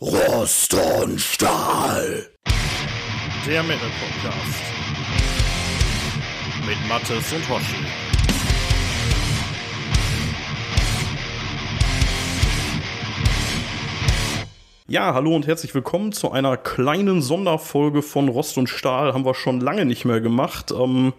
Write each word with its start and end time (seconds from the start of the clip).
Rost 0.00 0.74
und 1.02 1.20
Stahl. 1.20 2.28
Der 3.44 3.64
Metal 3.64 3.88
Podcast. 3.98 4.62
Mit 6.64 6.88
Mattes 6.88 7.32
und 7.32 7.48
Hoshi. 7.48 7.84
Ja, 14.86 15.14
hallo 15.14 15.34
und 15.34 15.48
herzlich 15.48 15.74
willkommen 15.74 16.12
zu 16.12 16.30
einer 16.30 16.56
kleinen 16.56 17.20
Sonderfolge 17.20 18.02
von 18.02 18.28
Rost 18.28 18.56
und 18.56 18.68
Stahl. 18.68 19.12
Haben 19.12 19.24
wir 19.24 19.34
schon 19.34 19.60
lange 19.60 19.84
nicht 19.84 20.04
mehr 20.04 20.20
gemacht. 20.20 20.70
Ähm, 20.70 21.12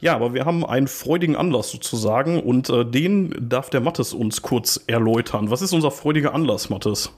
ja, 0.00 0.14
aber 0.14 0.34
wir 0.34 0.44
haben 0.44 0.66
einen 0.66 0.88
freudigen 0.88 1.34
Anlass 1.34 1.70
sozusagen 1.70 2.42
und 2.42 2.68
äh, 2.68 2.84
den 2.84 3.34
darf 3.48 3.70
der 3.70 3.80
Mattes 3.80 4.12
uns 4.12 4.42
kurz 4.42 4.84
erläutern. 4.86 5.50
Was 5.50 5.62
ist 5.62 5.72
unser 5.72 5.90
freudiger 5.90 6.34
Anlass, 6.34 6.68
Mattes? 6.68 7.10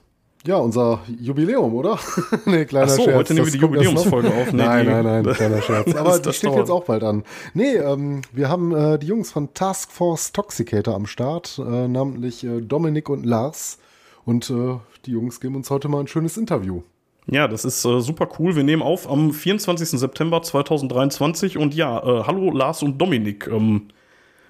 Ja, 0.46 0.56
unser 0.56 1.00
Jubiläum, 1.20 1.72
oder? 1.74 1.98
nee, 2.44 2.66
kleiner 2.66 2.86
Ach 2.86 2.90
so, 2.90 3.04
Scherz. 3.04 3.16
heute 3.16 3.34
nehmen 3.34 3.46
wir 3.46 3.52
die 3.52 3.58
Jubiläumsfolge 3.58 4.28
auf. 4.28 4.52
Nee, 4.52 4.62
nein, 4.62 4.86
nein, 4.86 5.04
nein, 5.04 5.34
kleiner 5.34 5.62
Scherz. 5.62 5.94
Aber 5.94 6.10
Das- 6.10 6.18
die 6.20 6.22
das 6.24 6.36
steht 6.36 6.50
dauert. 6.50 6.58
jetzt 6.60 6.70
auch 6.70 6.84
bald 6.84 7.02
an. 7.02 7.24
Nee, 7.54 7.76
ähm, 7.76 8.20
wir 8.32 8.50
haben 8.50 8.74
äh, 8.74 8.98
die 8.98 9.06
Jungs 9.06 9.32
von 9.32 9.54
Task 9.54 9.90
Force 9.90 10.32
Toxicator 10.32 10.94
am 10.94 11.06
Start, 11.06 11.58
äh, 11.66 11.88
namentlich 11.88 12.44
äh, 12.44 12.60
Dominik 12.60 13.08
und 13.08 13.24
Lars. 13.24 13.78
Und 14.26 14.50
äh, 14.50 14.76
die 15.06 15.12
Jungs 15.12 15.40
geben 15.40 15.56
uns 15.56 15.70
heute 15.70 15.88
mal 15.88 16.00
ein 16.00 16.08
schönes 16.08 16.36
Interview. 16.36 16.82
Ja, 17.26 17.48
das 17.48 17.64
ist 17.64 17.82
äh, 17.86 18.00
super 18.00 18.28
cool. 18.38 18.54
Wir 18.54 18.64
nehmen 18.64 18.82
auf 18.82 19.10
am 19.10 19.32
24. 19.32 19.88
September 19.98 20.42
2023 20.42 21.56
und 21.56 21.74
ja, 21.74 21.98
äh, 22.00 22.24
hallo 22.26 22.50
Lars 22.50 22.82
und 22.82 22.98
Dominik. 22.98 23.46
Ähm, 23.46 23.88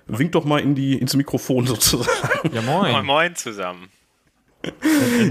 winkt 0.09 0.35
doch 0.35 0.45
mal 0.45 0.59
in 0.59 0.75
die, 0.75 0.99
ins 0.99 1.15
Mikrofon 1.15 1.67
sozusagen. 1.69 2.51
Ja, 2.53 2.63
Moin, 2.63 2.91
moin. 2.93 3.07
moin 3.07 3.37
zusammen. 3.37 3.89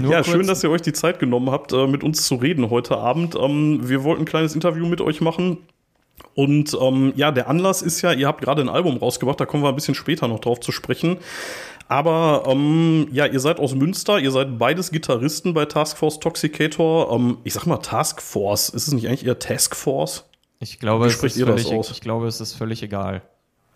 Nur 0.00 0.10
ja, 0.12 0.18
kurz- 0.22 0.28
schön, 0.30 0.46
dass 0.46 0.62
ihr 0.64 0.70
euch 0.70 0.82
die 0.82 0.92
Zeit 0.92 1.18
genommen 1.18 1.50
habt, 1.50 1.72
äh, 1.72 1.86
mit 1.86 2.02
uns 2.04 2.26
zu 2.26 2.36
reden 2.36 2.70
heute 2.70 2.96
Abend. 2.98 3.34
Ähm, 3.34 3.80
wir 3.88 4.04
wollten 4.04 4.22
ein 4.22 4.26
kleines 4.26 4.54
Interview 4.54 4.86
mit 4.86 5.00
euch 5.00 5.20
machen. 5.20 5.58
Und 6.34 6.76
ähm, 6.80 7.12
ja, 7.16 7.30
der 7.32 7.48
Anlass 7.48 7.82
ist 7.82 8.00
ja, 8.02 8.12
ihr 8.12 8.26
habt 8.26 8.40
gerade 8.42 8.62
ein 8.62 8.68
Album 8.68 8.96
rausgebracht, 8.96 9.38
da 9.40 9.46
kommen 9.46 9.62
wir 9.62 9.68
ein 9.68 9.74
bisschen 9.74 9.94
später 9.94 10.26
noch 10.28 10.40
drauf 10.40 10.60
zu 10.60 10.72
sprechen. 10.72 11.18
Aber 11.86 12.44
ähm, 12.48 13.08
ja, 13.12 13.26
ihr 13.26 13.40
seid 13.40 13.60
aus 13.60 13.74
Münster, 13.74 14.18
ihr 14.18 14.30
seid 14.30 14.58
beides 14.58 14.90
Gitarristen 14.90 15.52
bei 15.54 15.66
Task 15.66 15.98
Force 15.98 16.18
Toxicator. 16.18 17.12
Ähm, 17.12 17.38
ich 17.44 17.52
sag 17.54 17.66
mal 17.66 17.76
Task 17.78 18.22
Force, 18.22 18.68
ist 18.70 18.88
es 18.88 18.94
nicht 18.94 19.06
eigentlich 19.06 19.26
eher 19.26 19.38
Task 19.38 19.76
Force? 19.76 20.24
Ich 20.60 20.78
glaube, 20.78 21.04
Wie 21.04 21.08
es 21.08 21.14
spricht 21.14 21.34
ist 21.36 21.40
ihr 21.40 21.46
das 21.46 21.62
völlig, 21.62 21.78
aus? 21.78 21.90
ich 21.90 22.00
glaube, 22.00 22.26
es 22.26 22.40
ist 22.40 22.54
völlig 22.54 22.82
egal. 22.82 23.22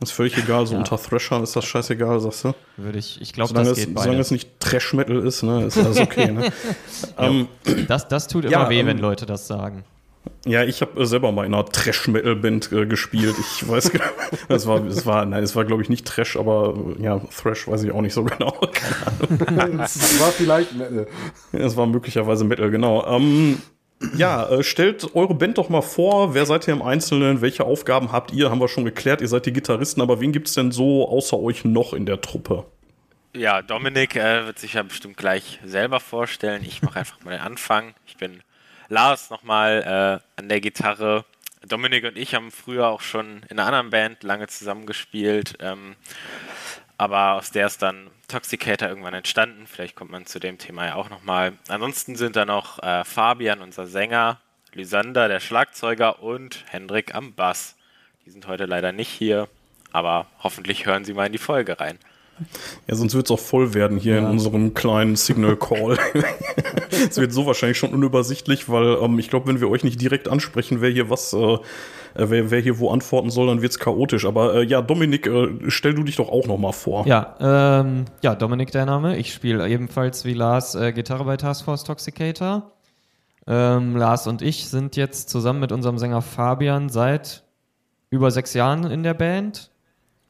Ist 0.00 0.12
völlig 0.12 0.36
egal, 0.38 0.64
so 0.66 0.74
Ja. 0.74 0.78
unter 0.78 0.96
Thrashern 0.96 1.42
ist 1.42 1.56
das 1.56 1.64
scheißegal, 1.64 2.20
sagst 2.20 2.44
du? 2.44 2.54
Würde 2.76 2.98
ich, 2.98 3.20
ich 3.20 3.32
glaube, 3.32 3.52
das 3.54 3.68
es, 3.68 3.76
geht 3.86 3.98
solange 3.98 4.20
es 4.20 4.30
nicht 4.30 4.48
Trash-Metal 4.60 5.16
ist, 5.26 5.42
ne, 5.42 5.64
ist 5.64 5.76
alles 5.78 5.98
okay. 5.98 6.30
ne? 6.30 6.52
ähm, 7.18 7.48
Das, 7.88 8.06
das 8.06 8.28
tut 8.28 8.44
immer 8.44 8.52
Ja, 8.52 8.70
weh, 8.70 8.78
ähm, 8.80 8.86
wenn 8.86 8.98
Leute 8.98 9.26
das 9.26 9.48
sagen. 9.48 9.82
ja, 10.46 10.62
ich 10.62 10.82
habe 10.82 11.00
äh, 11.00 11.04
selber 11.04 11.32
mal 11.32 11.46
in 11.46 11.52
einer 11.54 11.64
Trash-Metal-Band 11.66 12.70
äh, 12.70 12.86
gespielt. 12.86 13.34
Ich 13.40 13.68
weiß 13.68 13.90
genau, 13.90 14.04
es 14.48 14.66
war, 14.68 14.84
es 14.86 15.04
war, 15.04 15.24
nein, 15.26 15.42
es 15.42 15.56
war 15.56 15.64
glaube 15.64 15.82
ich 15.82 15.88
nicht 15.88 16.06
Trash, 16.06 16.36
aber 16.36 16.74
äh, 16.96 17.02
ja, 17.02 17.20
Thrash 17.36 17.66
weiß 17.66 17.82
ich 17.82 17.90
auch 17.90 18.00
nicht 18.02 18.14
so 18.14 18.22
genau. 18.24 18.54
Es 19.82 20.20
war 20.20 20.30
vielleicht 20.30 20.74
Metal. 20.76 21.06
es 21.52 21.76
war 21.76 21.86
möglicherweise 21.86 22.44
Metal, 22.44 22.70
genau. 22.70 23.04
Ähm, 23.06 23.60
ja, 24.16 24.48
äh, 24.48 24.62
stellt 24.62 25.14
eure 25.14 25.34
Band 25.34 25.58
doch 25.58 25.68
mal 25.68 25.82
vor. 25.82 26.34
Wer 26.34 26.46
seid 26.46 26.68
ihr 26.68 26.74
im 26.74 26.82
Einzelnen? 26.82 27.40
Welche 27.40 27.64
Aufgaben 27.64 28.12
habt 28.12 28.32
ihr? 28.32 28.50
Haben 28.50 28.60
wir 28.60 28.68
schon 28.68 28.84
geklärt. 28.84 29.20
Ihr 29.20 29.28
seid 29.28 29.46
die 29.46 29.52
Gitarristen, 29.52 30.00
aber 30.00 30.20
wen 30.20 30.32
gibt's 30.32 30.54
denn 30.54 30.70
so 30.70 31.08
außer 31.08 31.38
euch 31.38 31.64
noch 31.64 31.92
in 31.92 32.06
der 32.06 32.20
Truppe? 32.20 32.64
Ja, 33.34 33.60
Dominik 33.62 34.16
äh, 34.16 34.46
wird 34.46 34.58
sich 34.58 34.74
ja 34.74 34.82
bestimmt 34.82 35.16
gleich 35.16 35.60
selber 35.64 36.00
vorstellen. 36.00 36.64
Ich 36.64 36.82
mache 36.82 36.98
einfach 36.98 37.22
mal 37.24 37.32
den 37.32 37.40
Anfang. 37.40 37.94
Ich 38.06 38.16
bin 38.16 38.42
Lars 38.88 39.30
nochmal 39.30 40.22
äh, 40.36 40.40
an 40.40 40.48
der 40.48 40.60
Gitarre. 40.60 41.24
Dominik 41.66 42.04
und 42.04 42.16
ich 42.16 42.34
haben 42.34 42.50
früher 42.50 42.86
auch 42.88 43.00
schon 43.00 43.42
in 43.48 43.58
einer 43.58 43.66
anderen 43.66 43.90
Band 43.90 44.22
lange 44.22 44.46
zusammengespielt. 44.46 45.58
Ähm, 45.60 45.96
aber 46.96 47.34
aus 47.34 47.50
der 47.50 47.66
ist 47.66 47.82
dann 47.82 48.10
Toxicator 48.28 48.88
irgendwann 48.88 49.14
entstanden. 49.14 49.66
Vielleicht 49.66 49.96
kommt 49.96 50.10
man 50.10 50.26
zu 50.26 50.38
dem 50.38 50.58
Thema 50.58 50.86
ja 50.86 50.94
auch 50.94 51.10
nochmal. 51.10 51.54
Ansonsten 51.68 52.14
sind 52.14 52.36
da 52.36 52.44
noch 52.44 52.82
äh, 52.82 53.04
Fabian, 53.04 53.62
unser 53.62 53.86
Sänger, 53.86 54.40
Lysander, 54.74 55.28
der 55.28 55.40
Schlagzeuger 55.40 56.22
und 56.22 56.64
Hendrik 56.68 57.14
am 57.14 57.34
Bass. 57.34 57.74
Die 58.26 58.30
sind 58.30 58.46
heute 58.46 58.66
leider 58.66 58.92
nicht 58.92 59.08
hier, 59.08 59.48
aber 59.92 60.26
hoffentlich 60.40 60.84
hören 60.84 61.04
sie 61.04 61.14
mal 61.14 61.26
in 61.26 61.32
die 61.32 61.38
Folge 61.38 61.80
rein. 61.80 61.98
Ja, 62.86 62.94
sonst 62.94 63.14
wird's 63.14 63.30
auch 63.30 63.38
voll 63.38 63.74
werden 63.74 63.98
hier 63.98 64.18
in 64.18 64.24
unserem 64.24 64.74
kleinen 64.74 65.16
Signal 65.16 65.56
Call. 65.60 65.98
Es 67.08 67.16
wird 67.18 67.32
so 67.32 67.46
wahrscheinlich 67.46 67.78
schon 67.78 67.92
unübersichtlich, 67.92 68.68
weil 68.68 68.98
ähm, 69.02 69.18
ich 69.18 69.30
glaube, 69.30 69.46
wenn 69.46 69.60
wir 69.60 69.68
euch 69.68 69.84
nicht 69.84 70.00
direkt 70.00 70.28
ansprechen, 70.28 70.80
wer 70.80 70.90
hier 70.90 71.10
was, 71.10 71.32
äh, 71.32 71.38
äh, 71.38 71.58
wer, 72.14 72.50
wer 72.50 72.60
hier 72.60 72.78
wo 72.78 72.90
antworten 72.90 73.30
soll, 73.30 73.46
dann 73.48 73.62
wird's 73.62 73.78
chaotisch. 73.78 74.24
Aber 74.24 74.54
äh, 74.54 74.64
ja, 74.64 74.82
Dominik, 74.82 75.26
äh, 75.26 75.48
stell 75.68 75.94
du 75.94 76.02
dich 76.02 76.16
doch 76.16 76.30
auch 76.30 76.46
noch 76.46 76.58
mal 76.58 76.72
vor. 76.72 77.06
Ja, 77.06 77.36
ähm, 77.40 78.04
ja, 78.22 78.34
Dominik 78.34 78.70
der 78.72 78.86
Name. 78.86 79.16
Ich 79.16 79.32
spiele 79.32 79.68
ebenfalls 79.68 80.24
wie 80.24 80.34
Lars 80.34 80.74
äh, 80.74 80.92
Gitarre 80.92 81.24
bei 81.24 81.36
Task 81.36 81.64
Force 81.64 81.84
Toxicator. 81.84 82.72
Ähm, 83.46 83.96
Lars 83.96 84.26
und 84.26 84.42
ich 84.42 84.68
sind 84.68 84.96
jetzt 84.96 85.30
zusammen 85.30 85.60
mit 85.60 85.72
unserem 85.72 85.98
Sänger 85.98 86.20
Fabian 86.20 86.90
seit 86.90 87.44
über 88.10 88.30
sechs 88.30 88.54
Jahren 88.54 88.84
in 88.90 89.02
der 89.02 89.14
Band. 89.14 89.67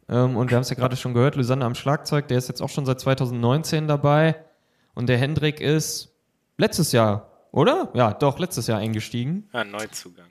Ähm, 0.09 0.37
und 0.37 0.51
wir 0.51 0.57
haben 0.57 0.63
es 0.63 0.71
ja 0.71 0.77
gerade 0.77 0.97
schon 0.97 1.15
gehört, 1.15 1.37
Lysander 1.37 1.67
am 1.67 1.75
Schlagzeug, 1.75 2.29
der 2.29 2.39
ist 2.39 2.49
jetzt 2.49 2.63
auch 2.63 2.71
schon 2.71 2.87
seit 2.87 3.01
2019 3.01 3.89
dabei. 3.89 4.37
Und 4.95 5.09
der 5.09 5.19
Hendrik 5.19 5.61
ist 5.61 6.15
letztes 6.57 6.93
Jahr, 6.93 7.31
oder? 7.53 7.91
Ja, 7.95 8.13
doch, 8.13 8.39
letztes 8.39 8.67
Jahr 8.67 8.79
eingestiegen. 8.79 9.49
Ja, 9.53 9.65
Neuzugang. 9.65 10.27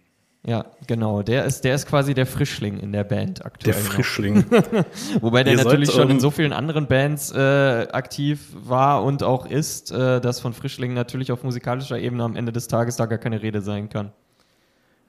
Ja, 0.46 0.66
genau. 0.88 1.24
Der 1.24 1.44
ist, 1.44 1.66
der 1.66 1.76
ist 1.76 1.88
quasi 1.88 2.14
der 2.14 2.26
Frischling 2.26 2.80
in 2.80 2.94
der 2.94 3.04
Band 3.04 3.46
aktuell. 3.46 3.74
Der. 3.74 3.84
Frischling. 3.84 4.46
Wobei 5.22 5.44
der 5.44 5.54
Ihr 5.54 5.64
natürlich 5.64 5.92
schon 5.92 6.10
in 6.10 6.22
so 6.22 6.32
vielen 6.32 6.54
anderen 6.54 6.88
Bands 6.88 7.34
äh, 7.34 7.88
aktiv 7.92 8.54
war 8.54 9.04
und 9.04 9.24
auch 9.24 9.46
ist, 9.46 9.92
äh, 9.92 10.22
dass 10.22 10.40
von 10.40 10.54
Frischling 10.54 10.94
natürlich 10.94 11.34
auf 11.34 11.44
musikalischer 11.44 12.00
Ebene 12.00 12.24
am 12.24 12.38
Ende 12.38 12.54
des 12.54 12.70
Tages 12.70 12.96
da 12.96 13.08
gar 13.08 13.18
keine 13.18 13.42
Rede 13.42 13.62
sein 13.62 13.90
kann. 13.90 14.14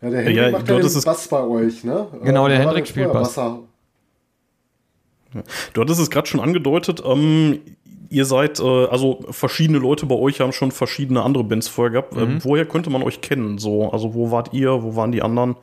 Ja, 0.03 0.11
der 0.11 0.23
Hendrik 0.23 0.37
Ja, 0.37 0.51
macht 0.51 0.69
ja 0.69 0.81
den 0.81 1.03
Bass 1.05 1.29
bei 1.29 1.43
euch, 1.43 1.85
ne? 1.85 2.07
Genau, 2.25 2.49
der 2.49 2.59
da 2.59 2.65
war 2.65 2.73
Hendrik 2.73 2.89
spielt 2.89 3.13
Bass. 3.13 3.35
Basser. 3.35 3.61
Du 5.73 5.81
hattest 5.81 6.01
es 6.01 6.11
gerade 6.11 6.27
schon 6.27 6.41
angedeutet, 6.41 7.03
ähm, 7.05 7.61
ihr 8.11 8.25
seid, 8.25 8.61
äh, 8.61 8.87
also 8.87 9.21
verschiedene 9.31 9.79
Leute 9.79 10.07
bei 10.07 10.15
euch 10.15 10.41
haben 10.41 10.53
schon 10.53 10.71
verschiedene 10.71 11.23
andere 11.23 11.45
Bands 11.45 11.69
vorher 11.69 11.93
gehabt. 11.93 12.15
Mhm. 12.15 12.23
Ähm, 12.23 12.39
woher 12.43 12.67
könnte 12.67 12.91
man 12.91 13.03
euch 13.03 13.21
kennen? 13.21 13.59
So, 13.59 13.91
also 13.91 14.15
wo 14.15 14.31
wart 14.31 14.53
ihr, 14.53 14.83
wo 14.83 14.97
waren 14.97 15.13
die 15.13 15.23
anderen? 15.23 15.57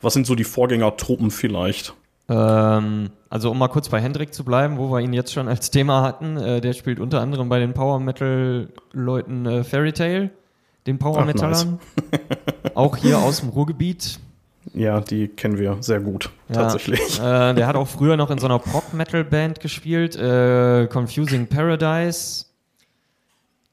Was 0.00 0.14
sind 0.14 0.26
so 0.26 0.34
die 0.34 0.44
Vorgängertruppen 0.44 1.30
vielleicht? 1.30 1.94
Ähm, 2.28 3.10
also 3.30 3.50
um 3.50 3.58
mal 3.58 3.68
kurz 3.68 3.88
bei 3.88 4.00
Hendrik 4.00 4.34
zu 4.34 4.44
bleiben, 4.44 4.78
wo 4.78 4.90
wir 4.90 5.00
ihn 5.00 5.12
jetzt 5.12 5.32
schon 5.32 5.48
als 5.48 5.70
Thema 5.70 6.02
hatten, 6.02 6.36
äh, 6.36 6.60
der 6.60 6.72
spielt 6.72 7.00
unter 7.00 7.20
anderem 7.20 7.48
bei 7.48 7.58
den 7.58 7.72
Power 7.72 8.00
Metal 8.00 8.68
Leuten 8.92 9.46
äh, 9.46 9.64
Fairy 9.64 9.92
Tale, 9.92 10.30
den 10.86 10.98
Power 10.98 11.24
Metallern. 11.24 11.78
auch 12.74 12.96
hier 12.96 13.18
aus 13.18 13.40
dem 13.40 13.50
Ruhrgebiet. 13.50 14.18
Ja, 14.74 15.00
die 15.00 15.28
kennen 15.28 15.58
wir 15.58 15.78
sehr 15.82 16.00
gut, 16.00 16.30
Ja, 16.48 16.54
tatsächlich. 16.54 17.18
Äh, 17.20 17.54
der 17.54 17.66
hat 17.66 17.76
auch 17.76 17.88
früher 17.88 18.16
noch 18.16 18.30
in 18.30 18.38
so 18.38 18.46
einer 18.46 18.58
Pop-Metal-Band 18.58 19.60
gespielt, 19.60 20.16
äh, 20.16 20.86
Confusing 20.86 21.46
Paradise. 21.48 22.46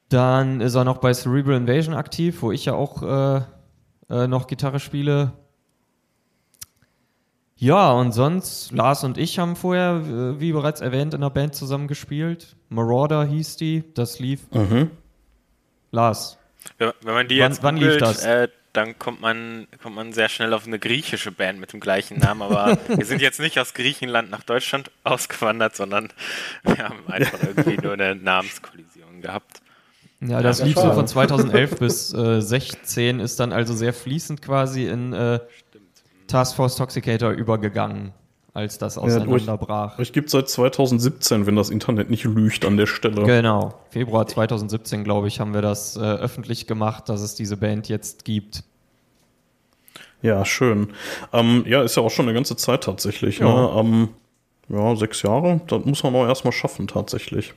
Dann 0.08 0.60
ist 0.60 0.74
er 0.74 0.84
noch 0.84 0.98
bei 0.98 1.12
Cerebral 1.14 1.56
Invasion 1.56 1.94
aktiv, 1.94 2.42
wo 2.42 2.50
ich 2.50 2.64
ja 2.64 2.74
auch 2.74 3.02
äh, 3.02 3.42
äh, 4.10 4.26
noch 4.26 4.48
Gitarre 4.48 4.80
spiele. 4.80 5.32
Ja, 7.56 7.92
und 7.92 8.12
sonst, 8.12 8.72
Lars 8.72 9.04
und 9.04 9.18
ich 9.18 9.38
haben 9.38 9.54
vorher, 9.54 10.02
äh, 10.04 10.40
wie 10.40 10.52
bereits 10.52 10.80
erwähnt, 10.80 11.12
in 11.14 11.20
einer 11.20 11.30
Band 11.30 11.54
zusammen 11.54 11.88
gespielt. 11.88 12.56
Marauder 12.70 13.24
hieß 13.24 13.56
die, 13.56 13.84
das 13.94 14.18
lief. 14.18 14.50
Mhm. 14.52 14.90
Lars. 15.92 16.38
Wenn, 16.78 16.92
wenn 17.02 17.14
man 17.14 17.28
die 17.28 17.38
Wann- 17.40 17.50
jetzt 17.52 17.62
wann 17.62 17.76
lief 17.76 17.84
googelt, 17.84 18.02
das? 18.02 18.24
Dann 18.72 18.98
kommt 18.98 19.20
man, 19.20 19.66
kommt 19.82 19.96
man 19.96 20.12
sehr 20.12 20.28
schnell 20.28 20.54
auf 20.54 20.66
eine 20.66 20.78
griechische 20.78 21.32
Band 21.32 21.58
mit 21.58 21.72
dem 21.72 21.80
gleichen 21.80 22.18
Namen. 22.18 22.42
Aber 22.42 22.78
wir 22.88 23.04
sind 23.04 23.20
jetzt 23.20 23.40
nicht 23.40 23.58
aus 23.58 23.74
Griechenland 23.74 24.30
nach 24.30 24.44
Deutschland 24.44 24.90
ausgewandert, 25.02 25.74
sondern 25.74 26.12
wir 26.62 26.78
haben 26.78 27.06
einfach 27.08 27.38
irgendwie 27.42 27.78
nur 27.82 27.94
eine 27.94 28.14
Namenskollision 28.14 29.20
gehabt. 29.22 29.60
Ja, 30.20 30.42
das 30.42 30.58
Ja, 30.60 30.66
lief 30.66 30.76
so 30.76 30.92
von 30.92 31.06
2011 31.08 31.76
bis 31.78 32.14
äh, 32.14 32.40
16, 32.40 33.20
ist 33.20 33.40
dann 33.40 33.52
also 33.52 33.74
sehr 33.74 33.92
fließend 33.92 34.42
quasi 34.42 34.86
in 34.86 35.12
äh, 35.12 35.40
Task 36.26 36.54
Force 36.56 36.76
Toxicator 36.76 37.30
übergegangen, 37.30 38.12
als 38.52 38.78
das 38.78 38.98
auseinanderbrach. 38.98 39.98
Euch 39.98 40.12
gibt 40.12 40.30
seit 40.30 40.48
2017, 40.48 41.46
wenn 41.46 41.56
das 41.56 41.70
Internet 41.70 42.10
nicht 42.10 42.24
lügt 42.24 42.64
an 42.64 42.76
der 42.76 42.86
Stelle. 42.86 43.24
Genau, 43.24 43.74
Februar 43.90 44.26
2017, 44.26 45.04
glaube 45.04 45.28
ich, 45.28 45.40
haben 45.40 45.54
wir 45.54 45.62
das 45.62 45.96
äh, 45.96 46.00
öffentlich 46.00 46.66
gemacht, 46.66 47.08
dass 47.08 47.20
es 47.20 47.34
diese 47.34 47.56
Band 47.56 47.88
jetzt 47.88 48.24
gibt. 48.24 48.64
Ja, 50.22 50.44
schön. 50.44 50.88
Ähm, 51.32 51.64
ja, 51.66 51.82
ist 51.82 51.96
ja 51.96 52.02
auch 52.02 52.10
schon 52.10 52.26
eine 52.26 52.34
ganze 52.34 52.56
Zeit 52.56 52.84
tatsächlich. 52.84 53.38
Ja. 53.38 53.46
Ne? 53.46 53.80
Ähm, 53.80 54.08
ja, 54.68 54.94
sechs 54.96 55.22
Jahre, 55.22 55.60
das 55.66 55.84
muss 55.84 56.02
man 56.02 56.14
auch 56.14 56.26
erstmal 56.26 56.52
schaffen 56.52 56.86
tatsächlich. 56.86 57.54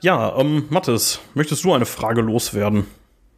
Ja, 0.00 0.36
ähm, 0.36 0.64
Mathis, 0.70 1.20
möchtest 1.34 1.62
du 1.64 1.72
eine 1.72 1.86
Frage 1.86 2.22
loswerden? 2.22 2.86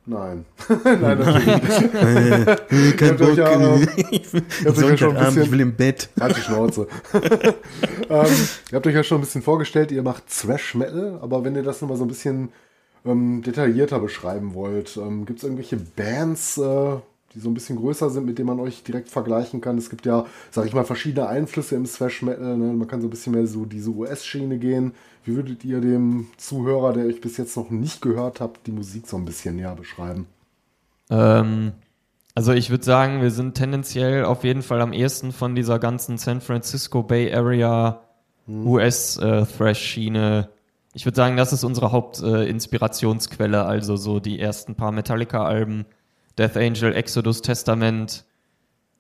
Nein. 0.06 0.44
Nein, 0.84 1.00
natürlich 1.18 1.46
nicht. 1.46 2.96
Kein 2.98 3.36
ja, 3.36 3.52
ähm, 3.52 3.88
ich, 4.10 4.34
ihr 4.34 4.42
habt 4.66 4.78
euch 4.78 4.90
ja 4.90 4.96
schon 4.98 5.16
ein 5.16 5.34
bisschen- 5.34 5.60
im 5.60 5.74
Bett. 5.74 6.10
Halt 6.20 6.36
die 6.36 6.40
Schnauze. 6.42 6.88
ähm, 8.10 8.26
ihr 8.70 8.76
habt 8.76 8.86
euch 8.86 8.94
ja 8.94 9.02
schon 9.02 9.18
ein 9.18 9.22
bisschen 9.22 9.42
vorgestellt, 9.42 9.90
ihr 9.92 10.02
macht 10.02 10.24
Thrash 10.28 10.74
Metal, 10.74 11.18
aber 11.22 11.42
wenn 11.44 11.54
ihr 11.56 11.62
das 11.62 11.80
nochmal 11.80 11.96
so 11.96 12.04
ein 12.04 12.08
bisschen 12.08 12.50
ähm, 13.06 13.42
detaillierter 13.42 13.98
beschreiben 13.98 14.54
wollt, 14.54 14.96
ähm, 14.98 15.24
gibt 15.24 15.38
es 15.38 15.44
irgendwelche 15.44 15.76
Bands, 15.76 16.58
äh, 16.58 16.96
die 17.34 17.40
so 17.40 17.48
ein 17.48 17.54
bisschen 17.54 17.76
größer 17.76 18.10
sind, 18.10 18.26
mit 18.26 18.38
denen 18.38 18.48
man 18.48 18.60
euch 18.60 18.82
direkt 18.82 19.08
vergleichen 19.08 19.60
kann? 19.62 19.78
Es 19.78 19.88
gibt 19.90 20.04
ja, 20.06 20.26
sag 20.50 20.66
ich 20.66 20.74
mal, 20.74 20.84
verschiedene 20.84 21.28
Einflüsse 21.28 21.76
im 21.76 21.84
Thrash 21.84 22.22
Metal. 22.22 22.56
Ne? 22.58 22.72
Man 22.74 22.86
kann 22.88 23.00
so 23.00 23.06
ein 23.06 23.10
bisschen 23.10 23.32
mehr 23.32 23.46
so 23.46 23.64
diese 23.64 23.90
US-Schiene 23.90 24.58
gehen. 24.58 24.92
Wie 25.24 25.36
würdet 25.36 25.64
ihr 25.64 25.80
dem 25.80 26.26
Zuhörer, 26.36 26.92
der 26.92 27.06
euch 27.06 27.20
bis 27.20 27.38
jetzt 27.38 27.56
noch 27.56 27.70
nicht 27.70 28.02
gehört 28.02 28.40
habt, 28.40 28.66
die 28.66 28.72
Musik 28.72 29.06
so 29.06 29.16
ein 29.16 29.24
bisschen 29.24 29.56
näher 29.56 29.74
beschreiben? 29.74 30.26
Ähm, 31.10 31.72
also 32.34 32.52
ich 32.52 32.70
würde 32.70 32.84
sagen, 32.84 33.22
wir 33.22 33.30
sind 33.30 33.54
tendenziell 33.54 34.24
auf 34.24 34.44
jeden 34.44 34.62
Fall 34.62 34.82
am 34.82 34.92
ehesten 34.92 35.32
von 35.32 35.54
dieser 35.54 35.78
ganzen 35.78 36.18
San 36.18 36.40
Francisco 36.40 37.02
Bay 37.02 37.32
Area 37.32 38.02
US-Thrash-Schiene. 38.48 40.50
ich 40.92 41.06
würde 41.06 41.16
sagen, 41.16 41.38
das 41.38 41.54
ist 41.54 41.64
unsere 41.64 41.92
Hauptinspirationsquelle, 41.92 43.56
äh, 43.56 43.60
also 43.60 43.96
so 43.96 44.20
die 44.20 44.38
ersten 44.38 44.74
paar 44.74 44.92
Metallica-Alben, 44.92 45.86
Death 46.36 46.58
Angel, 46.58 46.94
Exodus, 46.94 47.40
Testament, 47.40 48.26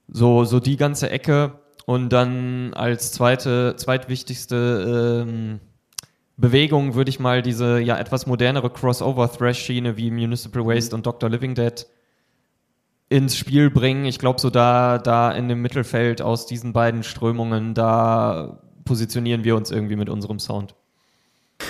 so, 0.08 0.44
so 0.44 0.60
die 0.60 0.78
ganze 0.78 1.10
Ecke. 1.10 1.58
Und 1.86 2.10
dann 2.10 2.72
als 2.72 3.12
zweite, 3.12 3.76
zweitwichtigste 3.76 5.26
ähm, 5.28 5.60
Bewegung 6.36 6.94
würde 6.94 7.10
ich 7.10 7.20
mal 7.20 7.42
diese 7.42 7.78
ja 7.78 7.98
etwas 7.98 8.26
modernere 8.26 8.70
Crossover-Thrash-Schiene 8.70 9.96
wie 9.96 10.10
Municipal 10.10 10.66
Waste 10.66 10.94
und 10.94 11.06
Dr. 11.06 11.30
Living 11.30 11.54
Dead 11.54 11.86
ins 13.08 13.36
Spiel 13.36 13.70
bringen. 13.70 14.04
Ich 14.06 14.18
glaube, 14.18 14.40
so 14.40 14.50
da, 14.50 14.98
da 14.98 15.30
in 15.30 15.48
dem 15.48 15.62
Mittelfeld 15.62 16.22
aus 16.22 16.46
diesen 16.46 16.72
beiden 16.72 17.02
Strömungen, 17.02 17.74
da 17.74 18.60
positionieren 18.84 19.44
wir 19.44 19.56
uns 19.56 19.70
irgendwie 19.70 19.96
mit 19.96 20.08
unserem 20.08 20.38
Sound. 20.40 20.74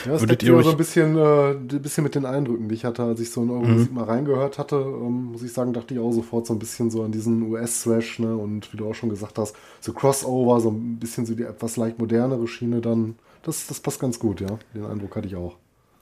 Ja, 0.06 0.12
das 0.12 0.22
Würdet 0.22 0.42
deckt 0.42 0.42
ihr 0.44 0.62
so 0.62 0.70
ein 0.70 0.76
bisschen, 0.76 1.16
äh, 1.16 1.50
ein 1.50 1.82
bisschen 1.82 2.04
mit 2.04 2.14
den 2.14 2.24
Eindrücken, 2.24 2.68
die 2.68 2.74
ich 2.74 2.84
hatte, 2.86 3.02
als 3.02 3.20
ich 3.20 3.30
so 3.30 3.42
in 3.42 3.50
eure 3.50 3.66
Musik 3.66 3.92
mal 3.92 4.04
reingehört 4.04 4.58
hatte, 4.58 4.76
ähm, 4.76 5.32
muss 5.32 5.42
ich 5.42 5.52
sagen, 5.52 5.74
dachte 5.74 5.92
ich 5.92 6.00
auch 6.00 6.12
sofort 6.12 6.46
so 6.46 6.54
ein 6.54 6.58
bisschen 6.58 6.90
so 6.90 7.02
an 7.02 7.12
diesen 7.12 7.42
US-Thrash, 7.50 8.18
ne? 8.18 8.34
Und 8.34 8.72
wie 8.72 8.78
du 8.78 8.88
auch 8.88 8.94
schon 8.94 9.10
gesagt 9.10 9.38
hast, 9.38 9.54
so 9.80 9.92
Crossover, 9.92 10.60
so 10.60 10.70
ein 10.70 10.98
bisschen 10.98 11.26
so 11.26 11.34
die 11.34 11.42
etwas 11.42 11.76
leicht 11.76 11.98
modernere 11.98 12.48
Schiene 12.48 12.80
dann. 12.80 13.16
Das, 13.44 13.66
das 13.66 13.80
passt 13.80 14.00
ganz 14.00 14.18
gut, 14.18 14.40
ja. 14.40 14.58
Den 14.74 14.86
Eindruck 14.86 15.14
hatte 15.16 15.26
ich 15.28 15.36
auch. 15.36 15.56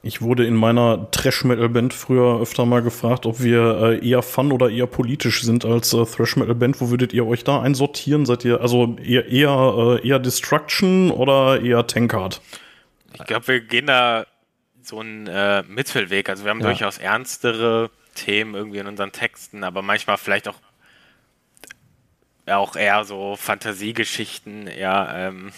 Ich 0.05 0.21
wurde 0.21 0.44
in 0.44 0.56
meiner 0.56 1.11
Trash-Metal-Band 1.12 1.94
früher 1.94 2.41
öfter 2.41 2.67
mal 2.67 2.83
gefragt, 2.83 3.25
ob 3.25 3.41
wir 3.41 4.00
äh, 4.03 4.09
eher 4.09 4.23
fun 4.23 4.50
oder 4.50 4.69
eher 4.69 4.89
politisch 4.89 5.43
sind 5.43 5.65
als 5.65 5.93
äh, 5.93 6.05
Thrash-Metal-Band. 6.05 6.81
Wo 6.81 6.91
würdet 6.91 7.12
ihr 7.12 7.25
euch 7.25 7.44
da 7.44 7.62
einsortieren? 7.62 8.27
Seid 8.27 8.44
ihr 8.44 8.61
also 8.61 8.97
eher 8.97 9.27
eher, 9.29 10.00
äh, 10.03 10.09
eher 10.09 10.19
Destruction 10.19 11.12
oder 11.12 11.61
eher 11.61 11.87
Tankard? 11.87 12.41
Ich 13.15 13.25
glaube, 13.25 13.47
wir 13.47 13.61
gehen 13.61 13.87
da 13.87 14.27
so 14.83 14.99
einen 14.99 15.29
äh, 15.29 15.62
Mittelweg. 15.62 16.29
Also 16.29 16.44
wir 16.44 16.50
haben 16.50 16.61
Ja. 16.61 16.67
durchaus 16.67 16.99
ernstere 16.99 17.91
Themen 18.17 18.55
irgendwie 18.56 18.79
in 18.79 18.89
unseren 18.89 19.12
Texten, 19.12 19.62
aber 19.62 19.83
manchmal 19.83 20.19
vielleicht 20.19 20.49
auch 20.49 20.56
ja, 22.47 22.59
auch 22.59 22.75
eher 22.75 23.05
so 23.05 23.37
Fantasiegeschichten. 23.37 24.69
Ja, 24.77 25.29
ähm, 25.29 25.53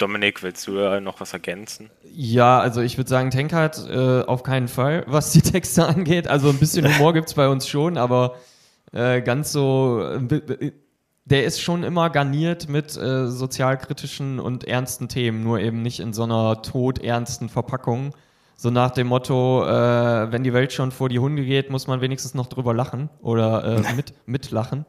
Dominik, 0.00 0.42
willst 0.42 0.66
du 0.66 0.78
äh, 0.78 1.00
noch 1.00 1.20
was 1.20 1.32
ergänzen? 1.32 1.90
Ja, 2.12 2.58
also 2.58 2.80
ich 2.80 2.96
würde 2.96 3.10
sagen, 3.10 3.30
Tankard 3.30 3.86
äh, 3.88 4.22
auf 4.22 4.42
keinen 4.42 4.68
Fall, 4.68 5.04
was 5.08 5.32
die 5.32 5.42
Texte 5.42 5.86
angeht. 5.86 6.26
Also 6.26 6.48
ein 6.48 6.58
bisschen 6.58 6.86
Humor 6.94 7.12
gibt's 7.12 7.34
bei 7.34 7.48
uns 7.48 7.68
schon, 7.68 7.98
aber 7.98 8.36
äh, 8.92 9.20
ganz 9.20 9.52
so, 9.52 10.02
äh, 10.02 10.72
der 11.24 11.44
ist 11.44 11.60
schon 11.60 11.82
immer 11.84 12.08
garniert 12.10 12.68
mit 12.68 12.96
äh, 12.96 13.28
sozialkritischen 13.28 14.40
und 14.40 14.64
ernsten 14.64 15.08
Themen, 15.08 15.44
nur 15.44 15.60
eben 15.60 15.82
nicht 15.82 16.00
in 16.00 16.12
so 16.12 16.22
einer 16.24 16.62
todernsten 16.62 17.48
Verpackung. 17.48 18.14
So 18.56 18.70
nach 18.70 18.90
dem 18.90 19.06
Motto, 19.06 19.62
wenn 19.62 20.44
die 20.44 20.52
Welt 20.52 20.74
schon 20.74 20.92
vor 20.92 21.08
die 21.08 21.18
Hunde 21.18 21.46
geht, 21.46 21.70
muss 21.70 21.86
man 21.86 22.02
wenigstens 22.02 22.34
noch 22.34 22.46
drüber 22.46 22.74
lachen 22.74 23.08
oder 23.22 23.80
mit, 23.96 24.12
mitlachen. 24.26 24.84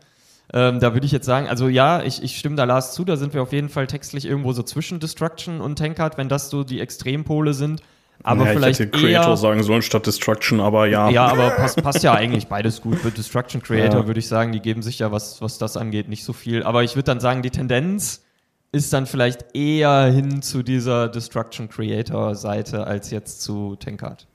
Ähm, 0.54 0.80
da 0.80 0.94
würde 0.94 1.06
ich 1.06 1.12
jetzt 1.12 1.26
sagen, 1.26 1.48
also 1.48 1.68
ja, 1.70 2.04
ich, 2.04 2.22
ich 2.24 2.38
stimme 2.38 2.56
da 2.56 2.66
Lars 2.66 2.94
zu, 2.94 3.06
da 3.06 3.16
sind 3.16 3.34
wir 3.34 3.42
auf 3.42 3.54
jeden 3.54 3.70
Fall 3.70 3.88
textlich 3.88 4.26
irgendwo 4.26 4.52
so 4.52 4.64
zwischen 4.64 5.00
Destruction 5.00 5.62
und 5.62 5.78
Tankard, 5.78 6.18
wenn 6.18 6.28
das 6.28 6.50
so 6.50 6.64
die 6.64 6.82
Extrempole 6.82 7.54
sind. 7.54 7.82
Aber 8.24 8.46
ja, 8.46 8.52
vielleicht 8.52 8.80
ich 8.80 8.88
hätte 8.88 9.00
Creator 9.00 9.32
eher, 9.32 9.38
sagen 9.38 9.64
sollen 9.64 9.82
statt 9.82 10.06
Destruction, 10.06 10.60
aber 10.60 10.88
ja. 10.88 11.10
ja, 11.10 11.26
aber 11.26 11.52
passt, 11.52 11.82
passt 11.82 12.04
ja 12.04 12.14
eigentlich 12.14 12.48
beides 12.48 12.82
gut. 12.82 13.04
Mit 13.04 13.18
Destruction 13.18 13.64
Creator 13.64 14.02
Ja. 14.02 14.08
würde 14.08 14.20
ich 14.20 14.28
sagen, 14.28 14.52
die 14.52 14.60
geben 14.60 14.84
sich 14.84 15.00
ja, 15.00 15.12
was, 15.12 15.42
was 15.42 15.58
das 15.58 15.78
angeht, 15.78 16.08
nicht 16.08 16.24
so 16.24 16.34
viel. 16.34 16.64
Aber 16.64 16.84
ich 16.84 16.96
würde 16.96 17.06
dann 17.06 17.20
sagen, 17.20 17.42
die 17.42 17.50
Tendenz 17.50 18.24
ist 18.72 18.94
dann 18.94 19.06
vielleicht 19.06 19.56
eher 19.56 20.06
hin 20.06 20.42
zu 20.42 20.64
dieser 20.64 21.10
Destruction 21.10 21.68
Creator 21.70 22.36
Seite 22.36 22.86
als 22.86 23.10
jetzt 23.10 23.42
zu 23.42 23.76
Tankard. 23.78 24.28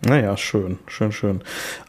Naja, 0.00 0.36
schön, 0.36 0.78
schön, 0.86 1.10
schön. 1.10 1.42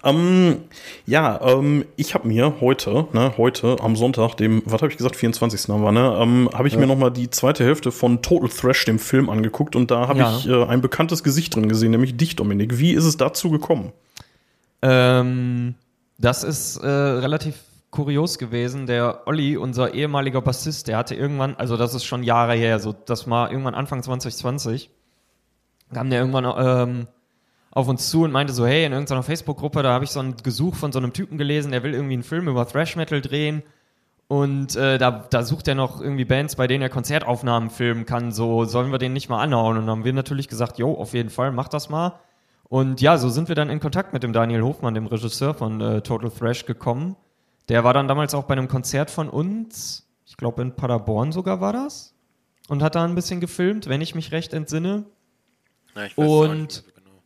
Ähm, 0.04 0.64
ja, 1.06 1.40
ähm, 1.44 1.86
ich 1.96 2.16
habe 2.16 2.28
mir 2.28 2.56
heute, 2.60 3.06
ne, 3.14 3.34
heute 3.38 3.78
am 3.82 3.96
Sonntag, 3.96 4.34
dem, 4.36 4.64
was 4.66 4.82
habe 4.82 4.92
ich 4.92 4.98
gesagt, 4.98 5.16
24. 5.16 5.70
haben 5.70 5.84
wir, 5.84 5.92
ne, 5.92 6.18
ähm, 6.20 6.50
habe 6.52 6.68
ich 6.68 6.76
mir 6.76 6.88
noch 6.88 6.98
mal 6.98 7.12
die 7.12 7.30
zweite 7.30 7.64
Hälfte 7.64 7.92
von 7.92 8.24
Total 8.24 8.50
Thrash, 8.50 8.86
dem 8.86 8.98
Film, 8.98 9.30
angeguckt 9.30 9.76
und 9.76 9.92
da 9.92 10.08
habe 10.08 10.20
Ja. 10.20 10.36
ich 10.38 10.48
äh, 10.50 10.64
ein 10.66 10.82
bekanntes 10.82 11.24
Gesicht 11.24 11.56
drin 11.56 11.70
gesehen, 11.70 11.92
nämlich 11.92 12.18
dich, 12.18 12.36
Dominik. 12.36 12.80
Wie 12.80 12.94
ist 12.94 13.06
es 13.06 13.16
dazu 13.18 13.52
gekommen? 13.52 13.92
Ähm, 14.82 15.76
das 16.18 16.44
ist 16.44 16.78
äh, 16.78 16.88
relativ 16.88 17.56
kurios 17.92 18.40
gewesen. 18.40 18.88
Der 18.88 19.28
Olli, 19.28 19.56
unser 19.56 19.94
ehemaliger 19.94 20.42
Bassist, 20.42 20.88
der 20.88 20.98
hatte 20.98 21.14
irgendwann, 21.14 21.56
also 21.58 21.78
das 21.78 21.94
ist 21.94 22.06
schon 22.06 22.24
Jahre 22.24 22.54
her, 22.56 22.80
so 22.80 22.92
das 23.06 23.30
war 23.30 23.52
irgendwann 23.52 23.76
Anfang 23.76 24.02
2020, 24.02 24.90
kam 25.94 26.10
der 26.10 26.22
irgendwann 26.22 26.46
ähm, 26.90 27.08
auf 27.71 27.88
uns 27.88 28.10
zu 28.10 28.24
und 28.24 28.31
meinte 28.31 28.54
so, 28.54 28.66
hey, 28.66 28.86
in 28.86 28.92
irgendeiner 28.92 29.24
Facebook-Gruppe, 29.24 29.83
da 29.83 29.94
habe 29.94 30.04
ich 30.04 30.12
so 30.12 30.19
ein 30.19 30.36
Gesuch 30.38 30.75
von 30.75 30.92
so 30.92 31.00
einem 31.00 31.13
Typen 31.13 31.38
gelesen, 31.38 31.71
der 31.71 31.83
will 31.83 31.94
irgendwie 31.94 32.13
einen 32.13 32.24
Film 32.24 32.48
über 32.48 32.68
Thrash 32.68 32.95
Metal 32.95 33.21
drehen. 33.21 33.63
Und 34.27 34.75
äh, 34.75 34.98
da, 35.00 35.25
da 35.30 35.44
sucht 35.44 35.68
er 35.68 35.75
noch 35.75 36.01
irgendwie 36.01 36.25
Bands, 36.25 36.56
bei 36.56 36.68
denen 36.68 36.83
er 36.83 36.89
Konzertaufnahmen 36.89 37.69
filmen 37.71 38.06
kann. 38.06 38.31
So, 38.31 38.66
sollen 38.66 38.92
wir 38.92 39.00
den 39.00 39.13
nicht 39.13 39.27
mal 39.30 39.42
anhauen? 39.42 39.77
Und 39.77 39.83
dann 39.88 39.89
haben 39.98 40.04
wir 40.06 40.13
natürlich 40.13 40.48
gesagt, 40.48 40.77
jo, 40.77 40.94
auf 40.94 41.13
jeden 41.13 41.30
Fall, 41.31 41.51
mach 41.51 41.68
das 41.68 41.89
mal. 41.89 42.19
Und 42.66 43.01
ja, 43.01 43.18
so 43.18 43.30
sind 43.30 43.48
wir 43.48 43.56
dann 43.56 43.71
in 43.71 43.80
Kontakt 43.80 44.13
mit 44.13 44.21
dem 44.21 44.31
Daniel 44.33 44.62
Hofmann, 44.62 44.94
dem 44.94 45.07
Regisseur 45.07 45.56
von 45.56 45.81
äh, 45.81 46.01
Total 46.01 46.30
Thrash, 46.30 46.66
gekommen. 46.66 47.16
Der 47.68 47.83
war 47.83 47.94
dann 47.95 48.07
damals 48.07 48.35
auch 48.35 48.44
bei 48.44 48.54
einem 48.54 48.68
Konzert 48.68 49.09
von 49.09 49.30
uns, 49.30 50.07
ich 50.26 50.38
glaube 50.38 50.61
in 50.61 50.76
Paderborn 50.76 51.31
sogar 51.31 51.61
war 51.61 51.73
das, 51.73 52.14
und 52.68 52.83
hat 52.83 52.94
da 52.94 53.04
ein 53.04 53.16
bisschen 53.16 53.40
gefilmt, 53.40 53.90
wenn 53.90 54.02
ich 54.02 54.14
mich 54.14 54.31
recht 54.31 54.54
entsinne. 54.54 55.06
Ja, 55.95 56.06
ich 56.06 56.16
weiß 56.18 56.28
Und- 56.28 56.52
nicht 56.52 56.59
mehr 56.59 56.69
so 56.69 56.81
genau. 56.95 57.23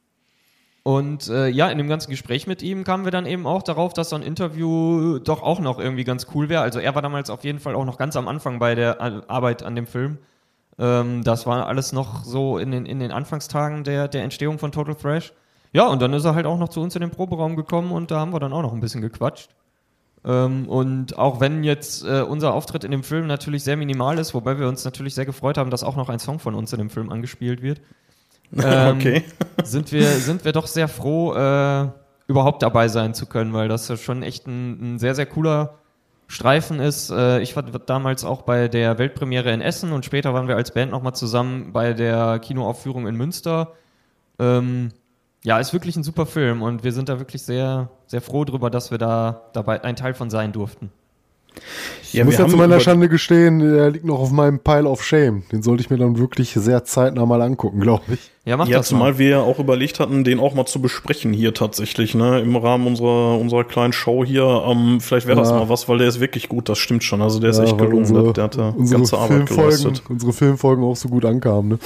Und 0.83 1.29
äh, 1.29 1.47
ja, 1.47 1.69
in 1.69 1.77
dem 1.77 1.87
ganzen 1.87 2.11
Gespräch 2.11 2.45
mit 2.45 2.61
ihm 2.61 2.83
kamen 2.83 3.05
wir 3.05 3.11
dann 3.11 3.25
eben 3.25 3.47
auch 3.47 3.63
darauf, 3.63 3.93
dass 3.93 4.09
so 4.09 4.17
ein 4.17 4.21
Interview 4.21 5.17
doch 5.19 5.41
auch 5.41 5.61
noch 5.61 5.79
irgendwie 5.79 6.03
ganz 6.03 6.27
cool 6.35 6.49
wäre. 6.49 6.61
Also 6.61 6.79
er 6.79 6.93
war 6.93 7.01
damals 7.01 7.29
auf 7.29 7.45
jeden 7.45 7.59
Fall 7.59 7.75
auch 7.75 7.85
noch 7.85 7.97
ganz 7.97 8.17
am 8.17 8.27
Anfang 8.27 8.59
bei 8.59 8.75
der 8.75 8.99
Ar- 8.99 9.23
Arbeit 9.29 9.63
an 9.63 9.75
dem 9.75 9.87
Film. 9.87 10.17
Ähm, 10.77 11.23
das 11.23 11.45
war 11.45 11.67
alles 11.67 11.93
noch 11.93 12.25
so 12.25 12.57
in 12.57 12.71
den, 12.71 12.85
in 12.85 12.99
den 12.99 13.11
Anfangstagen 13.11 13.85
der, 13.85 14.09
der 14.09 14.23
Entstehung 14.23 14.59
von 14.59 14.73
Total 14.73 14.95
Thrash. 14.95 15.31
Ja, 15.71 15.87
und 15.87 16.01
dann 16.01 16.11
ist 16.11 16.25
er 16.25 16.35
halt 16.35 16.45
auch 16.45 16.57
noch 16.57 16.69
zu 16.69 16.81
uns 16.81 16.95
in 16.95 17.01
den 17.01 17.11
Proberaum 17.11 17.55
gekommen 17.55 17.93
und 17.93 18.11
da 18.11 18.19
haben 18.19 18.33
wir 18.33 18.41
dann 18.41 18.51
auch 18.51 18.61
noch 18.61 18.73
ein 18.73 18.81
bisschen 18.81 19.01
gequatscht. 19.01 19.51
Ähm, 20.25 20.67
und 20.67 21.17
auch 21.17 21.39
wenn 21.39 21.63
jetzt 21.63 22.03
äh, 22.03 22.23
unser 22.23 22.53
Auftritt 22.53 22.83
in 22.83 22.91
dem 22.91 23.03
Film 23.03 23.27
natürlich 23.27 23.63
sehr 23.63 23.77
minimal 23.77 24.19
ist, 24.19 24.33
wobei 24.33 24.59
wir 24.59 24.67
uns 24.67 24.83
natürlich 24.83 25.15
sehr 25.15 25.25
gefreut 25.25 25.57
haben, 25.57 25.69
dass 25.69 25.83
auch 25.83 25.95
noch 25.95 26.09
ein 26.09 26.19
Song 26.19 26.39
von 26.39 26.55
uns 26.55 26.73
in 26.73 26.79
dem 26.79 26.89
Film 26.89 27.09
angespielt 27.09 27.61
wird, 27.61 27.79
ähm, 28.61 28.95
okay. 28.97 29.23
sind 29.63 29.91
wir, 29.91 30.07
sind 30.07 30.45
wir 30.45 30.51
doch 30.51 30.67
sehr 30.67 30.87
froh, 30.87 31.33
äh, 31.33 31.87
überhaupt 32.27 32.61
dabei 32.61 32.87
sein 32.87 33.13
zu 33.13 33.25
können, 33.25 33.53
weil 33.53 33.67
das 33.67 33.87
ja 33.87 33.97
schon 33.97 34.23
echt 34.23 34.47
ein, 34.47 34.95
ein 34.95 34.99
sehr, 34.99 35.15
sehr 35.15 35.25
cooler 35.25 35.75
Streifen 36.27 36.79
ist. 36.79 37.09
Äh, 37.11 37.41
ich 37.41 37.55
war 37.55 37.63
damals 37.63 38.23
auch 38.23 38.43
bei 38.43 38.67
der 38.67 38.97
Weltpremiere 38.97 39.51
in 39.51 39.61
Essen 39.61 39.91
und 39.91 40.05
später 40.05 40.33
waren 40.33 40.47
wir 40.47 40.55
als 40.55 40.71
Band 40.71 40.91
nochmal 40.91 41.15
zusammen 41.15 41.73
bei 41.73 41.93
der 41.93 42.39
Kinoaufführung 42.39 43.07
in 43.07 43.15
Münster. 43.15 43.73
Ähm, 44.39 44.89
ja, 45.43 45.59
ist 45.59 45.73
wirklich 45.73 45.95
ein 45.95 46.03
super 46.03 46.25
Film 46.25 46.61
und 46.61 46.83
wir 46.83 46.93
sind 46.93 47.09
da 47.09 47.19
wirklich 47.19 47.43
sehr, 47.43 47.89
sehr 48.07 48.21
froh 48.21 48.45
drüber, 48.45 48.69
dass 48.69 48.91
wir 48.91 48.97
da 48.97 49.49
dabei 49.53 49.83
ein 49.83 49.95
Teil 49.95 50.13
von 50.13 50.29
sein 50.29 50.53
durften. 50.53 50.91
Ich 52.01 52.13
Ja, 52.13 52.25
muss 52.25 52.37
wir 52.37 52.45
ja 52.45 52.49
zu 52.51 52.57
meiner 52.57 52.79
Schande 52.79 53.09
gestehen, 53.09 53.59
der 53.59 53.89
liegt 53.91 54.05
noch 54.05 54.19
auf 54.19 54.31
meinem 54.31 54.59
Pile 54.59 54.87
of 54.87 55.03
Shame. 55.03 55.43
Den 55.51 55.63
sollte 55.63 55.81
ich 55.81 55.89
mir 55.89 55.97
dann 55.97 56.17
wirklich 56.19 56.51
sehr 56.53 56.83
zeitnah 56.83 57.25
mal 57.25 57.41
angucken, 57.41 57.79
glaube 57.79 58.03
ich. 58.13 58.19
Ja, 58.45 58.57
mach 58.57 58.67
Ja, 58.67 58.77
das 58.79 58.91
mal. 58.91 58.97
zumal 58.97 59.17
wir 59.19 59.29
ja 59.29 59.39
auch 59.39 59.57
überlegt 59.57 59.99
hatten, 60.01 60.23
den 60.25 60.39
auch 60.39 60.53
mal 60.53 60.65
zu 60.65 60.81
besprechen 60.81 61.31
hier 61.31 61.53
tatsächlich, 61.53 62.13
ne, 62.13 62.41
im 62.41 62.55
Rahmen 62.57 62.87
unserer, 62.87 63.39
unserer 63.39 63.63
kleinen 63.63 63.93
Show 63.93 64.25
hier. 64.25 64.63
Ähm, 64.67 64.99
vielleicht 64.99 65.27
wäre 65.27 65.39
das 65.39 65.49
Ja. 65.49 65.59
mal 65.59 65.69
was, 65.69 65.87
weil 65.87 65.97
der 65.97 66.09
ist 66.09 66.19
wirklich 66.19 66.49
gut, 66.49 66.67
das 66.67 66.77
stimmt 66.77 67.03
schon. 67.05 67.21
Also 67.21 67.39
der 67.39 67.51
ist 67.51 67.57
Ja, 67.59 67.63
echt 67.63 67.77
gelungen, 67.77 67.99
unsere, 67.99 68.33
der 68.33 68.43
hat 68.43 68.57
da 68.57 68.69
unsere 68.75 68.99
ganze 68.99 69.17
Arbeit 69.17 69.29
Filmfolgen, 69.47 69.57
geleistet. 69.83 70.03
unsere 70.09 70.33
Filmfolgen 70.33 70.83
auch 70.83 70.95
so 70.97 71.07
gut 71.07 71.23
ankamen. 71.25 71.69
Ne? 71.71 71.79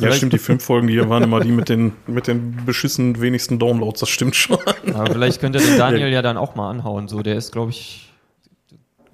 ja, 0.00 0.12
stimmt, 0.12 0.32
die 0.32 0.38
Filmfolgen, 0.38 0.88
die 0.88 1.08
waren 1.08 1.22
immer 1.22 1.40
die 1.40 1.52
mit 1.52 1.68
den, 1.68 1.92
mit 2.08 2.26
den 2.26 2.56
beschissen 2.66 3.20
wenigsten 3.20 3.58
Downloads, 3.60 4.00
das 4.00 4.08
stimmt 4.08 4.34
schon. 4.34 4.58
aber 4.92 5.06
vielleicht 5.12 5.40
könnt 5.40 5.54
ihr 5.54 5.62
den 5.62 5.78
Daniel 5.78 6.08
ja 6.08 6.22
dann 6.22 6.36
auch 6.36 6.56
mal 6.56 6.70
anhauen. 6.70 7.06
So, 7.08 7.22
der 7.22 7.36
ist, 7.36 7.52
glaube 7.52 7.70
ich, 7.70 8.09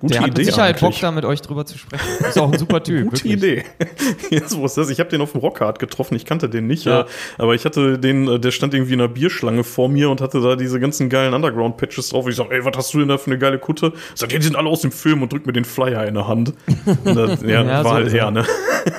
Gute 0.07 0.15
der 0.15 0.23
hat 0.23 0.31
Idee 0.31 0.41
mit 0.43 0.47
Sicherheit 0.47 0.77
Bock, 0.81 0.87
eigentlich. 0.89 1.01
da 1.01 1.11
mit 1.13 1.25
euch 1.25 1.43
drüber 1.43 1.67
zu 1.67 1.77
sprechen. 1.79 2.05
Ist 2.29 2.39
auch 2.39 2.53
ein 2.53 2.59
super 2.59 2.83
Typ. 2.83 3.05
Gute 3.11 3.25
wirklich. 3.25 3.33
Idee. 3.33 3.65
Jetzt, 4.31 4.57
wo 4.57 4.65
ist 4.65 4.77
das? 4.77 4.89
Ich 4.91 4.99
habe 5.01 5.11
den 5.11 5.21
auf 5.21 5.33
dem 5.33 5.41
Rockhard 5.41 5.79
getroffen. 5.79 6.15
Ich 6.17 6.25
kannte 6.25 6.49
den 6.49 6.67
nicht, 6.67 6.85
Ja. 6.87 7.07
aber 7.39 7.55
ich 7.55 7.65
hatte 7.65 7.99
den, 7.99 8.27
äh, 8.29 8.41
der 8.41 8.51
stand 8.51 8.75
irgendwie 8.75 8.95
in 8.95 9.01
einer 9.01 9.09
Bierschlange 9.09 9.65
vor 9.65 9.89
mir 9.89 10.11
und 10.11 10.21
hatte 10.21 10.41
da 10.41 10.57
diese 10.57 10.81
ganzen 10.81 11.09
geilen 11.09 11.35
Underground-Patches 11.35 12.09
drauf. 12.11 12.27
Ich 12.29 12.37
sag, 12.37 12.51
ey, 12.51 12.65
was 12.65 12.77
hast 12.77 12.95
du 12.95 12.99
denn 12.99 13.09
da 13.09 13.19
für 13.19 13.31
eine 13.31 13.39
geile 13.39 13.59
Kutte? 13.59 13.93
Sagt, 14.15 14.33
ja, 14.33 14.39
die 14.39 14.45
sind 14.45 14.57
alle 14.57 14.69
aus 14.69 14.81
dem 14.81 14.93
Film 14.93 15.23
und 15.23 15.33
drückt 15.33 15.47
mir 15.47 15.53
den 15.53 15.65
Flyer 15.65 16.07
in 16.07 16.15
der 16.15 16.27
Hand. 16.29 16.53
Das, 17.05 17.43
ja, 17.43 17.63
Ja, 17.63 17.67
war 17.67 17.85
so 17.85 17.91
halt 17.93 18.07
ist 18.09 18.13
er, 18.15 18.25
er. 18.27 18.31
ne? 18.31 18.45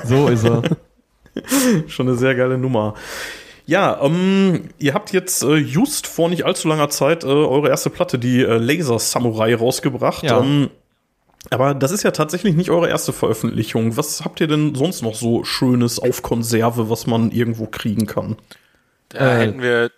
So 0.05 0.27
ist 0.27 0.43
er. 0.45 0.61
Schon 1.87 2.07
eine 2.07 2.17
sehr 2.17 2.35
geile 2.35 2.57
Nummer. 2.57 2.93
Ja, 3.65 3.99
ähm, 4.01 4.69
ihr 4.79 4.93
habt 4.93 5.11
jetzt 5.11 5.43
äh, 5.43 5.55
just 5.55 6.07
vor 6.07 6.29
nicht 6.29 6.45
allzu 6.45 6.67
langer 6.69 6.89
Zeit 6.89 7.23
äh, 7.23 7.27
eure 7.27 7.69
erste 7.69 7.89
Platte, 7.89 8.17
die 8.17 8.41
äh, 8.41 8.57
Laser 8.57 8.97
Samurai, 8.97 9.53
rausgebracht. 9.55 10.23
Ja. 10.23 10.39
Ähm, 10.39 10.69
aber 11.51 11.73
das 11.73 11.91
ist 11.91 12.03
ja 12.03 12.11
tatsächlich 12.11 12.55
nicht 12.55 12.69
eure 12.69 12.89
erste 12.89 13.13
Veröffentlichung. 13.13 13.97
Was 13.97 14.23
habt 14.25 14.39
ihr 14.41 14.47
denn 14.47 14.75
sonst 14.75 15.01
noch 15.01 15.15
so 15.15 15.43
Schönes 15.43 15.99
auf 15.99 16.21
Konserve, 16.21 16.89
was 16.89 17.07
man 17.07 17.31
irgendwo 17.31 17.67
kriegen 17.67 18.05
kann? 18.05 18.37
Da 19.09 19.37
Äh. 19.37 19.39
hätten 19.39 19.61
wir 19.61 19.91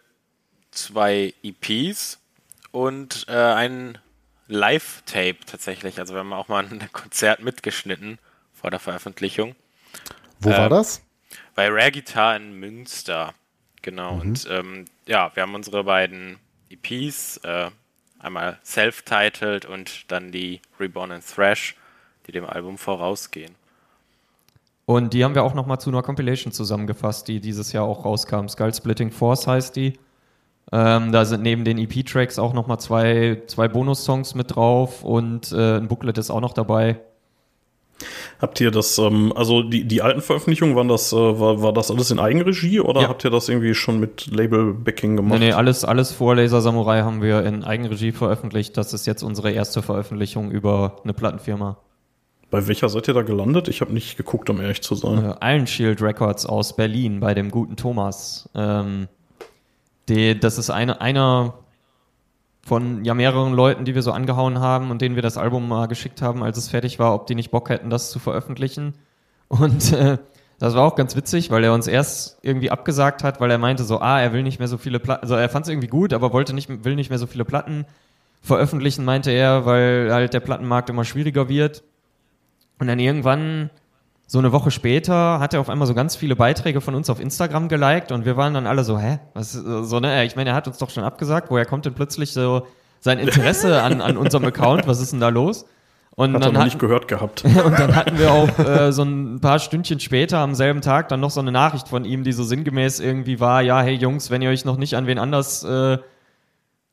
zwei 0.72 1.34
EPs 1.44 2.20
und 2.72 3.26
äh, 3.28 3.34
ein 3.34 3.98
Live-Tape 4.48 5.38
tatsächlich. 5.46 6.00
Also 6.00 6.14
wir 6.14 6.20
haben 6.20 6.34
auch 6.34 6.48
mal 6.48 6.66
ein 6.66 6.90
Konzert 6.94 7.42
mitgeschnitten 7.42 8.20
vor 8.54 8.72
der 8.72 8.80
Veröffentlichung. 8.80 9.56
Wo 10.40 10.52
Äh, 10.52 10.58
war 10.58 10.70
das? 10.70 11.02
Bei 11.56 11.68
Rare 11.70 11.92
Guitar 11.92 12.36
in 12.36 12.54
Münster. 12.60 13.34
Genau. 13.82 14.20
Und 14.20 14.48
ähm, 14.50 14.86
ja, 15.08 15.32
wir 15.36 15.44
haben 15.44 15.56
unsere 15.56 15.84
beiden 15.84 16.38
EPs, 16.70 17.38
äh, 17.38 17.72
einmal 18.20 18.60
self-titled 18.64 19.66
und 19.66 20.12
dann 20.12 20.32
die 20.32 20.62
Reborn 20.80 21.12
and 21.12 21.24
Thrash, 21.26 21.76
die 22.28 22.32
dem 22.32 22.46
Album 22.46 22.78
vorausgehen. 22.78 23.56
Und 24.86 25.14
die 25.14 25.24
haben 25.24 25.36
wir 25.36 25.44
auch 25.44 25.54
noch 25.54 25.68
mal 25.68 25.80
zu 25.80 25.90
einer 25.92 26.02
Compilation 26.02 26.52
zusammengefasst, 26.52 27.28
die 27.28 27.40
dieses 27.40 27.74
Jahr 27.74 27.86
auch 27.86 28.06
rauskam. 28.06 28.48
Skull 28.48 28.74
Splitting 28.74 29.12
Force 29.12 29.46
heißt 29.46 29.76
die. 29.76 29.94
Ähm, 30.72 31.12
da 31.12 31.26
sind 31.26 31.42
neben 31.42 31.64
den 31.64 31.78
EP-Tracks 31.78 32.38
auch 32.38 32.54
noch 32.54 32.68
mal 32.68 32.78
zwei, 32.78 33.42
zwei 33.48 33.68
Bonus-Songs 33.68 34.36
mit 34.36 34.56
drauf 34.56 35.04
und 35.04 35.52
äh, 35.52 35.78
ein 35.78 35.88
Booklet 35.88 36.18
ist 36.18 36.30
auch 36.30 36.42
noch 36.42 36.54
dabei. 36.54 37.00
Habt 38.42 38.62
ihr 38.62 38.72
das, 38.72 38.98
ähm, 38.98 39.34
also 39.36 39.62
die, 39.64 39.84
die 39.84 40.02
alten 40.02 40.22
Veröffentlichungen, 40.22 40.76
waren 40.76 40.88
das, 40.88 41.12
äh, 41.12 41.16
war, 41.18 41.62
war 41.62 41.74
das 41.74 41.92
alles 41.92 42.12
in 42.12 42.20
Eigenregie 42.20 42.80
oder 42.80 43.02
Ja. 43.02 43.10
habt 43.10 43.26
ihr 43.26 43.30
das 43.32 43.50
irgendwie 43.50 43.74
schon 43.76 44.00
mit 44.00 44.28
Label-Backing 44.28 45.12
Nee, 45.12 45.16
gemacht? 45.18 45.40
nee, 45.40 45.52
alles, 45.52 45.84
alles 45.84 46.12
vor 46.12 46.36
Laser 46.36 46.62
Samurai 46.62 47.02
haben 47.02 47.22
wir 47.22 47.44
in 47.44 47.64
Eigenregie 47.64 48.12
veröffentlicht. 48.12 48.78
Das 48.78 48.94
ist 48.94 49.06
jetzt 49.06 49.24
unsere 49.24 49.52
erste 49.52 49.82
Veröffentlichung 49.82 50.52
über 50.52 50.98
eine 51.04 51.14
Plattenfirma. 51.14 51.78
Bei 52.52 52.68
welcher 52.68 52.90
seid 52.90 53.08
ihr 53.08 53.14
da 53.14 53.22
gelandet? 53.22 53.68
Ich 53.68 53.82
habe 53.82 53.94
nicht 53.94 54.18
geguckt, 54.18 54.50
um 54.50 54.60
ehrlich 54.60 54.82
zu 54.82 54.96
sein. 54.96 55.36
Äh, 55.40 55.56
Iron 55.56 55.68
Shield 55.68 56.02
Records 56.02 56.46
aus 56.46 56.76
Berlin 56.76 57.20
bei 57.20 57.34
dem 57.34 57.52
guten 57.52 57.76
Thomas. 57.76 58.50
Ähm, 58.56 59.08
die, 60.08 60.40
das 60.40 60.58
ist 60.58 60.70
eine, 60.72 61.00
einer 61.02 61.54
von 62.62 63.04
ja 63.06 63.14
mehreren 63.14 63.54
Leuten, 63.54 63.86
die 63.86 63.96
wir 63.96 64.02
so 64.02 64.12
angehauen 64.12 64.60
haben 64.60 64.92
und 64.92 65.02
denen 65.02 65.16
wir 65.16 65.22
das 65.22 65.38
Album 65.38 65.68
mal 65.68 65.88
geschickt 65.88 66.22
haben, 66.22 66.44
als 66.44 66.58
es 66.58 66.70
fertig 66.70 67.00
war, 67.00 67.14
ob 67.14 67.28
die 67.28 67.36
nicht 67.36 67.52
Bock 67.52 67.70
hätten, 67.70 67.90
das 67.90 68.12
zu 68.12 68.20
veröffentlichen. 68.20 68.94
Und 69.48 69.94
äh, 69.94 70.18
das 70.60 70.76
war 70.76 70.86
auch 70.86 70.96
ganz 70.96 71.16
witzig, 71.16 71.52
weil 71.52 71.64
er 71.64 71.74
uns 71.74 71.88
erst 71.88 72.38
irgendwie 72.42 72.70
abgesagt 72.70 73.24
hat, 73.24 73.40
weil 73.40 73.50
er 73.50 73.58
meinte 73.58 73.84
so, 73.86 74.00
ah, 74.00 74.20
er 74.20 74.34
will 74.34 74.44
nicht 74.44 74.60
mehr 74.60 74.68
so 74.68 74.78
viele 74.78 75.00
Platten, 75.00 75.24
also 75.24 75.36
er 75.36 75.50
fand 75.50 75.66
es 75.66 75.70
irgendwie 75.70 75.88
gut, 75.88 76.14
aber 76.14 76.34
wollte 76.34 76.54
nicht, 76.54 76.84
will 76.84 76.96
nicht 76.96 77.10
mehr 77.10 77.18
so 77.18 77.28
viele 77.28 77.46
Platten 77.46 77.86
veröffentlichen, 78.42 79.06
meinte 79.06 79.32
er, 79.32 79.66
weil 79.66 80.10
halt 80.12 80.34
der 80.34 80.42
Plattenmarkt 80.42 80.90
immer 80.90 81.06
schwieriger 81.06 81.50
wird. 81.50 81.84
Und 82.78 82.88
dann 82.88 83.00
irgendwann, 83.00 83.70
so 84.32 84.38
eine 84.38 84.52
Woche 84.52 84.70
später, 84.70 85.40
hat 85.40 85.56
er 85.56 85.60
auf 85.60 85.70
einmal 85.70 85.88
so 85.88 85.96
ganz 85.96 86.16
viele 86.16 86.36
Beiträge 86.36 86.82
von 86.82 86.94
uns 86.94 87.10
auf 87.10 87.20
Instagram 87.20 87.68
geliked 87.68 88.12
und 88.12 88.26
wir 88.26 88.38
waren 88.38 88.54
dann 88.54 88.68
alle 88.68 88.84
so, 88.84 89.00
hä? 89.00 89.18
Was, 89.34 89.54
so, 89.54 90.00
ne? 90.00 90.24
Ich 90.24 90.36
meine, 90.36 90.52
er 90.52 90.56
hat 90.56 90.68
uns 90.68 90.78
doch 90.78 90.92
schon 90.92 91.04
abgesagt, 91.04 91.50
woher 91.50 91.66
kommt 91.66 91.86
denn 91.86 91.96
plötzlich 91.96 92.32
so 92.32 92.68
sein 93.00 93.18
Interesse 93.18 93.82
an, 93.82 94.02
an 94.02 94.18
unserem 94.18 94.46
Account? 94.46 94.88
Was 94.88 95.02
ist 95.02 95.14
denn 95.14 95.20
da 95.20 95.30
los? 95.30 95.66
Und 96.12 96.36
Hat 96.36 96.42
er 96.42 96.46
dann, 96.46 96.54
noch 96.54 96.60
hat, 96.60 96.66
nicht 96.68 96.78
gehört 96.78 97.08
gehabt. 97.08 97.44
und 97.66 97.80
dann 97.80 97.96
hatten 97.96 98.20
wir 98.20 98.32
auch 98.32 98.60
äh, 98.60 98.92
so 98.92 99.02
ein 99.02 99.40
paar 99.42 99.58
Stündchen 99.58 100.00
später 100.00 100.38
am 100.38 100.54
selben 100.54 100.82
Tag 100.82 101.08
dann 101.08 101.22
noch 101.22 101.32
so 101.32 101.40
eine 101.40 101.52
Nachricht 101.52 101.88
von 101.88 102.06
ihm, 102.06 102.24
die 102.24 102.32
so 102.32 102.44
sinngemäß 102.44 103.00
irgendwie 103.00 103.40
war, 103.40 103.64
ja, 103.64 103.82
hey 103.82 103.96
Jungs, 103.96 104.30
wenn 104.30 104.44
ihr 104.44 104.52
euch 104.52 104.64
noch 104.64 104.78
nicht 104.78 104.96
an 104.96 105.08
wen 105.08 105.18
anders 105.18 105.64
äh, 105.64 105.98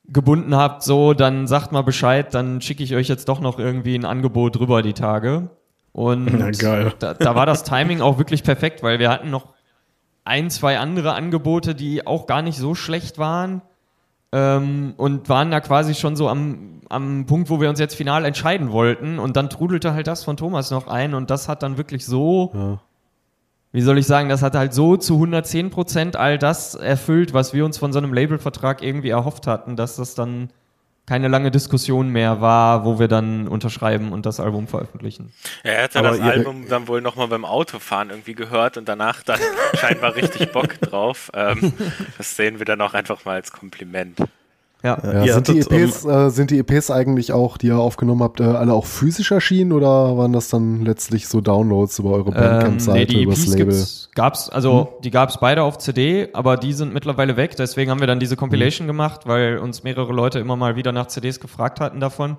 gebunden 0.05 0.55
habt, 0.55 0.81
so, 0.81 1.13
dann 1.13 1.45
sagt 1.45 1.71
mal 1.71 1.83
Bescheid, 1.83 2.33
dann 2.33 2.61
schicke 2.61 2.81
ich 2.81 2.95
euch 2.95 3.07
jetzt 3.07 3.29
doch 3.29 3.41
noch 3.41 3.59
irgendwie 3.59 3.93
ein 3.93 4.05
Angebot 4.05 4.59
rüber 4.59 4.81
die 4.81 4.93
Tage. 4.93 5.51
Und 5.97 6.25
Na. 6.37 6.51
Da, 6.99 7.15
da 7.15 7.33
war 7.33 7.47
das 7.47 7.63
Timing 7.63 8.01
auch 8.01 8.19
wirklich 8.19 8.43
perfekt, 8.43 8.83
weil 8.83 8.99
wir 8.99 9.09
hatten 9.09 9.31
noch 9.31 9.55
ein, 10.25 10.51
zwei 10.51 10.77
andere 10.77 11.13
Angebote, 11.13 11.73
die 11.73 12.05
auch 12.05 12.27
gar 12.27 12.43
nicht 12.43 12.59
so 12.59 12.75
schlecht 12.75 13.17
waren. 13.17 13.63
Ähm, 14.31 14.93
und 14.97 15.27
waren 15.27 15.49
da 15.49 15.59
quasi 15.59 15.95
schon 15.95 16.15
so 16.15 16.29
am, 16.29 16.81
am 16.89 17.25
Punkt, 17.25 17.49
wo 17.49 17.59
wir 17.59 17.67
uns 17.69 17.79
jetzt 17.79 17.95
final 17.95 18.25
entscheiden 18.25 18.71
wollten. 18.71 19.17
Und 19.17 19.37
dann 19.37 19.49
trudelte 19.49 19.95
halt 19.95 20.05
das 20.05 20.23
von 20.23 20.37
Thomas 20.37 20.69
noch 20.69 20.85
ein 20.85 21.15
und 21.15 21.31
das 21.31 21.49
hat 21.49 21.63
dann 21.63 21.79
wirklich 21.79 22.05
so, 22.05 22.51
wie 23.71 23.81
soll 23.81 23.97
ich 23.97 24.05
sagen, 24.05 24.29
das 24.29 24.43
hat 24.43 24.53
halt 24.53 24.75
so 24.75 24.97
zu 24.97 25.15
110 25.15 25.71
Prozent 25.71 26.15
all 26.15 26.37
das 26.37 26.75
erfüllt, 26.75 27.33
was 27.33 27.55
wir 27.55 27.65
uns 27.65 27.79
von 27.79 27.91
so 27.91 27.97
einem 27.97 28.13
Labelvertrag 28.13 28.83
irgendwie 28.83 29.09
erhofft 29.09 29.47
hatten, 29.47 29.75
dass 29.75 29.95
das 29.95 30.13
dann 30.13 30.51
keine 31.07 31.29
lange 31.29 31.51
Diskussion 31.51 32.09
mehr 32.09 32.41
war, 32.41 32.83
wo 32.83 32.99
wir 32.99 33.07
dann 33.07 33.47
unterschreiben 33.47 34.11
und 34.11 34.25
das 34.25 34.41
Album 34.41 34.67
veröffentlichen. 34.67 35.31
Ja, 35.63 35.71
er 35.71 35.83
hatte 35.83 35.99
Aber 35.99 36.09
das 36.09 36.19
Album 36.19 36.67
dann 36.67 36.89
wohl 36.89 37.01
nochmal 37.01 37.29
beim 37.29 37.45
Autofahren 37.45 38.09
irgendwie 38.09 38.35
gehört 38.35 38.77
und 38.77 38.89
danach 38.89 39.23
dann 39.23 39.39
scheinbar 39.79 40.15
richtig 40.15 40.51
Bock 40.51 40.79
drauf. 40.81 41.31
Ähm, 41.33 41.73
das 42.17 42.35
sehen 42.35 42.59
wir 42.59 42.65
dann 42.65 42.81
auch 42.81 42.93
einfach 42.93 43.23
mal 43.23 43.35
als 43.35 43.53
Kompliment. 43.53 44.19
Ja. 44.83 44.97
Ja, 45.03 45.23
ihr 45.25 45.33
sind, 45.33 45.47
die 45.47 45.59
hattet, 45.59 45.71
ähm, 45.71 45.83
EPs, 45.85 46.05
äh, 46.05 46.29
sind 46.29 46.51
die 46.51 46.59
EPs 46.59 46.91
eigentlich 46.91 47.33
auch, 47.33 47.57
die 47.57 47.67
ihr 47.67 47.77
aufgenommen 47.77 48.21
habt, 48.21 48.39
äh, 48.39 48.43
alle 48.43 48.73
auch 48.73 48.85
physisch 48.85 49.31
erschienen 49.31 49.71
oder 49.71 50.17
waren 50.17 50.33
das 50.33 50.49
dann 50.49 50.85
letztlich 50.85 51.27
so 51.27 51.41
Downloads 51.41 51.97
über 51.99 52.11
eure 52.11 52.29
Ähm, 52.29 52.35
Bandcamp-Seite, 52.35 52.99
nee, 52.99 53.05
die 53.05 53.23
übers 53.23 53.39
EPs 53.39 53.55
Label? 53.55 53.85
gab's, 54.13 54.49
also 54.49 54.99
die 55.03 55.09
gab's 55.09 55.39
beide 55.39 55.63
auf 55.63 55.79
CD, 55.79 56.29
aber 56.33 56.57
die 56.57 56.73
sind 56.73 56.93
mittlerweile 56.93 57.37
weg. 57.37 57.55
Deswegen 57.57 57.89
haben 57.89 57.99
wir 57.99 58.07
dann 58.07 58.19
diese 58.19 58.35
Compilation 58.35 58.85
gemacht, 58.87 59.21
weil 59.25 59.57
uns 59.57 59.83
mehrere 59.83 60.13
Leute 60.13 60.39
immer 60.39 60.55
mal 60.55 60.75
wieder 60.75 60.91
nach 60.91 61.07
CDs 61.07 61.39
gefragt 61.39 61.79
hatten 61.79 61.99
davon. 61.99 62.37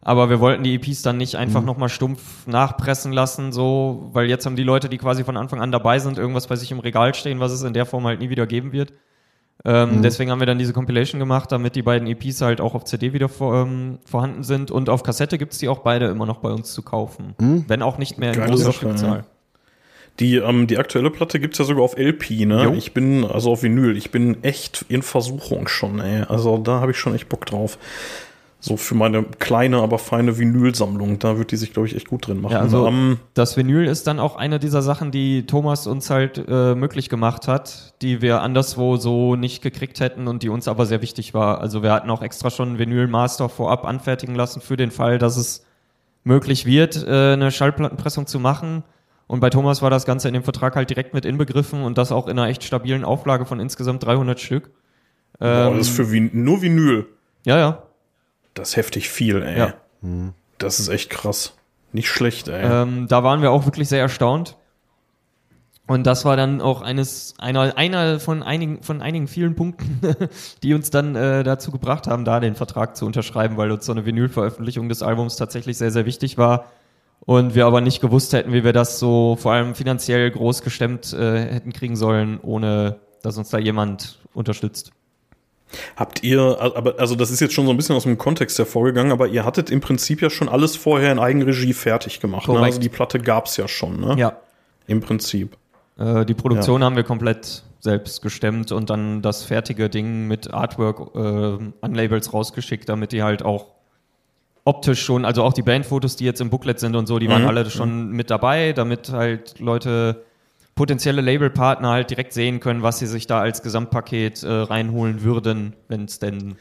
Aber 0.00 0.28
wir 0.28 0.38
wollten 0.38 0.62
die 0.64 0.74
EPs 0.74 1.02
dann 1.02 1.16
nicht 1.16 1.36
einfach 1.36 1.62
nochmal 1.62 1.88
stumpf 1.88 2.46
nachpressen 2.46 3.12
lassen, 3.12 3.52
so, 3.52 4.10
weil 4.12 4.28
jetzt 4.28 4.44
haben 4.44 4.56
die 4.56 4.62
Leute, 4.62 4.90
die 4.90 4.98
quasi 4.98 5.24
von 5.24 5.38
Anfang 5.38 5.60
an 5.60 5.72
dabei 5.72 5.98
sind, 5.98 6.18
irgendwas 6.18 6.46
bei 6.46 6.56
sich 6.56 6.70
im 6.70 6.78
Regal 6.78 7.14
stehen, 7.14 7.40
was 7.40 7.52
es 7.52 7.62
in 7.62 7.72
der 7.72 7.86
Form 7.86 8.04
halt 8.04 8.20
nie 8.20 8.28
wieder 8.28 8.46
geben 8.46 8.72
wird. 8.72 8.92
Ähm, 9.66 10.02
Deswegen 10.02 10.30
haben 10.30 10.40
wir 10.40 10.46
dann 10.46 10.58
diese 10.58 10.74
Compilation 10.74 11.18
gemacht, 11.18 11.50
damit 11.50 11.74
die 11.74 11.82
beiden 11.82 12.06
EPs 12.06 12.42
halt 12.42 12.60
auch 12.60 12.74
auf 12.74 12.84
CD 12.84 13.14
wieder 13.14 13.30
vor, 13.30 13.62
ähm, 13.62 13.98
vorhanden 14.04 14.42
sind. 14.42 14.70
Und 14.70 14.90
auf 14.90 15.02
Kassette 15.02 15.38
gibt's 15.38 15.58
die 15.58 15.68
auch 15.68 15.78
beide 15.78 16.06
immer 16.06 16.26
noch 16.26 16.38
bei 16.38 16.50
uns 16.50 16.72
zu 16.74 16.82
kaufen. 16.82 17.34
Wenn 17.38 17.82
auch 17.82 17.96
nicht 17.96 18.18
mehr 18.18 18.32
in 18.32 18.38
Geile 18.38 18.50
großer 18.50 18.64
Sache, 18.64 18.76
Stückzahl. 18.76 19.18
ja. 19.18 19.24
Die, 20.20 20.36
ähm, 20.36 20.66
die 20.68 20.78
aktuelle 20.78 21.10
Platte 21.10 21.40
gibt's 21.40 21.58
ja 21.58 21.64
sogar 21.64 21.82
auf 21.82 21.96
LP, 21.96 22.46
ne? 22.46 22.64
Jo. 22.64 22.72
Ich 22.74 22.92
bin, 22.94 23.24
also 23.24 23.50
auf 23.52 23.62
Vinyl, 23.64 23.96
ich 23.96 24.10
bin 24.12 24.44
echt 24.44 24.84
in 24.88 25.02
Versuchung 25.02 25.66
schon, 25.66 25.98
ey. 25.98 26.22
Also 26.28 26.58
da 26.58 26.80
habe 26.80 26.92
ich 26.92 26.98
schon 26.98 27.14
echt 27.14 27.28
Bock 27.28 27.46
drauf. 27.46 27.78
So 28.64 28.78
für 28.78 28.94
meine 28.94 29.24
kleine, 29.24 29.82
aber 29.82 29.98
feine 29.98 30.38
Vinylsammlung, 30.38 31.18
da 31.18 31.36
wird 31.36 31.50
die 31.50 31.56
sich, 31.56 31.74
glaube 31.74 31.86
ich, 31.86 31.94
echt 31.94 32.08
gut 32.08 32.26
drin 32.26 32.40
machen. 32.40 32.54
Ja, 32.54 32.60
also 32.60 32.86
Ähm, 32.86 33.18
das 33.34 33.58
Vinyl 33.58 33.84
ist 33.86 34.06
dann 34.06 34.18
auch 34.18 34.36
eine 34.36 34.58
dieser 34.58 34.80
Sachen, 34.80 35.10
die 35.10 35.44
Thomas 35.44 35.86
uns 35.86 36.08
halt 36.08 36.42
äh, 36.48 36.74
möglich 36.74 37.10
gemacht 37.10 37.46
hat, 37.46 37.92
die 38.00 38.22
wir 38.22 38.40
anderswo 38.40 38.96
so 38.96 39.36
nicht 39.36 39.62
gekriegt 39.62 40.00
hätten 40.00 40.28
und 40.28 40.42
die 40.42 40.48
uns 40.48 40.66
aber 40.66 40.86
sehr 40.86 41.02
wichtig 41.02 41.34
war. 41.34 41.60
Also 41.60 41.82
wir 41.82 41.92
hatten 41.92 42.08
auch 42.08 42.22
extra 42.22 42.48
schon 42.48 42.70
einen 42.70 42.78
Vinyl-Master 42.78 43.50
vorab 43.50 43.84
anfertigen 43.84 44.34
lassen 44.34 44.62
für 44.62 44.78
den 44.78 44.90
Fall, 44.90 45.18
dass 45.18 45.36
es 45.36 45.66
möglich 46.22 46.64
wird, 46.64 47.06
äh, 47.06 47.34
eine 47.34 47.50
Schallplattenpressung 47.50 48.26
zu 48.26 48.40
machen. 48.40 48.82
Und 49.26 49.40
bei 49.40 49.50
Thomas 49.50 49.82
war 49.82 49.90
das 49.90 50.06
Ganze 50.06 50.28
in 50.28 50.32
dem 50.32 50.42
Vertrag 50.42 50.74
halt 50.74 50.88
direkt 50.88 51.12
mit 51.12 51.26
inbegriffen 51.26 51.82
und 51.82 51.98
das 51.98 52.12
auch 52.12 52.28
in 52.28 52.38
einer 52.38 52.48
echt 52.48 52.64
stabilen 52.64 53.04
Auflage 53.04 53.44
von 53.44 53.60
insgesamt 53.60 54.02
300 54.04 54.40
Stück. 54.40 54.70
boah, 55.38 55.68
Ähm, 55.68 55.76
das 55.76 55.88
ist 55.88 55.96
für 55.96 56.10
Vin 56.10 56.30
nur 56.32 56.62
Vinyl. 56.62 57.06
ja, 57.44 57.58
ja. 57.58 57.82
Das 58.54 58.70
ist 58.70 58.76
heftig 58.76 59.08
viel, 59.08 59.42
ey. 59.42 59.58
Ja. 59.58 59.66
Das 59.66 59.76
Das 60.58 60.80
ist 60.80 60.88
echt 60.88 61.10
krass. 61.10 61.54
Nicht 61.92 62.08
schlecht, 62.08 62.48
ey. 62.48 62.64
Ähm, 62.64 63.06
da 63.08 63.22
waren 63.22 63.42
wir 63.42 63.50
auch 63.50 63.66
wirklich 63.66 63.88
sehr 63.88 64.00
erstaunt. 64.00 64.56
Und 65.86 66.06
das 66.06 66.24
war 66.24 66.36
dann 66.36 66.62
auch 66.62 66.80
eines, 66.80 67.34
einer, 67.38 67.76
einer 67.76 68.18
von 68.18 68.42
einigen, 68.42 68.82
von 68.82 69.02
einigen 69.02 69.28
vielen 69.28 69.54
Punkten, 69.54 70.00
die 70.62 70.72
uns 70.72 70.90
dann 70.90 71.14
äh, 71.14 71.44
dazu 71.44 71.70
gebracht 71.70 72.06
haben, 72.06 72.24
da 72.24 72.40
den 72.40 72.54
Vertrag 72.54 72.96
zu 72.96 73.04
unterschreiben, 73.04 73.58
weil 73.58 73.70
uns 73.70 73.84
so 73.84 73.92
eine 73.92 74.06
Vinylveröffentlichung 74.06 74.88
des 74.88 75.02
Albums 75.02 75.36
tatsächlich 75.36 75.76
sehr, 75.76 75.90
sehr 75.90 76.06
wichtig 76.06 76.38
war. 76.38 76.70
Und 77.20 77.54
wir 77.54 77.66
aber 77.66 77.80
nicht 77.80 78.00
gewusst 78.00 78.32
hätten, 78.32 78.52
wie 78.52 78.64
wir 78.64 78.72
das 78.72 78.98
so 78.98 79.36
vor 79.38 79.52
allem 79.52 79.74
finanziell 79.74 80.30
groß 80.30 80.62
gestemmt 80.62 81.12
äh, 81.12 81.54
hätten 81.54 81.72
kriegen 81.72 81.96
sollen, 81.96 82.38
ohne 82.40 82.96
dass 83.22 83.38
uns 83.38 83.50
da 83.50 83.58
jemand 83.58 84.18
unterstützt. 84.34 84.90
Habt 85.96 86.22
ihr, 86.22 86.56
aber 86.60 86.94
also 86.98 87.14
das 87.16 87.30
ist 87.30 87.40
jetzt 87.40 87.52
schon 87.54 87.66
so 87.66 87.72
ein 87.72 87.76
bisschen 87.76 87.96
aus 87.96 88.04
dem 88.04 88.16
Kontext 88.18 88.58
hervorgegangen, 88.58 89.10
aber 89.12 89.26
ihr 89.28 89.44
hattet 89.44 89.70
im 89.70 89.80
Prinzip 89.80 90.22
ja 90.22 90.30
schon 90.30 90.48
alles 90.48 90.76
vorher 90.76 91.10
in 91.10 91.18
Eigenregie 91.18 91.72
fertig 91.72 92.20
gemacht. 92.20 92.48
Ne? 92.48 92.58
Also 92.60 92.80
die 92.80 92.88
Platte 92.88 93.18
gab's 93.18 93.56
ja 93.56 93.66
schon, 93.66 94.00
ne? 94.00 94.14
Ja. 94.16 94.36
Im 94.86 95.00
Prinzip. 95.00 95.56
Äh, 95.98 96.24
die 96.26 96.34
Produktion 96.34 96.84
haben 96.84 96.94
wir 96.96 97.02
komplett 97.02 97.62
selbst 97.80 98.22
gestemmt 98.22 98.72
und 98.72 98.88
dann 98.88 99.20
das 99.20 99.42
fertige 99.42 99.90
Ding 99.90 100.26
mit 100.28 100.52
Artwork 100.54 101.14
äh, 101.16 101.18
an 101.80 101.94
Labels 101.94 102.32
rausgeschickt, 102.32 102.88
damit 102.88 103.12
die 103.12 103.22
halt 103.22 103.42
auch 103.44 103.66
optisch 104.64 105.02
schon, 105.02 105.24
also 105.24 105.42
auch 105.42 105.52
die 105.52 105.62
Bandfotos, 105.62 106.16
die 106.16 106.24
jetzt 106.24 106.40
im 106.40 106.48
Booklet 106.50 106.80
sind 106.80 106.96
und 106.96 107.06
so, 107.06 107.18
die 107.18 107.28
waren 107.28 107.42
Mhm. 107.42 107.48
alle 107.48 107.68
schon 107.70 108.10
mit 108.12 108.30
dabei, 108.30 108.72
damit 108.72 109.10
halt 109.10 109.58
Leute, 109.58 110.24
potenzielle 110.74 111.20
Labelpartner 111.20 111.90
halt 111.90 112.10
direkt 112.10 112.32
sehen 112.32 112.60
können, 112.60 112.82
was 112.82 112.98
sie 112.98 113.06
sich 113.06 113.26
da 113.26 113.40
als 113.40 113.62
Gesamtpaket 113.62 114.42
äh, 114.42 114.50
reinholen 114.50 115.22
würden, 115.22 115.74
wenn 115.88 116.04
es 116.04 116.18
denn 116.18 116.56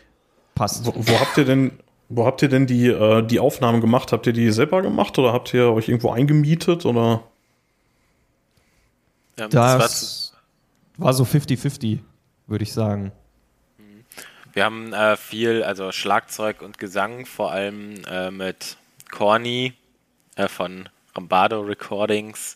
passt. 0.55 0.85
Wo, 0.85 0.93
wo 0.95 1.19
habt 1.19 1.37
ihr 1.37 1.45
denn, 1.45 1.71
wo 2.09 2.25
habt 2.25 2.41
ihr 2.41 2.49
denn 2.49 2.67
die, 2.67 2.87
äh, 2.87 3.23
die 3.23 3.39
Aufnahmen 3.39 3.81
gemacht? 3.81 4.11
Habt 4.11 4.27
ihr 4.27 4.33
die 4.33 4.51
selber 4.51 4.81
gemacht 4.81 5.17
oder 5.17 5.33
habt 5.33 5.53
ihr 5.53 5.71
euch 5.71 5.89
irgendwo 5.89 6.11
eingemietet 6.11 6.85
oder? 6.85 7.23
Ähm, 9.37 9.49
das 9.49 10.33
war 10.97 11.13
so 11.13 11.23
50-50, 11.23 11.99
würde 12.47 12.63
ich 12.63 12.73
sagen. 12.73 13.11
Wir 14.53 14.65
haben 14.65 14.93
äh, 14.93 15.17
viel, 15.17 15.63
also 15.63 15.91
Schlagzeug 15.91 16.61
und 16.61 16.77
Gesang, 16.77 17.25
vor 17.25 17.51
allem 17.51 18.03
äh, 18.07 18.29
mit 18.29 18.77
Corny 19.09 19.73
äh, 20.35 20.47
von 20.47 20.87
Rambardo 21.15 21.61
Recordings 21.61 22.55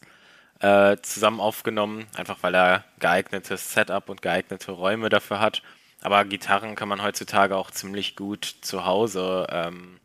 äh, 0.59 0.97
zusammen 1.01 1.39
aufgenommen, 1.39 2.07
einfach 2.15 2.37
weil 2.41 2.55
er 2.55 2.83
geeignetes 2.99 3.73
Setup 3.73 4.09
und 4.09 4.21
geeignete 4.21 4.71
Räume 4.71 5.09
dafür 5.09 5.39
hat. 5.39 5.61
Aber 6.01 6.23
Gitarren 6.25 6.75
kann 6.75 6.87
man 6.87 7.01
heutzutage 7.03 7.55
auch 7.55 7.71
ziemlich 7.71 8.15
gut 8.15 8.45
zu 8.61 8.85
Hause 8.85 9.47
ähm, 9.51 9.99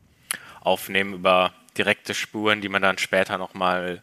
aufnehmen 0.61 1.15
über 1.15 1.53
direkte 1.77 2.15
Spuren, 2.15 2.61
die 2.61 2.69
man 2.69 2.83
dann 2.83 2.99
später 2.99 3.39
nochmal 3.39 4.03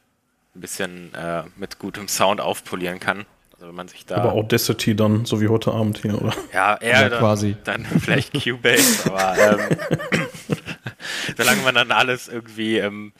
ein 0.56 0.62
bisschen 0.62 1.14
äh, 1.14 1.44
mit 1.56 1.80
gutem 1.80 2.08
Sound 2.08 2.42
aufpolieren 2.42 3.00
kann. 3.00 3.26
Also 3.54 3.68
wenn 3.68 3.76
man 3.76 3.88
sich 3.88 4.06
da 4.06 4.16
Aber 4.16 4.32
Audacity 4.34 4.96
dann, 4.96 5.26
so 5.26 5.42
wie 5.42 5.48
heute 5.50 5.72
Abend 5.74 6.00
hier, 6.00 6.20
oder? 6.20 6.34
ja, 6.54 6.78
eher 6.78 7.02
Ja, 7.02 7.10
dann, 7.10 7.20
quasi. 7.20 7.58
dann 7.64 7.86
vielleicht 7.86 8.34
Cubase, 8.34 9.12
aber 9.12 9.38
ähm, 9.38 9.78
solange 11.38 11.62
man 11.62 11.76
dann 11.76 11.92
alles 11.92 12.28
irgendwie 12.28 12.78
im 12.78 13.12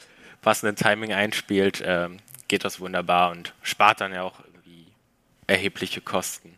passenden 0.42 0.76
Timing 0.76 1.12
einspielt, 1.12 1.82
ähm, 1.84 2.18
geht 2.50 2.64
das 2.64 2.80
wunderbar 2.80 3.30
und 3.30 3.54
spart 3.62 4.00
dann 4.00 4.12
ja 4.12 4.22
auch 4.24 4.40
irgendwie 4.40 4.86
erhebliche 5.46 6.00
Kosten. 6.00 6.50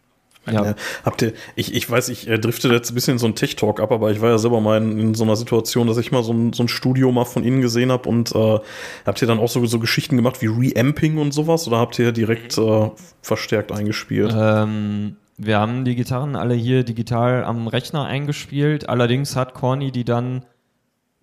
Ja. 0.47 0.65
Ja. 0.65 0.75
Habt 1.05 1.23
ihr, 1.23 1.35
ich, 1.55 1.73
ich 1.73 1.89
weiß, 1.89 2.09
ich 2.09 2.27
äh, 2.27 2.39
drifte 2.39 2.69
jetzt 2.69 2.91
ein 2.91 2.95
bisschen 2.95 3.13
in 3.13 3.19
so 3.19 3.27
ein 3.27 3.37
Tech-Talk 3.37 3.79
ab, 3.79 3.93
aber 3.93 4.11
ich 4.11 4.21
war 4.21 4.31
ja 4.31 4.39
selber 4.39 4.61
mal 4.61 4.79
in, 4.83 4.99
in 4.99 5.15
so 5.15 5.23
einer 5.23 5.37
Situation, 5.37 5.87
dass 5.87 5.99
ich 5.99 6.11
mal 6.11 6.25
so 6.25 6.33
ein, 6.33 6.53
so 6.53 6.65
ein 6.65 6.69
Studio 6.69 7.13
mal 7.13 7.27
von 7.27 7.45
innen 7.45 7.61
gesehen 7.61 7.93
habe 7.93 8.09
und 8.09 8.35
äh, 8.35 8.59
habt 9.07 9.23
ihr 9.23 9.29
dann 9.29 9.39
auch 9.39 9.49
so, 9.49 9.65
so 9.67 9.79
Geschichten 9.79 10.17
gemacht 10.17 10.43
wie 10.43 10.47
Reamping 10.47 11.19
und 11.19 11.33
sowas 11.33 11.69
oder 11.69 11.79
habt 11.79 11.99
ihr 12.01 12.11
direkt 12.11 12.59
äh, 12.59 12.91
verstärkt 13.21 13.71
eingespielt? 13.71 14.35
Ähm, 14.37 15.17
wir 15.37 15.61
haben 15.61 15.85
die 15.85 15.95
Gitarren 15.95 16.35
alle 16.35 16.55
hier 16.55 16.83
digital 16.83 17.45
am 17.45 17.69
Rechner 17.69 18.05
eingespielt. 18.05 18.89
Allerdings 18.89 19.37
hat 19.37 19.55
Corny 19.55 19.93
die 19.93 20.05
dann 20.05 20.45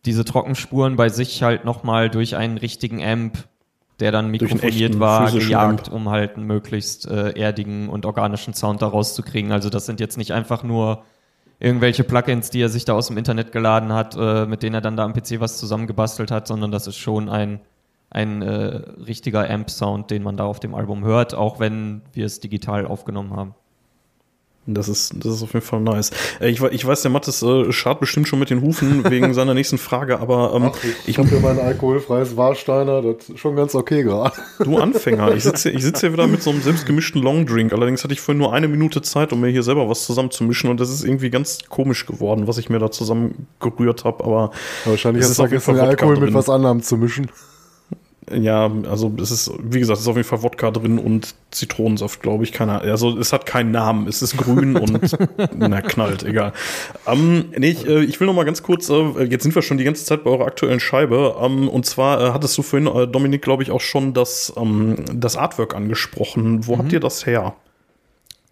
diese 0.06 0.24
Trockenspuren 0.24 0.96
bei 0.96 1.10
sich 1.10 1.44
halt 1.44 1.66
nochmal 1.66 2.10
durch 2.10 2.38
einen 2.38 2.58
richtigen 2.58 3.04
Amp, 3.04 3.50
der 4.00 4.12
dann 4.12 4.30
mikrofoniert 4.30 5.00
war, 5.00 5.32
gejagt, 5.32 5.90
um 5.90 6.10
halt 6.10 6.36
einen 6.36 6.48
möglichst 6.48 7.08
äh, 7.08 7.32
erdigen 7.38 7.90
und 7.90 8.06
organischen 8.06 8.54
Sound 8.54 8.82
da 8.82 8.88
rauszukriegen. 8.88 9.52
Also 9.52 9.70
das 9.70 9.86
sind 9.86 10.00
jetzt 10.00 10.18
nicht 10.18 10.32
einfach 10.32 10.64
nur 10.64 11.04
irgendwelche 11.60 12.04
Plugins, 12.04 12.50
die 12.50 12.62
er 12.62 12.70
sich 12.70 12.86
da 12.86 12.94
aus 12.94 13.08
dem 13.08 13.18
Internet 13.18 13.52
geladen 13.52 13.92
hat, 13.92 14.16
äh, 14.18 14.46
mit 14.46 14.64
denen 14.64 14.76
er 14.76 14.82
dann 14.82 14.96
da 14.96 15.04
am 15.04 15.14
PC 15.14 15.40
was 15.40 15.58
zusammengebastelt 15.58 16.32
hat, 16.32 16.48
sondern 16.48 16.72
das 16.72 16.88
ist 16.88 16.98
schon 16.98 17.28
ein, 17.28 17.60
ein 18.10 18.42
äh, 18.42 18.82
richtiger 19.06 19.50
Amp-Sound, 19.50 20.10
den 20.10 20.24
man 20.24 20.38
da 20.38 20.46
auf 20.46 20.60
dem 20.60 20.74
Album 20.74 21.04
hört, 21.04 21.36
auch 21.36 21.60
wenn 21.60 22.02
wir 22.14 22.26
es 22.26 22.40
digital 22.40 22.86
aufgenommen 22.86 23.36
haben. 23.36 23.56
Das 24.74 24.88
ist, 24.88 25.14
das 25.16 25.36
ist 25.36 25.44
auf 25.44 25.54
jeden 25.54 25.66
Fall 25.66 25.82
nice. 25.82 26.12
Äh, 26.40 26.50
ich, 26.50 26.62
ich 26.62 26.86
weiß, 26.86 27.02
der 27.02 27.12
Mattes 27.12 27.42
äh, 27.42 27.72
schart 27.72 28.00
bestimmt 28.00 28.28
schon 28.28 28.40
mit 28.40 28.50
den 28.50 28.62
Hufen 28.62 29.04
wegen 29.10 29.34
seiner 29.34 29.54
nächsten 29.54 29.78
Frage, 29.78 30.20
aber 30.20 30.54
ähm, 30.56 30.72
Ach, 30.74 30.78
ich 31.08 31.18
habe 31.18 31.30
hier 31.30 31.40
mein 31.40 31.60
alkoholfreies 31.60 32.38
Warsteiner, 32.38 33.02
das 33.02 33.30
ist 33.30 33.40
schon 33.40 33.56
ganz 33.56 33.76
okay 33.76 34.04
gerade. 34.04 34.34
du 34.60 34.78
Anfänger, 34.78 35.34
ich 35.36 35.44
sitze 35.44 35.70
ich 35.70 35.84
sitz 35.84 36.02
hier 36.02 36.14
wieder 36.14 36.28
mit 36.28 36.44
so 36.44 36.50
einem 36.50 36.62
selbstgemischten 36.62 37.22
Longdrink. 37.22 37.74
Allerdings 37.74 38.04
hatte 38.04 38.14
ich 38.14 38.22
vorhin 38.22 38.40
nur 38.40 38.54
eine 38.54 38.68
Minute 38.68 39.02
Zeit, 39.02 39.34
um 39.34 39.42
mir 39.42 39.50
hier 39.50 39.64
selber 39.64 39.90
was 39.90 40.06
zusammenzumischen 40.06 40.70
und 40.70 40.80
das 40.80 40.90
ist 40.90 41.04
irgendwie 41.04 41.30
ganz 41.30 41.60
komisch 41.70 42.06
geworden, 42.06 42.48
was 42.48 42.58
ich 42.58 42.70
mir 42.70 42.80
da 42.80 42.92
zusammengerührt 42.92 44.06
habe. 44.06 44.24
Aber 44.24 44.52
Wahrscheinlich 44.86 45.24
Es 45.24 45.30
hast 45.30 45.32
ist 45.32 45.38
du 45.40 45.44
vergessen, 45.44 45.76
den 45.76 45.86
Alkohol 45.86 46.16
mit 46.16 46.24
drin. 46.30 46.34
was 46.34 46.50
anderem 46.50 46.82
zu 46.82 46.98
mischen. 46.98 47.30
Ja, 48.32 48.72
also 48.90 49.12
es 49.20 49.32
ist, 49.32 49.52
wie 49.60 49.80
gesagt, 49.80 49.98
es 49.98 50.04
ist 50.04 50.08
auf 50.08 50.16
jeden 50.16 50.28
Fall 50.28 50.44
Wodka 50.44 50.72
drin 50.72 51.00
und 51.00 51.34
Zitronensaft, 51.52 52.22
glaube 52.22 52.44
ich. 52.44 52.52
Keine 52.52 52.74
Ahnung. 52.74 52.90
Also 52.90 53.18
es 53.18 53.34
hat 53.34 53.46
keinen 53.46 53.72
Namen. 53.72 54.08
Es 54.08 54.22
ist 54.22 54.38
grün 54.38 54.76
und 54.76 55.18
na, 55.56 55.82
knallt, 55.82 56.24
egal. 56.24 56.54
Ähm, 57.08 57.46
nee, 57.58 57.72
ich, 57.72 57.88
äh, 57.88 58.04
ich 58.04 58.20
will 58.20 58.28
noch 58.28 58.36
mal 58.36 58.46
ganz 58.46 58.62
kurz, 58.62 58.90
äh, 58.90 59.24
jetzt 59.24 59.44
sind 59.44 59.56
wir 59.56 59.62
schon 59.62 59.78
die 59.78 59.84
ganze 59.84 60.06
Zeit 60.06 60.24
bei 60.24 60.30
eurer 60.30 60.46
aktuellen 60.46 60.80
Scheibe. 60.80 61.36
Ähm, 61.42 61.68
und 61.68 61.86
zwar 61.86 62.22
äh, 62.22 62.32
hattest 62.32 62.58
du 62.58 62.62
vorhin, 62.62 62.88
äh, 62.88 63.08
Dominik, 63.08 63.42
glaube 63.42 63.64
ich, 63.64 63.72
auch 63.72 63.82
schon 63.82 64.14
das, 64.14 64.54
ähm, 64.58 64.98
das 65.14 65.36
Artwork 65.36 65.76
angesprochen. 65.76 66.68
Wo 66.68 66.78
habt 66.78 66.92
ihr 66.92 67.00
das 67.00 67.26
her? 67.26 67.56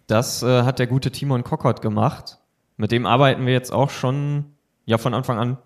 Das 0.08 0.42
äh, 0.42 0.62
hat 0.62 0.78
der 0.78 0.86
gute 0.86 1.12
Timon 1.12 1.44
Cockert 1.44 1.82
gemacht. 1.82 2.38
Mit 2.76 2.90
dem 2.90 3.06
arbeiten 3.06 3.46
wir 3.46 3.52
jetzt 3.52 3.72
auch 3.72 3.90
schon, 3.90 4.46
ja, 4.86 4.98
von 4.98 5.14
Anfang 5.14 5.38
an 5.38 5.58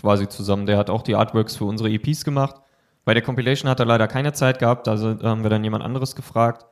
quasi 0.00 0.28
zusammen. 0.28 0.66
Der 0.66 0.76
hat 0.76 0.90
auch 0.90 1.02
die 1.02 1.14
Artworks 1.14 1.56
für 1.56 1.64
unsere 1.64 1.90
EPs 1.90 2.24
gemacht. 2.24 2.56
Bei 3.04 3.14
der 3.14 3.22
Compilation 3.22 3.70
hat 3.70 3.80
er 3.80 3.86
leider 3.86 4.08
keine 4.08 4.32
Zeit 4.32 4.58
gehabt, 4.58 4.88
also 4.88 5.18
haben 5.22 5.42
wir 5.42 5.50
dann 5.50 5.64
jemand 5.64 5.84
anderes 5.84 6.14
gefragt. 6.14 6.66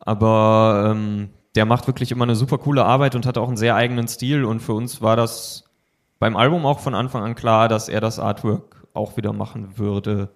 Aber 0.00 0.90
ähm, 0.90 1.30
der 1.54 1.66
macht 1.66 1.86
wirklich 1.86 2.12
immer 2.12 2.24
eine 2.24 2.34
super 2.34 2.58
coole 2.58 2.84
Arbeit 2.84 3.14
und 3.14 3.26
hat 3.26 3.38
auch 3.38 3.48
einen 3.48 3.56
sehr 3.56 3.74
eigenen 3.74 4.08
Stil. 4.08 4.44
Und 4.44 4.60
für 4.60 4.72
uns 4.72 5.02
war 5.02 5.16
das 5.16 5.64
beim 6.18 6.36
Album 6.36 6.66
auch 6.66 6.80
von 6.80 6.94
Anfang 6.94 7.22
an 7.22 7.34
klar, 7.34 7.68
dass 7.68 7.88
er 7.88 8.00
das 8.00 8.18
Artwork 8.18 8.86
auch 8.94 9.16
wieder 9.16 9.32
machen 9.32 9.78
würde. 9.78 10.30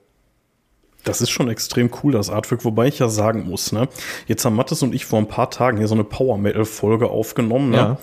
Das 1.05 1.21
ist 1.21 1.31
schon 1.31 1.49
extrem 1.49 1.90
cool, 2.03 2.12
das 2.12 2.31
Artwork, 2.31 2.64
wobei 2.64 2.88
ich 2.88 2.99
ja 2.99 3.09
sagen 3.09 3.47
muss, 3.49 3.73
ne, 3.73 3.88
jetzt 4.27 4.45
haben 4.45 4.57
Mattes 4.57 4.83
und 4.83 4.95
ich 4.95 5.05
vor 5.05 5.19
ein 5.19 5.29
paar 5.29 5.51
Tagen 5.51 5.79
hier 5.79 5.87
so 5.87 5.95
eine 5.95 6.05
Power 6.05 6.38
Metal 6.38 6.64
Folge 6.64 7.09
aufgenommen, 7.11 7.71
ne? 7.71 7.77
Ja. 7.77 7.99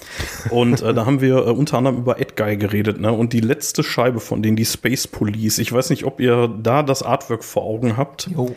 Und 0.52 0.82
äh, 0.82 0.94
da 0.94 1.06
haben 1.06 1.20
wir 1.20 1.48
äh, 1.48 1.52
unter 1.52 1.78
anderem 1.78 1.98
über 1.98 2.20
Edguy 2.20 2.58
geredet, 2.58 3.00
ne? 3.02 3.12
Und 3.12 3.34
die 3.34 3.40
letzte 3.40 3.84
Scheibe 3.84 4.20
von 4.20 4.42
denen, 4.42 4.56
die 4.56 4.66
Space 4.66 5.08
Police, 5.08 5.58
ich 5.58 5.74
weiß 5.74 5.90
nicht, 5.90 6.06
ob 6.06 6.20
ihr 6.20 6.48
da 6.48 6.84
das 6.84 7.04
Artwork 7.04 7.44
vor 7.44 7.64
Augen 7.64 7.98
habt. 7.98 8.30
Jo. 8.36 8.56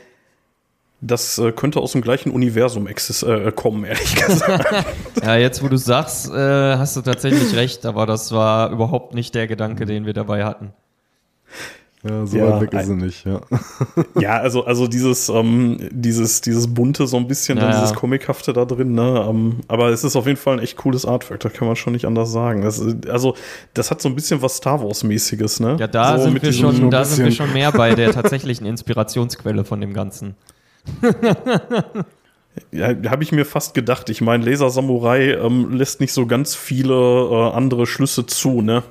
Das 1.01 1.39
äh, 1.39 1.53
könnte 1.53 1.81
aus 1.81 1.93
dem 1.93 2.01
gleichen 2.01 2.31
Universum 2.31 2.87
exis 2.87 3.23
äh, 3.23 3.53
kommen, 3.53 3.85
ehrlich 3.85 4.15
gesagt. 4.27 4.87
Ja, 5.23 5.37
jetzt 5.37 5.63
wo 5.63 5.69
du 5.69 5.77
sagst, 5.77 6.31
äh, 6.31 6.77
hast 6.77 6.97
du 6.97 7.03
tatsächlich 7.03 7.55
recht, 7.55 7.85
aber 7.85 8.07
das 8.07 8.33
war 8.33 8.71
überhaupt 8.71 9.15
nicht 9.15 9.35
der 9.35 9.47
Gedanke, 9.47 9.85
den 9.85 10.07
wir 10.07 10.15
dabei 10.15 10.45
hatten. 10.45 10.73
Ja, 12.07 12.27
so 12.27 12.37
Ja, 12.37 12.51
weit 12.53 12.61
weg 12.61 12.75
ist 12.75 12.87
sie 12.87 12.93
ein- 12.93 12.99
nicht, 12.99 13.25
ja. 13.25 13.41
ja, 14.21 14.37
also, 14.39 14.65
also 14.67 14.87
dieses, 14.87 15.31
ähm, 15.31 15.79
dieses, 15.91 16.43
dieses 16.43 16.73
bunte 16.73 17.07
so 17.07 17.17
ein 17.17 17.27
bisschen, 17.27 17.57
dann 17.59 17.71
Ja, 17.71 17.75
ja. 17.77 17.81
dieses 17.83 17.97
Comichafte 17.97 18.53
da 18.53 18.67
drin, 18.67 18.93
ne? 18.93 19.25
Ähm, 19.27 19.61
aber 19.69 19.89
es 19.89 20.05
ist 20.05 20.15
auf 20.15 20.27
jeden 20.27 20.37
Fall 20.39 20.59
ein 20.59 20.63
echt 20.63 20.77
cooles 20.77 21.07
Artwork, 21.07 21.41
da 21.41 21.49
kann 21.49 21.67
man 21.67 21.77
schon 21.77 21.95
nicht 21.95 22.05
anders 22.05 22.31
sagen. 22.31 22.61
Das, 22.63 22.83
also, 23.09 23.35
das 23.73 23.91
hat 23.91 24.03
so 24.03 24.11
ein 24.11 24.15
bisschen 24.15 24.43
was 24.43 24.57
Star 24.57 24.83
Wars-mäßiges, 24.83 25.61
ne? 25.61 25.77
Ja, 25.81 25.87
da 25.87 26.19
so 26.19 26.25
sind 26.25 26.35
mit 26.35 26.43
wir 26.43 26.53
schon, 26.53 26.91
da 26.91 27.05
sind 27.07 27.25
wir 27.25 27.33
schon 27.33 27.53
mehr 27.55 27.73
bei 27.73 27.95
der 27.95 28.13
tatsächlichen 28.13 28.67
Inspirationsquelle 28.67 29.65
von 29.65 29.81
dem 29.81 29.95
Ganzen. 29.95 30.35
Ja, 32.71 32.89
habe 33.11 33.25
ich 33.25 33.33
mir 33.33 33.45
fast 33.45 33.75
gedacht. 33.75 34.09
Ich 34.11 34.21
meine, 34.21 34.45
Laser 34.45 34.71
Samurai 34.71 35.33
ähm, 35.33 35.73
lässt 35.73 36.01
nicht 36.01 36.13
so 36.13 36.27
ganz 36.27 36.55
viele 36.55 36.95
äh, 36.95 37.51
andere 37.53 37.85
Schlüsse 37.85 38.27
zu, 38.27 38.63
ne? 38.63 38.85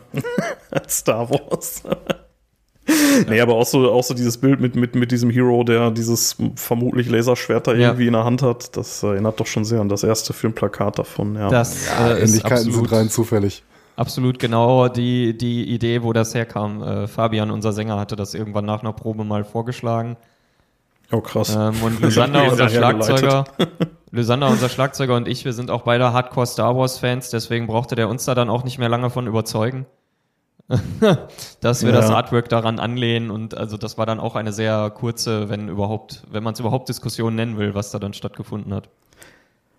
Als 0.70 0.98
Star 1.00 1.30
Wars. 1.30 1.82
nee, 3.30 3.40
aber 3.42 3.56
auch 3.56 3.66
so, 3.66 3.92
auch 3.92 4.04
so 4.04 4.14
dieses 4.14 4.38
Bild 4.38 4.60
mit, 4.60 4.76
mit, 4.76 4.96
mit 4.96 5.12
diesem 5.12 5.30
Hero, 5.30 5.64
der 5.64 5.92
dieses 5.92 6.36
vermutlich 6.56 7.10
Laserschwert 7.10 7.68
da 7.68 7.74
Ja. 7.74 7.90
irgendwie 7.90 8.08
in 8.08 8.14
der 8.14 8.24
Hand 8.24 8.42
hat, 8.42 8.76
das 8.78 9.04
erinnert 9.04 9.40
doch 9.40 9.48
schon 9.48 9.66
sehr 9.66 9.82
an 9.82 9.90
das 9.90 10.04
erste 10.04 10.34
Filmplakat 10.34 11.00
davon, 11.00 11.36
ja. 11.36 11.50
Das 11.50 11.88
äh, 11.88 12.22
ist 12.24 12.30
Ähnlichkeiten 12.30 12.68
absolut, 12.68 12.90
sind 12.90 12.92
rein 12.98 13.10
zufällig. 13.10 13.64
absolut 13.96 14.40
genau 14.40 14.88
die, 14.88 15.38
die 15.38 15.64
Idee, 15.74 16.04
wo 16.04 16.14
das 16.14 16.34
herkam. 16.34 16.82
Äh, 16.84 17.08
Fabian, 17.08 17.52
unser 17.52 17.74
Sänger, 17.74 18.00
hatte 18.00 18.16
das 18.16 18.34
irgendwann 18.34 18.66
nach 18.66 18.82
einer 18.82 18.94
Probe 18.94 19.24
mal 19.24 19.44
vorgeschlagen. 19.44 20.18
Oh, 21.12 21.22
krass. 21.22 21.56
Ähm, 21.56 21.74
und 21.84 22.00
Lysander, 22.02 22.50
unser. 22.50 22.70
Schlagzeuger, 22.70 23.44
Lysander, 24.12 24.50
unser 24.50 24.70
Schlagzeuger 24.70 25.16
und 25.16 25.28
ich, 25.28 25.46
wir 25.46 25.54
sind 25.54 25.70
auch 25.70 25.82
beide 25.82 26.14
Hardcore 26.14 26.48
Star 26.48 26.76
Wars 26.76 26.98
Fans, 26.98 27.30
deswegen 27.30 27.68
brauchte 27.68 27.96
der 27.96 28.10
uns 28.10 28.26
da 28.26 28.34
dann 28.36 28.50
auch 28.50 28.64
nicht 28.64 28.80
mehr 28.80 28.90
lange 28.90 29.10
von 29.10 29.28
überzeugen, 29.28 29.86
dass 31.62 31.84
wir 31.84 31.90
Ja. 31.92 31.96
das 31.96 32.10
Artwork 32.10 32.50
daran 32.50 32.80
anlehnen 32.80 33.32
und 33.32 33.56
also 33.56 33.78
das 33.78 33.98
war 33.98 34.06
dann 34.06 34.20
auch 34.20 34.36
eine 34.36 34.54
sehr 34.54 34.90
kurze, 34.92 35.50
wenn 35.50 35.68
überhaupt, 35.68 36.24
wenn 36.32 36.44
man 36.44 36.54
es 36.54 36.60
überhaupt 36.60 36.90
Diskussion 36.90 37.36
nennen 37.36 37.58
will, 37.58 37.76
was 37.76 37.92
da 37.92 38.00
dann 38.00 38.14
stattgefunden 38.14 38.74
hat. 38.74 38.90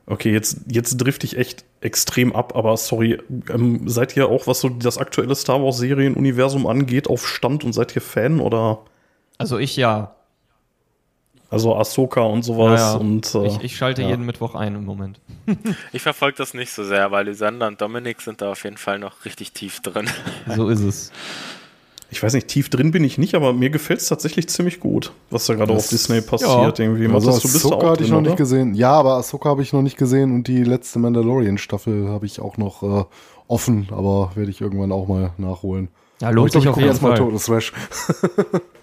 Okay, 0.07 0.33
jetzt, 0.33 0.59
jetzt 0.69 0.99
drifte 0.99 1.25
ich 1.27 1.39
echt 1.39 1.65
extrem 1.81 2.37
ab, 2.37 2.55
aber 2.55 2.77
sorry, 2.77 3.19
ähm, 3.49 3.89
seid 3.89 4.15
ihr 4.17 4.29
auch, 4.29 4.47
was 4.47 4.61
so 4.61 4.69
das 4.69 4.99
aktuelle 4.99 5.35
Star 5.35 5.63
Wars 5.63 5.79
Serienuniversum 5.79 6.67
angeht, 6.67 7.09
auf 7.09 7.27
Stand 7.27 7.65
und 7.65 7.73
seid 7.73 7.97
ihr 7.97 8.03
Fan 8.03 8.39
oder? 8.41 8.81
Also 9.39 9.57
ich 9.59 9.77
ja, 9.77 10.15
Also 11.55 11.77
Ahsoka 11.77 12.21
und 12.23 12.43
sowas 12.43 12.81
Ja, 12.81 12.93
ja. 12.95 12.99
und 12.99 13.33
äh, 13.37 13.47
ich, 13.47 13.61
ich 13.63 13.77
schalte 13.77 14.03
ja. 14.03 14.09
jeden 14.09 14.27
Mittwoch 14.27 14.57
ein 14.57 14.75
im 14.75 14.85
Moment. 14.85 15.21
Ich 15.93 16.03
verfolge 16.03 16.37
das 16.37 16.53
nicht 16.53 16.73
so 16.73 16.83
sehr, 16.83 17.13
weil 17.13 17.27
Lysander 17.27 17.69
und 17.69 17.81
Dominik 17.81 18.21
sind 18.21 18.43
da 18.43 18.51
auf 18.51 18.65
jeden 18.65 18.77
Fall 18.77 18.99
noch 18.99 19.25
richtig 19.25 19.53
tief 19.53 19.81
drin. 19.81 20.09
So 20.57 20.69
ist 20.69 20.81
es. 20.81 21.13
Ich 22.11 22.21
weiß 22.23 22.35
nicht, 22.35 22.49
tief 22.49 22.71
drin 22.71 22.91
bin 22.91 23.05
ich 23.05 23.19
nicht, 23.19 23.37
aber 23.37 23.53
mir 23.53 23.71
gefällt 23.71 24.01
es 24.01 24.09
tatsächlich 24.09 24.49
ziemlich 24.49 24.81
gut, 24.81 25.13
was 25.31 25.47
da 25.47 25.55
gerade 25.55 25.73
auf 25.73 25.89
Disney 25.89 26.21
passiert. 26.23 26.79
Irgendwie. 26.81 27.05
Also 27.07 27.29
Matthias, 27.29 27.43
du 27.43 27.53
bist 27.53 27.67
Ahsoka 27.67 27.91
hatte 27.91 28.03
ich 28.03 28.11
noch 28.11 28.21
nicht 28.21 28.31
oder? 28.31 28.37
gesehen. 28.37 28.75
Ja, 28.75 28.91
aber 28.91 29.15
Ahsoka 29.15 29.49
habe 29.49 29.63
ich 29.63 29.73
noch 29.73 29.83
nicht 29.83 29.97
gesehen 29.97 30.35
und 30.35 30.49
die 30.49 30.65
letzte 30.65 30.99
Mandalorian-Staffel 30.99 32.09
habe 32.09 32.27
ich 32.27 32.41
auch 32.41 32.57
noch 32.57 32.83
äh, 32.83 33.05
offen, 33.47 33.89
aber 33.93 34.33
werde 34.35 34.51
ich 34.51 34.61
irgendwann 34.61 34.91
auch 34.91 35.07
mal 35.07 35.31
nachholen. 35.39 35.89
Ja, 36.25 36.31
lohnt 36.31 36.53
sich 36.53 36.63
ich 36.63 36.69
auf 36.69 36.77
jeden 36.77 36.89
erstmal 36.89 37.17
Fall. 37.17 37.27
Totes 37.27 37.45
Thrash. 37.47 37.73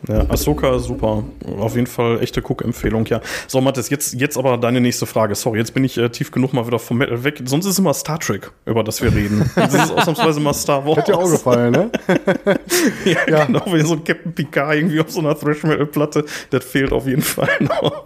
Ja, 0.08 0.28
Ahsoka 0.30 0.80
super. 0.80 1.24
Auf 1.60 1.76
jeden 1.76 1.86
Fall 1.86 2.20
echte 2.22 2.42
Cook-Empfehlung, 2.42 3.06
ja. 3.06 3.22
So, 3.48 3.62
Mathis, 3.62 3.92
jetzt, 3.92 4.14
jetzt 4.16 4.36
aber 4.36 4.58
deine 4.58 4.82
nächste 4.82 5.06
Frage. 5.06 5.36
Sorry, 5.36 5.60
jetzt 5.60 5.76
bin 5.76 5.84
ich 5.84 5.96
äh, 5.96 6.10
tief 6.10 6.32
genug 6.32 6.54
mal 6.54 6.66
wieder 6.66 6.80
vom 6.80 6.98
Metal 6.98 7.24
weg. 7.24 7.40
Sonst 7.46 7.66
ist 7.68 7.74
es 7.74 7.80
immer 7.80 7.94
Star 7.94 8.20
Trek, 8.20 8.52
über 8.66 8.84
das 8.84 9.00
wir 9.04 9.14
reden. 9.14 9.42
Jetzt 9.56 9.76
ist 9.76 9.84
es 9.86 9.92
ausnahmsweise 9.92 10.40
mal 10.40 10.54
Star 10.56 10.84
Wars. 10.88 10.98
Hat 10.98 11.08
dir 11.08 11.18
auch 11.20 11.30
gefallen, 11.30 11.72
ne? 11.72 11.92
ja, 13.06 13.18
Ja. 13.28 13.46
genau, 13.46 13.64
wie 13.68 13.82
so 13.82 13.94
ein 13.94 14.04
Captain 14.04 14.34
Picard 14.34 14.74
irgendwie 14.74 15.00
auf 15.00 15.12
so 15.12 15.20
einer 15.20 15.38
Thrash-Metal-Platte. 15.38 16.26
Das 16.50 16.66
fehlt 16.66 16.92
auf 16.94 17.06
jeden 17.06 17.22
Fall 17.22 17.50
noch. 17.60 18.04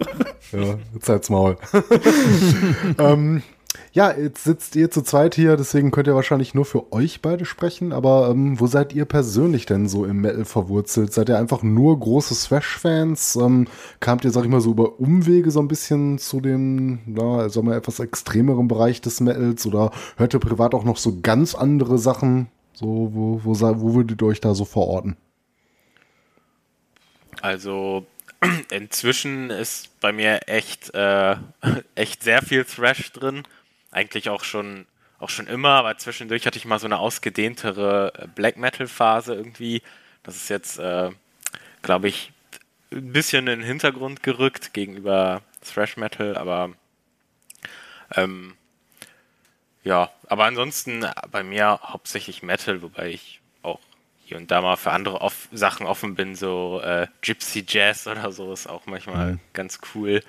Ja, 0.52 0.74
jetzt 0.92 1.08
halt's 1.08 1.30
Maul. 1.30 1.56
ähm, 2.98 3.42
ja, 3.96 4.14
jetzt 4.14 4.44
sitzt 4.44 4.76
ihr 4.76 4.90
zu 4.90 5.00
zweit 5.00 5.34
hier, 5.34 5.56
deswegen 5.56 5.90
könnt 5.90 6.06
ihr 6.06 6.14
wahrscheinlich 6.14 6.52
nur 6.52 6.66
für 6.66 6.92
euch 6.92 7.22
beide 7.22 7.46
sprechen, 7.46 7.94
aber 7.94 8.28
ähm, 8.28 8.60
wo 8.60 8.66
seid 8.66 8.92
ihr 8.92 9.06
persönlich 9.06 9.64
denn 9.64 9.88
so 9.88 10.04
im 10.04 10.20
Metal 10.20 10.44
verwurzelt? 10.44 11.14
Seid 11.14 11.30
ihr 11.30 11.38
einfach 11.38 11.62
nur 11.62 11.98
große 11.98 12.34
Thrash-Fans? 12.34 13.36
Ähm, 13.36 13.68
kamt 13.98 14.26
ihr, 14.26 14.32
sag 14.32 14.44
ich 14.44 14.50
mal, 14.50 14.60
so 14.60 14.72
über 14.72 15.00
Umwege 15.00 15.50
so 15.50 15.60
ein 15.60 15.68
bisschen 15.68 16.18
zu 16.18 16.42
dem, 16.42 16.98
ja, 17.06 17.48
sagen 17.48 17.68
wir, 17.68 17.74
etwas 17.74 17.98
extremeren 17.98 18.68
Bereich 18.68 19.00
des 19.00 19.20
Metals 19.20 19.64
oder 19.64 19.92
hört 20.18 20.34
ihr 20.34 20.40
privat 20.40 20.74
auch 20.74 20.84
noch 20.84 20.98
so 20.98 21.18
ganz 21.22 21.54
andere 21.54 21.96
Sachen? 21.96 22.48
So, 22.74 23.12
wo, 23.14 23.40
wo, 23.44 23.58
wo 23.58 23.94
würdet 23.94 24.20
ihr 24.20 24.26
euch 24.26 24.42
da 24.42 24.54
so 24.54 24.66
verorten? 24.66 25.16
Also 27.40 28.04
inzwischen 28.70 29.48
ist 29.48 29.98
bei 30.00 30.12
mir 30.12 30.40
echt, 30.48 30.94
äh, 30.94 31.36
echt 31.94 32.22
sehr 32.24 32.42
viel 32.42 32.66
Thrash 32.66 33.10
drin. 33.12 33.44
Eigentlich 33.90 34.28
auch 34.28 34.44
schon, 34.44 34.86
auch 35.18 35.30
schon 35.30 35.46
immer, 35.46 35.70
aber 35.70 35.96
zwischendurch 35.98 36.46
hatte 36.46 36.58
ich 36.58 36.64
mal 36.64 36.78
so 36.78 36.86
eine 36.86 36.98
ausgedehntere 36.98 38.12
äh, 38.16 38.26
Black 38.34 38.56
Metal 38.56 38.86
Phase 38.86 39.34
irgendwie. 39.34 39.82
Das 40.22 40.36
ist 40.36 40.48
jetzt, 40.50 40.78
äh, 40.78 41.10
glaube 41.82 42.08
ich, 42.08 42.32
ein 42.92 43.12
bisschen 43.12 43.46
in 43.46 43.60
den 43.60 43.66
Hintergrund 43.66 44.22
gerückt 44.22 44.72
gegenüber 44.74 45.42
Thrash 45.62 45.96
Metal, 45.96 46.36
aber 46.36 46.70
ähm, 48.14 48.54
ja, 49.82 50.10
aber 50.28 50.44
ansonsten 50.44 51.04
bei 51.30 51.42
mir 51.42 51.80
hauptsächlich 51.82 52.42
Metal, 52.42 52.82
wobei 52.82 53.10
ich 53.10 53.40
auch 53.62 53.80
hier 54.24 54.36
und 54.36 54.50
da 54.50 54.60
mal 54.60 54.76
für 54.76 54.90
andere 54.90 55.20
off 55.20 55.48
Sachen 55.52 55.86
offen 55.86 56.14
bin, 56.14 56.34
so 56.34 56.80
äh, 56.82 57.06
Gypsy 57.22 57.64
Jazz 57.66 58.06
oder 58.06 58.32
so 58.32 58.52
ist 58.52 58.66
auch 58.68 58.86
manchmal 58.86 59.32
Mhm. 59.32 59.40
ganz 59.52 59.78
cool. 59.94 60.22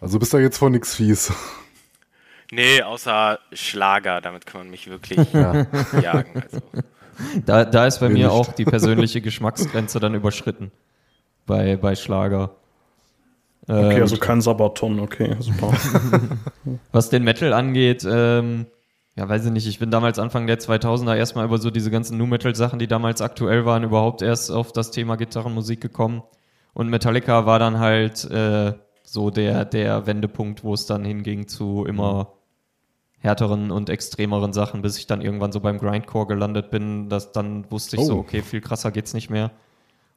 Also 0.00 0.18
bist 0.18 0.32
du 0.32 0.38
jetzt 0.38 0.58
vor 0.58 0.70
nix 0.70 0.94
fies. 0.94 1.32
Nee, 2.50 2.82
außer 2.82 3.38
Schlager, 3.52 4.20
damit 4.20 4.46
kann 4.46 4.62
man 4.62 4.70
mich 4.70 4.88
wirklich 4.88 5.32
Ja. 5.32 5.66
jagen. 6.00 6.42
Also. 6.42 6.60
Da, 7.44 7.64
da 7.64 7.86
ist 7.86 7.98
bei 7.98 8.08
Mir 8.08 8.14
mir 8.14 8.24
nicht. 8.26 8.32
auch 8.34 8.52
die 8.52 8.64
persönliche 8.64 9.20
Geschmacksgrenze 9.20 9.98
dann 10.00 10.14
überschritten. 10.14 10.70
Bei, 11.46 11.76
bei 11.76 11.94
Schlager. 11.96 12.50
Okay, 13.66 13.96
Ähm, 13.96 14.02
also 14.02 14.16
kein 14.16 14.40
Sabaton, 14.40 15.00
okay, 15.00 15.36
super. 15.40 15.72
Was 16.92 17.10
den 17.10 17.24
Metal 17.24 17.52
angeht, 17.52 18.06
ähm, 18.08 18.66
ja, 19.16 19.28
weiß 19.28 19.44
ich 19.46 19.50
nicht, 19.52 19.66
ich 19.66 19.78
bin 19.78 19.90
damals 19.90 20.18
Anfang 20.18 20.46
der 20.46 20.58
2000er 20.58 21.16
erstmal 21.16 21.44
über 21.44 21.58
so 21.58 21.70
diese 21.70 21.90
ganzen 21.90 22.16
Nu-Metal-Sachen, 22.18 22.78
die 22.78 22.86
damals 22.86 23.20
aktuell 23.20 23.66
waren, 23.66 23.82
überhaupt 23.82 24.22
erst 24.22 24.50
auf 24.52 24.72
das 24.72 24.90
Thema 24.92 25.16
Gitarrenmusik 25.16 25.80
gekommen. 25.80 26.22
Und 26.72 26.88
Metallica 26.88 27.44
war 27.44 27.58
dann 27.58 27.78
halt 27.80 28.24
äh, 28.30 28.74
so 29.02 29.30
der, 29.30 29.64
der 29.64 30.06
Wendepunkt, 30.06 30.62
wo 30.62 30.72
es 30.72 30.86
dann 30.86 31.04
hinging 31.04 31.48
zu 31.48 31.84
immer 31.84 32.32
härteren 33.20 33.70
und 33.70 33.90
extremeren 33.90 34.52
Sachen, 34.52 34.82
bis 34.82 34.96
ich 34.98 35.06
dann 35.06 35.20
irgendwann 35.20 35.52
so 35.52 35.60
beim 35.60 35.78
Grindcore 35.78 36.26
gelandet 36.26 36.70
bin. 36.70 37.08
Das, 37.08 37.32
dann 37.32 37.70
wusste 37.70 37.96
ich 37.96 38.04
so, 38.04 38.14
Oh. 38.16 38.18
okay, 38.20 38.42
viel 38.42 38.60
krasser 38.60 38.90
geht's 38.90 39.14
nicht 39.14 39.30
mehr. 39.30 39.50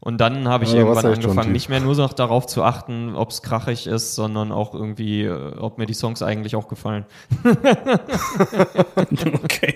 Und 0.03 0.19
dann 0.19 0.47
habe 0.47 0.63
ich 0.63 0.71
Ja, 0.73 0.79
irgendwann 0.79 1.05
angefangen, 1.05 1.51
nicht 1.51 1.69
mehr 1.69 1.79
nur 1.79 1.95
noch 1.95 2.13
darauf 2.13 2.47
zu 2.47 2.63
achten, 2.63 3.15
ob 3.15 3.29
es 3.29 3.43
krachig 3.43 3.85
ist, 3.85 4.15
sondern 4.15 4.51
auch 4.51 4.73
irgendwie, 4.73 5.25
äh, 5.25 5.55
ob 5.59 5.77
mir 5.77 5.85
die 5.85 5.93
Songs 5.93 6.23
eigentlich 6.23 6.55
auch 6.55 6.67
gefallen. 6.67 7.05
okay. 9.43 9.75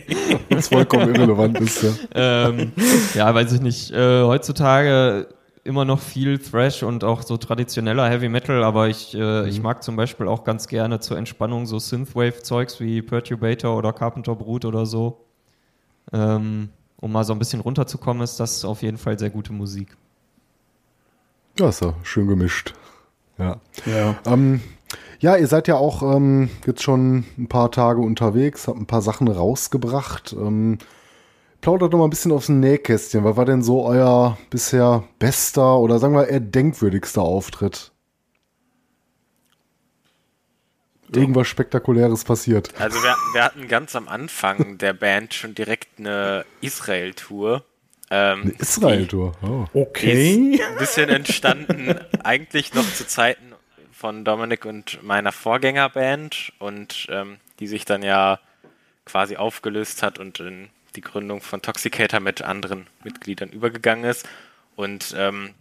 Was 0.49 0.69
vollkommen 0.69 1.13
irrelevant 1.13 1.59
ist, 1.59 1.83
ja. 1.83 1.89
ähm, 2.15 2.71
ja, 3.13 3.35
weiß 3.35 3.51
ich 3.51 3.61
nicht. 3.61 3.91
Äh, 3.91 4.23
heutzutage 4.23 5.27
immer 5.65 5.83
noch 5.83 5.99
viel 5.99 6.37
Thrash 6.37 6.83
und 6.83 7.03
auch 7.03 7.23
so 7.23 7.37
traditioneller 7.37 8.07
Heavy 8.07 8.29
Metal, 8.29 8.63
aber 8.63 8.87
ich, 8.87 9.15
äh, 9.15 9.49
ich 9.49 9.61
mag 9.61 9.83
zum 9.83 9.95
Beispiel 9.95 10.27
auch 10.27 10.43
ganz 10.43 10.67
gerne 10.67 10.99
zur 10.99 11.17
Entspannung 11.17 11.65
so 11.65 11.79
Synthwave-Zeugs 11.79 12.79
wie 12.79 13.01
Perturbator 13.01 13.75
oder 13.75 13.91
Carpenter 13.91 14.35
Brut 14.35 14.63
oder 14.63 14.85
so. 14.85 15.25
Ähm, 16.13 16.69
um 16.97 17.11
mal 17.11 17.23
so 17.23 17.33
ein 17.33 17.39
bisschen 17.39 17.61
runterzukommen, 17.61 18.23
ist 18.23 18.39
das 18.39 18.63
auf 18.63 18.83
jeden 18.83 18.97
Fall 18.97 19.17
sehr 19.17 19.31
gute 19.31 19.53
Musik. 19.53 19.97
Ja, 21.59 21.69
ist 21.69 21.81
ja 21.81 21.93
schön 22.03 22.27
gemischt. 22.27 22.75
Ja. 23.39 23.59
Ja. 23.85 24.15
Ähm, 24.27 24.61
ja, 25.19 25.35
ihr 25.35 25.47
seid 25.47 25.67
ja 25.67 25.75
auch 25.75 26.03
ähm, 26.03 26.49
jetzt 26.67 26.83
schon 26.83 27.25
ein 27.39 27.47
paar 27.47 27.71
Tage 27.71 28.01
unterwegs, 28.01 28.67
habt 28.67 28.77
ein 28.77 28.85
paar 28.85 29.01
Sachen 29.01 29.27
rausgebracht. 29.27 30.33
Ähm, 30.33 30.77
plaudert 31.65 31.93
doch 31.93 31.97
mal 31.97 32.03
ein 32.03 32.11
bisschen 32.11 32.31
aufs 32.31 32.47
Nähkästchen. 32.47 33.23
Was 33.23 33.37
war 33.37 33.45
denn 33.45 33.63
so 33.63 33.83
euer 33.83 34.37
bisher 34.51 35.03
bester 35.17 35.79
oder 35.79 35.97
sagen 35.97 36.13
wir 36.13 36.27
eher 36.27 36.39
denkwürdigster 36.39 37.23
Auftritt? 37.23 37.91
Irgendwas 41.11 41.47
Spektakuläres 41.47 42.23
passiert. 42.23 42.71
Also 42.77 43.01
wir, 43.01 43.15
wir 43.33 43.43
hatten 43.43 43.67
ganz 43.67 43.95
am 43.95 44.07
Anfang 44.07 44.77
der 44.77 44.93
Band 44.93 45.33
schon 45.33 45.55
direkt 45.55 45.97
eine 45.97 46.45
Israel-Tour. 46.61 47.65
Ähm, 48.11 48.41
Eine 48.43 48.51
Israel-Tour. 48.51 49.31
Oh. 49.41 49.65
Okay. 49.73 50.51
ist 50.53 50.61
ein 50.61 50.77
bisschen 50.77 51.09
entstanden, 51.09 51.95
eigentlich 52.23 52.75
noch 52.75 52.87
zu 52.93 53.07
Zeiten 53.07 53.53
von 53.91 54.23
Dominik 54.23 54.65
und 54.65 55.01
meiner 55.01 55.31
Vorgängerband 55.31 56.53
und 56.59 57.07
ähm, 57.09 57.37
die 57.59 57.65
sich 57.65 57.85
dann 57.85 58.03
ja 58.03 58.39
quasi 59.05 59.37
aufgelöst 59.37 60.03
hat 60.03 60.19
und 60.19 60.39
in 60.39 60.69
die 60.95 61.01
Gründung 61.01 61.41
von 61.41 61.61
Toxicator 61.61 62.19
mit 62.19 62.41
anderen 62.41 62.87
Mitgliedern 63.03 63.49
übergegangen 63.49 64.05
ist. 64.05 64.27
Und 64.75 65.13
ähm, 65.17 65.53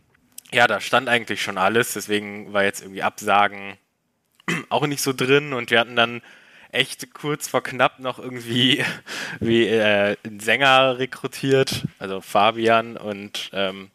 ja, 0.52 0.66
da 0.66 0.80
stand 0.80 1.08
eigentlich 1.08 1.42
schon 1.42 1.58
alles, 1.58 1.94
deswegen 1.94 2.52
war 2.52 2.64
jetzt 2.64 2.82
irgendwie 2.82 3.02
Absagen 3.02 3.76
auch 4.68 4.86
nicht 4.86 5.02
so 5.02 5.12
drin 5.12 5.52
und 5.52 5.70
wir 5.70 5.80
hatten 5.80 5.96
dann 5.96 6.22
echt 6.70 7.14
kurz 7.14 7.48
vor 7.48 7.62
knapp 7.62 8.00
noch 8.00 8.18
irgendwie 8.18 8.84
wie 9.40 9.66
äh, 9.66 10.16
einen 10.24 10.40
Sänger 10.40 10.98
rekrutiert, 10.98 11.86
also 11.98 12.20
Fabian 12.20 12.96
und 12.96 13.50
ähm, 13.52 13.90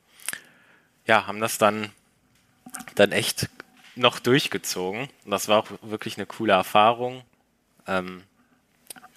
ja, 1.06 1.28
haben 1.28 1.39
das 1.39 1.58
dann 1.58 1.91
dann 2.95 3.12
echt 3.12 3.49
noch 3.95 4.19
durchgezogen. 4.19 5.10
Und 5.25 5.32
das 5.32 5.47
war 5.47 5.60
auch 5.60 5.67
wirklich 5.82 6.17
eine 6.17 6.25
coole 6.25 6.54
Erfahrung. 6.54 7.23
Ähm, 7.88 8.23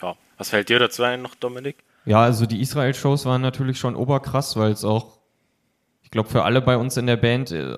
ja, 0.01 0.17
was 0.39 0.51
fällt 0.51 0.69
dir 0.69 0.79
dazu 0.79 1.03
ein 1.03 1.23
noch, 1.23 1.35
Dominik? 1.35 1.77
Ja, 2.05 2.23
also 2.23 2.47
die 2.47 2.61
Israel-Shows 2.61 3.27
waren 3.27 3.43
natürlich 3.43 3.79
schon 3.79 3.95
oberkrass, 3.95 4.57
weil 4.57 4.73
es 4.73 4.85
auch, 4.85 5.19
ich 6.03 6.11
glaube, 6.11 6.29
für 6.29 6.45
alle 6.45 6.61
bei 6.61 6.77
uns 6.77 6.97
in 6.97 7.07
der 7.07 7.17
Band 7.17 7.53
äh, 7.53 7.77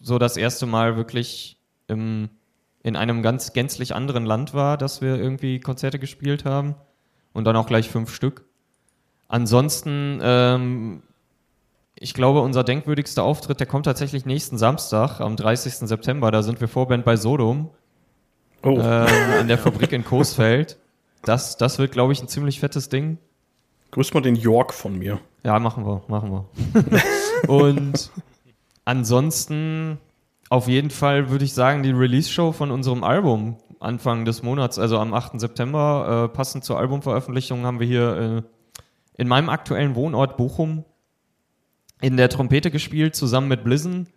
so 0.00 0.18
das 0.18 0.36
erste 0.36 0.66
Mal 0.66 0.96
wirklich 0.96 1.58
im, 1.86 2.30
in 2.82 2.96
einem 2.96 3.22
ganz 3.22 3.52
gänzlich 3.52 3.94
anderen 3.94 4.24
Land 4.24 4.54
war, 4.54 4.78
dass 4.78 5.00
wir 5.00 5.16
irgendwie 5.16 5.60
Konzerte 5.60 5.98
gespielt 5.98 6.44
haben 6.44 6.74
und 7.32 7.44
dann 7.44 7.56
auch 7.56 7.66
gleich 7.66 7.88
fünf 7.88 8.14
Stück. 8.14 8.44
ansonsten, 9.28 10.20
ähm, 10.22 11.02
ich 12.00 12.14
glaube, 12.14 12.40
unser 12.40 12.64
denkwürdigster 12.64 13.24
Auftritt, 13.24 13.60
der 13.60 13.66
kommt 13.66 13.86
tatsächlich 13.86 14.24
nächsten 14.24 14.56
Samstag, 14.56 15.20
am 15.20 15.36
30. 15.36 15.88
September. 15.88 16.30
Da 16.30 16.42
sind 16.42 16.60
wir 16.60 16.68
Vorband 16.68 17.04
bei 17.04 17.16
Sodom 17.16 17.70
Oh, 18.62 18.78
äh, 18.78 18.82
an 18.82 19.48
der 19.48 19.58
Fabrik 19.58 19.92
in 19.92 20.04
Coesfeld. 20.04 20.78
Das, 21.22 21.56
das 21.56 21.78
wird, 21.78 21.92
glaube 21.92 22.12
ich, 22.12 22.22
ein 22.22 22.28
ziemlich 22.28 22.60
fettes 22.60 22.88
Ding. 22.88 23.18
Grüß 23.90 24.14
mal 24.14 24.20
den 24.20 24.36
York 24.36 24.74
von 24.74 24.98
mir. 24.98 25.20
Ja, 25.44 25.58
machen 25.58 25.86
wir, 25.86 26.02
machen 26.08 26.30
wir. 26.30 27.48
Und 27.48 28.10
ansonsten 28.84 29.98
auf 30.50 30.68
jeden 30.68 30.90
Fall 30.90 31.30
würde 31.30 31.44
ich 31.44 31.52
sagen, 31.52 31.82
die 31.82 31.90
Release-Show 31.90 32.52
von 32.52 32.70
unserem 32.70 33.04
Album 33.04 33.56
Anfang 33.80 34.24
des 34.24 34.42
Monats, 34.42 34.78
also 34.78 34.98
am 34.98 35.14
8. 35.14 35.40
September, 35.40 36.24
äh, 36.24 36.34
passend 36.34 36.64
zur 36.64 36.78
Albumveröffentlichung, 36.78 37.64
haben 37.64 37.80
wir 37.80 37.86
hier 37.86 38.16
äh, 38.16 39.22
in 39.22 39.28
meinem 39.28 39.48
aktuellen 39.48 39.94
Wohnort 39.94 40.36
Bochum 40.36 40.84
in 42.00 42.16
der 42.16 42.28
Trompete 42.28 42.70
gespielt, 42.70 43.14
zusammen 43.14 43.48
mit 43.48 43.64
Blizzon. 43.64 44.08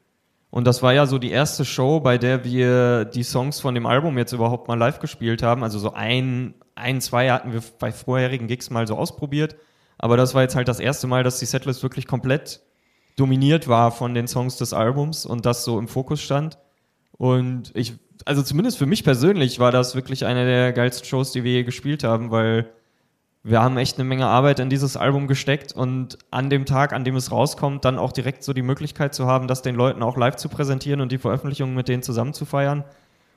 Und 0.51 0.67
das 0.67 0.83
war 0.83 0.93
ja 0.93 1.05
so 1.05 1.17
die 1.17 1.31
erste 1.31 1.63
Show, 1.63 2.01
bei 2.01 2.17
der 2.17 2.43
wir 2.43 3.05
die 3.05 3.23
Songs 3.23 3.61
von 3.61 3.73
dem 3.73 3.85
Album 3.85 4.17
jetzt 4.17 4.33
überhaupt 4.33 4.67
mal 4.67 4.77
live 4.77 4.99
gespielt 4.99 5.43
haben. 5.43 5.63
Also 5.63 5.79
so 5.79 5.93
ein, 5.93 6.53
ein, 6.75 6.99
zwei 6.99 7.31
hatten 7.31 7.53
wir 7.53 7.63
bei 7.79 7.93
vorherigen 7.93 8.47
Gigs 8.47 8.69
mal 8.69 8.85
so 8.85 8.97
ausprobiert. 8.97 9.55
Aber 9.97 10.17
das 10.17 10.33
war 10.33 10.41
jetzt 10.41 10.55
halt 10.55 10.67
das 10.67 10.81
erste 10.81 11.07
Mal, 11.07 11.23
dass 11.23 11.39
die 11.39 11.45
Setlist 11.45 11.83
wirklich 11.83 12.05
komplett 12.05 12.59
dominiert 13.15 13.69
war 13.69 13.91
von 13.91 14.13
den 14.13 14.27
Songs 14.27 14.57
des 14.57 14.73
Albums 14.73 15.25
und 15.25 15.45
das 15.45 15.63
so 15.63 15.79
im 15.79 15.87
Fokus 15.87 16.21
stand. 16.21 16.57
Und 17.13 17.71
ich, 17.73 17.93
also 18.25 18.43
zumindest 18.43 18.77
für 18.77 18.85
mich 18.85 19.05
persönlich 19.05 19.59
war 19.59 19.71
das 19.71 19.95
wirklich 19.95 20.25
eine 20.25 20.45
der 20.45 20.73
geilsten 20.73 21.05
Shows, 21.05 21.31
die 21.31 21.45
wir 21.45 21.51
je 21.53 21.63
gespielt 21.63 22.03
haben, 22.03 22.29
weil 22.29 22.69
wir 23.43 23.61
haben 23.61 23.77
echt 23.77 23.97
eine 23.97 24.07
Menge 24.07 24.27
Arbeit 24.27 24.59
in 24.59 24.69
dieses 24.69 24.95
Album 24.95 25.27
gesteckt 25.27 25.73
und 25.73 26.19
an 26.29 26.49
dem 26.49 26.65
Tag, 26.65 26.93
an 26.93 27.03
dem 27.03 27.15
es 27.15 27.31
rauskommt, 27.31 27.85
dann 27.85 27.97
auch 27.97 28.11
direkt 28.11 28.43
so 28.43 28.53
die 28.53 28.61
Möglichkeit 28.61 29.15
zu 29.15 29.25
haben, 29.25 29.47
das 29.47 29.63
den 29.63 29.75
Leuten 29.75 30.03
auch 30.03 30.15
live 30.15 30.35
zu 30.35 30.47
präsentieren 30.47 31.01
und 31.01 31.11
die 31.11 31.17
Veröffentlichung 31.17 31.73
mit 31.73 31.87
denen 31.87 32.03
zusammen 32.03 32.33
zu 32.33 32.45
feiern. 32.45 32.83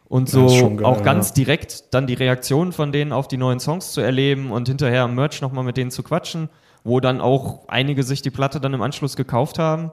Und 0.07 0.29
so 0.29 0.47
geil, 0.47 0.85
auch 0.85 1.03
ganz 1.03 1.31
ja. 1.31 1.35
direkt 1.37 1.95
dann 1.95 2.07
die 2.07 2.15
Reaktion 2.15 2.73
von 2.73 2.93
denen 2.93 3.13
auf 3.13 3.29
die 3.29 3.39
neuen 3.39 3.61
Songs 3.61 3.93
zu 3.93 4.03
erleben 4.03 4.53
und 4.53 4.69
hinterher 4.69 5.05
am 5.05 5.15
Merch 5.15 5.41
nochmal 5.41 5.65
mit 5.65 5.79
denen 5.79 5.91
zu 5.91 6.03
quatschen, 6.03 6.51
wo 6.85 7.01
dann 7.01 7.23
auch 7.23 7.67
einige 7.69 8.03
sich 8.03 8.21
die 8.21 8.31
Platte 8.31 8.61
dann 8.61 8.75
im 8.75 8.83
Anschluss 8.83 9.17
gekauft 9.17 9.59
haben. 9.59 9.91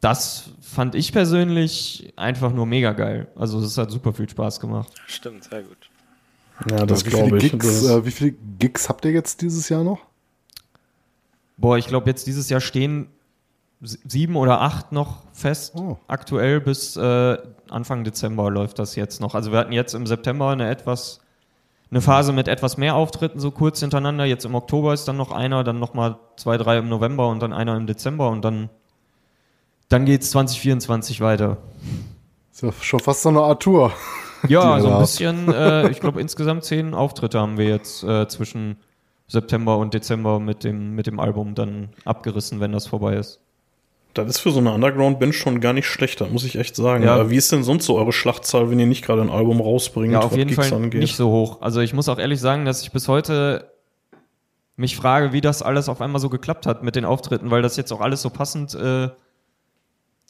Das 0.00 0.50
fand 0.60 0.96
ich 0.96 1.12
persönlich 1.12 2.12
einfach 2.16 2.52
nur 2.52 2.66
mega 2.66 2.92
geil. 2.92 3.28
Also 3.36 3.60
es 3.60 3.78
hat 3.78 3.92
super 3.92 4.12
viel 4.12 4.28
Spaß 4.28 4.58
gemacht. 4.58 4.90
Stimmt, 5.06 5.44
sehr 5.44 5.62
gut. 5.62 5.89
Ja, 6.68 6.84
das 6.84 7.04
wie, 7.04 7.10
viele 7.10 7.22
glaube 7.22 7.38
ich. 7.38 7.50
Gigs, 7.52 7.66
Das 7.66 7.90
äh, 7.90 8.04
wie 8.04 8.10
viele 8.10 8.34
Gigs 8.58 8.88
habt 8.88 9.04
ihr 9.04 9.12
jetzt 9.12 9.40
dieses 9.42 9.68
Jahr 9.68 9.84
noch? 9.84 10.00
Boah, 11.56 11.78
ich 11.78 11.86
glaube, 11.86 12.08
jetzt 12.08 12.26
dieses 12.26 12.48
Jahr 12.48 12.60
stehen 12.60 13.08
sieben 13.82 14.36
oder 14.36 14.60
acht 14.60 14.92
noch 14.92 15.22
fest. 15.32 15.74
Oh. 15.74 15.96
Aktuell 16.06 16.60
bis 16.60 16.96
äh, 16.96 17.38
Anfang 17.70 18.04
Dezember 18.04 18.50
läuft 18.50 18.78
das 18.78 18.94
jetzt 18.96 19.20
noch. 19.20 19.34
Also 19.34 19.52
wir 19.52 19.58
hatten 19.58 19.72
jetzt 19.72 19.94
im 19.94 20.06
September 20.06 20.50
eine 20.50 20.68
etwas 20.68 21.20
eine 21.90 22.00
Phase 22.00 22.32
mit 22.32 22.46
etwas 22.46 22.76
mehr 22.76 22.94
Auftritten, 22.94 23.40
so 23.40 23.50
kurz 23.50 23.80
hintereinander. 23.80 24.24
Jetzt 24.24 24.44
im 24.44 24.54
Oktober 24.54 24.94
ist 24.94 25.08
dann 25.08 25.16
noch 25.16 25.32
einer, 25.32 25.64
dann 25.64 25.80
nochmal 25.80 26.18
zwei, 26.36 26.56
drei 26.56 26.78
im 26.78 26.88
November 26.88 27.28
und 27.28 27.40
dann 27.40 27.52
einer 27.52 27.76
im 27.76 27.86
Dezember 27.86 28.30
und 28.30 28.44
dann, 28.44 28.70
dann 29.88 30.04
geht's 30.04 30.30
2024 30.30 31.20
weiter. 31.20 31.56
Ist 32.52 32.62
ja 32.62 32.72
schon 32.80 33.00
fast 33.00 33.22
so 33.22 33.30
eine 33.30 33.40
Art 33.40 33.62
Tour. 33.62 33.92
Ja, 34.48 34.80
so 34.80 34.90
ein 34.92 35.00
bisschen, 35.00 35.52
äh, 35.52 35.90
ich 35.90 36.00
glaube 36.00 36.20
insgesamt 36.20 36.64
zehn 36.64 36.94
Auftritte 36.94 37.38
haben 37.38 37.58
wir 37.58 37.66
jetzt 37.66 38.02
äh, 38.04 38.26
zwischen 38.28 38.76
September 39.28 39.78
und 39.78 39.94
Dezember 39.94 40.40
mit 40.40 40.64
dem, 40.64 40.94
mit 40.94 41.06
dem 41.06 41.20
Album 41.20 41.54
dann 41.54 41.90
abgerissen, 42.04 42.60
wenn 42.60 42.72
das 42.72 42.86
vorbei 42.86 43.14
ist. 43.16 43.40
Das 44.14 44.26
ist 44.28 44.38
für 44.40 44.50
so 44.50 44.58
eine 44.58 44.72
Underground-Band 44.72 45.34
schon 45.36 45.60
gar 45.60 45.72
nicht 45.72 45.86
schlecht, 45.86 46.20
das 46.20 46.30
muss 46.30 46.44
ich 46.44 46.56
echt 46.56 46.74
sagen. 46.74 47.04
Ja. 47.04 47.14
Aber 47.14 47.30
Wie 47.30 47.36
ist 47.36 47.52
denn 47.52 47.62
sonst 47.62 47.86
so 47.86 47.96
eure 47.96 48.12
Schlachtzahl, 48.12 48.68
wenn 48.70 48.80
ihr 48.80 48.86
nicht 48.86 49.04
gerade 49.04 49.22
ein 49.22 49.30
Album 49.30 49.60
rausbringt, 49.60 50.12
Ja, 50.12 50.18
auf 50.18 50.32
was 50.32 50.36
jeden 50.36 50.50
Gigs 50.50 50.68
Fall 50.68 50.76
angeht? 50.76 51.00
nicht 51.00 51.14
so 51.14 51.30
hoch. 51.30 51.58
Also 51.62 51.80
ich 51.80 51.94
muss 51.94 52.08
auch 52.08 52.18
ehrlich 52.18 52.40
sagen, 52.40 52.64
dass 52.64 52.82
ich 52.82 52.90
bis 52.90 53.06
heute 53.06 53.70
mich 54.74 54.96
frage, 54.96 55.32
wie 55.32 55.40
das 55.40 55.62
alles 55.62 55.88
auf 55.88 56.00
einmal 56.00 56.20
so 56.20 56.28
geklappt 56.28 56.66
hat 56.66 56.82
mit 56.82 56.96
den 56.96 57.04
Auftritten, 57.04 57.50
weil 57.52 57.62
das 57.62 57.76
jetzt 57.76 57.92
auch 57.92 58.00
alles 58.00 58.22
so 58.22 58.30
passend 58.30 58.74
äh, 58.74 59.10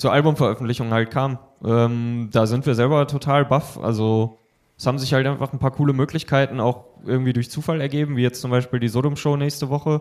zur 0.01 0.13
Albumveröffentlichung 0.13 0.93
halt 0.93 1.11
kam. 1.11 1.39
Ähm, 1.63 2.31
da 2.33 2.47
sind 2.47 2.65
wir 2.65 2.75
selber 2.75 3.07
total 3.07 3.45
baff. 3.45 3.79
Also 3.79 4.39
es 4.79 4.87
haben 4.87 4.99
sich 4.99 5.13
halt 5.13 5.27
einfach 5.27 5.53
ein 5.53 5.59
paar 5.59 5.73
coole 5.73 5.93
Möglichkeiten 5.93 6.59
auch 6.59 6.87
irgendwie 7.05 7.35
durch 7.35 7.51
Zufall 7.51 7.83
ergeben, 7.83 8.17
wie 8.17 8.23
jetzt 8.23 8.41
zum 8.41 8.51
Beispiel 8.51 8.81
die 8.81 8.89
Sodom-Show 8.89 9.37
nächste 9.37 9.69
Woche. 9.69 10.01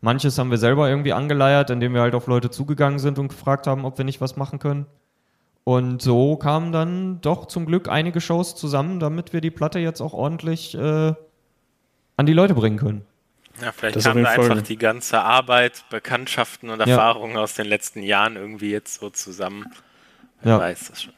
Manches 0.00 0.36
haben 0.38 0.50
wir 0.50 0.58
selber 0.58 0.90
irgendwie 0.90 1.12
angeleiert, 1.12 1.70
indem 1.70 1.94
wir 1.94 2.00
halt 2.00 2.16
auf 2.16 2.26
Leute 2.26 2.50
zugegangen 2.50 2.98
sind 2.98 3.20
und 3.20 3.28
gefragt 3.28 3.68
haben, 3.68 3.84
ob 3.84 3.98
wir 3.98 4.04
nicht 4.04 4.20
was 4.20 4.36
machen 4.36 4.58
können. 4.58 4.86
Und 5.62 6.02
so 6.02 6.36
kamen 6.36 6.72
dann 6.72 7.20
doch 7.20 7.46
zum 7.46 7.66
Glück 7.66 7.88
einige 7.88 8.20
Shows 8.20 8.56
zusammen, 8.56 8.98
damit 8.98 9.32
wir 9.32 9.40
die 9.40 9.52
Platte 9.52 9.78
jetzt 9.78 10.00
auch 10.00 10.12
ordentlich 10.12 10.74
äh, 10.74 11.14
an 12.16 12.26
die 12.26 12.32
Leute 12.32 12.54
bringen 12.54 12.78
können. 12.78 13.05
Ja, 13.62 13.72
vielleicht 13.72 13.96
Das 13.96 14.04
jeden 14.04 14.24
Fall- 14.26 14.38
einfach 14.50 14.62
die 14.62 14.76
ganze 14.76 15.20
Arbeit, 15.20 15.84
Bekanntschaften 15.90 16.68
und 16.70 16.80
Ja. 16.80 16.86
Erfahrungen 16.86 17.36
aus 17.36 17.54
den 17.54 17.66
letzten 17.66 18.02
Jahren 18.02 18.36
irgendwie 18.36 18.70
jetzt 18.70 19.00
so 19.00 19.10
zusammen. 19.10 19.66
Wer 20.42 20.52
Ja. 20.54 20.60
weiß 20.60 20.88
das 20.90 21.02
schon. 21.02 21.12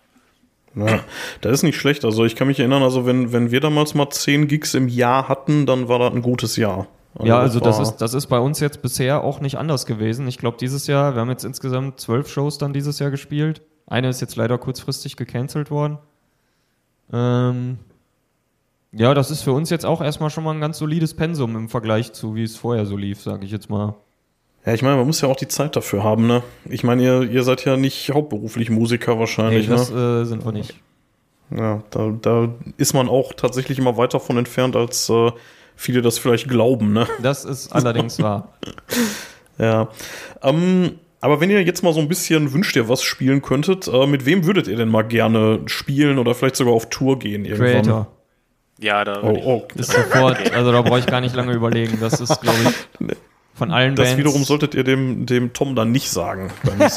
Ja, 0.76 1.00
das 1.40 1.52
ist 1.52 1.62
nicht 1.64 1.76
schlecht. 1.80 2.04
Also 2.04 2.24
ich 2.24 2.36
kann 2.36 2.46
mich 2.46 2.60
erinnern, 2.60 2.82
also 2.84 3.04
wenn, 3.06 3.32
wenn 3.32 3.50
wir 3.50 3.60
damals 3.60 3.94
mal 3.94 4.10
10 4.10 4.46
Gigs 4.46 4.74
im 4.74 4.86
Jahr 4.86 5.28
hatten, 5.28 5.66
dann 5.66 5.88
war 5.88 5.98
das 5.98 6.12
ein 6.12 6.22
gutes 6.22 6.56
Jahr. 6.56 6.86
ja, 7.20 7.40
also 7.40 7.58
das 7.58 7.76
war- 7.76 7.82
ist, 7.82 7.96
das 7.96 8.14
ist 8.14 8.26
bei 8.26 8.38
uns 8.38 8.60
jetzt 8.60 8.80
bisher 8.82 9.24
auch 9.24 9.40
nicht 9.40 9.56
anders 9.58 9.86
gewesen. 9.86 10.28
Ich 10.28 10.38
glaube, 10.38 10.56
dieses 10.60 10.86
Jahr, 10.86 11.14
wir 11.14 11.20
haben 11.22 11.30
jetzt 11.30 11.44
insgesamt 11.44 11.98
zwölf 11.98 12.30
Shows 12.30 12.58
dann 12.58 12.72
dieses 12.72 13.00
Jahr 13.00 13.10
gespielt. 13.10 13.62
Eine 13.88 14.10
ist 14.10 14.20
jetzt 14.20 14.36
leider 14.36 14.56
kurzfristig 14.58 15.16
gecancelt 15.16 15.70
worden. 15.72 15.98
Ähm, 17.12 17.78
ja, 18.92 19.14
das 19.14 19.30
ist 19.30 19.42
für 19.42 19.52
uns 19.52 19.70
jetzt 19.70 19.84
auch 19.84 20.00
erstmal 20.00 20.30
schon 20.30 20.44
mal 20.44 20.54
ein 20.54 20.60
ganz 20.60 20.78
solides 20.78 21.14
Pensum 21.14 21.56
im 21.56 21.68
Vergleich 21.68 22.12
zu, 22.12 22.34
wie 22.34 22.42
es 22.42 22.56
vorher 22.56 22.86
so 22.86 22.96
lief, 22.96 23.20
sage 23.20 23.44
ich 23.44 23.50
jetzt 23.50 23.68
mal. 23.68 23.94
Ja, 24.64 24.74
ich 24.74 24.82
meine, 24.82 24.96
man 24.96 25.06
muss 25.06 25.20
ja 25.20 25.28
auch 25.28 25.36
die 25.36 25.48
Zeit 25.48 25.76
dafür 25.76 26.02
haben, 26.02 26.26
ne? 26.26 26.42
Ich 26.68 26.84
meine, 26.84 27.02
ihr, 27.02 27.22
ihr 27.22 27.42
seid 27.42 27.64
ja 27.64 27.76
nicht 27.76 28.10
hauptberuflich 28.10 28.70
Musiker 28.70 29.14
Nee, 29.14 29.20
wahrscheinlich, 29.20 29.68
das 29.68 29.90
ne? 29.90 30.22
äh, 30.22 30.24
sind 30.24 30.44
wir 30.44 30.52
nicht. 30.52 30.74
Ja, 31.50 31.82
da, 31.90 32.14
da 32.20 32.48
ist 32.76 32.92
man 32.92 33.08
auch 33.08 33.32
tatsächlich 33.32 33.78
immer 33.78 33.96
weit 33.96 34.12
davon 34.12 34.36
entfernt, 34.36 34.76
als 34.76 35.08
äh, 35.08 35.32
viele 35.76 36.02
das 36.02 36.18
vielleicht 36.18 36.48
glauben, 36.48 36.92
ne? 36.92 37.06
Das 37.22 37.44
ist 37.44 37.72
allerdings 37.72 38.20
wahr. 38.20 38.52
Ja. 39.58 39.88
Ähm, 40.42 40.98
aber 41.20 41.40
wenn 41.40 41.50
ihr 41.50 41.62
jetzt 41.62 41.82
mal 41.82 41.92
so 41.92 42.00
ein 42.00 42.08
bisschen 42.08 42.52
wünscht 42.52 42.76
ihr 42.76 42.88
was 42.88 43.02
spielen 43.02 43.42
könntet, 43.42 43.88
äh, 43.88 44.06
mit 44.06 44.24
wem 44.26 44.44
würdet 44.44 44.68
ihr 44.68 44.76
denn 44.76 44.88
mal 44.88 45.02
gerne 45.02 45.60
spielen 45.66 46.18
oder 46.18 46.34
vielleicht 46.34 46.56
sogar 46.56 46.74
auf 46.74 46.90
Tour 46.90 47.18
gehen 47.18 47.44
irgendwann? 47.44 47.82
Creator. 47.82 48.17
Ja, 48.80 49.04
da 49.04 49.20
Oh, 49.22 49.32
ich 49.36 49.44
oh. 49.44 49.66
Ist 49.74 49.92
sofort, 49.92 50.52
also 50.54 50.70
da 50.72 50.82
brauche 50.82 51.00
ich 51.00 51.06
gar 51.06 51.20
nicht 51.20 51.34
lange 51.34 51.52
überlegen. 51.52 51.98
Das 52.00 52.20
ist, 52.20 52.40
glaube 52.40 52.58
ich, 53.00 53.16
von 53.54 53.72
allen 53.72 53.96
Das 53.96 54.06
Bands. 54.10 54.18
wiederum 54.20 54.44
solltet 54.44 54.74
ihr 54.76 54.84
dem, 54.84 55.26
dem 55.26 55.52
Tom 55.52 55.74
dann 55.74 55.90
nicht 55.90 56.08
sagen. 56.10 56.50
Beim 56.64 56.78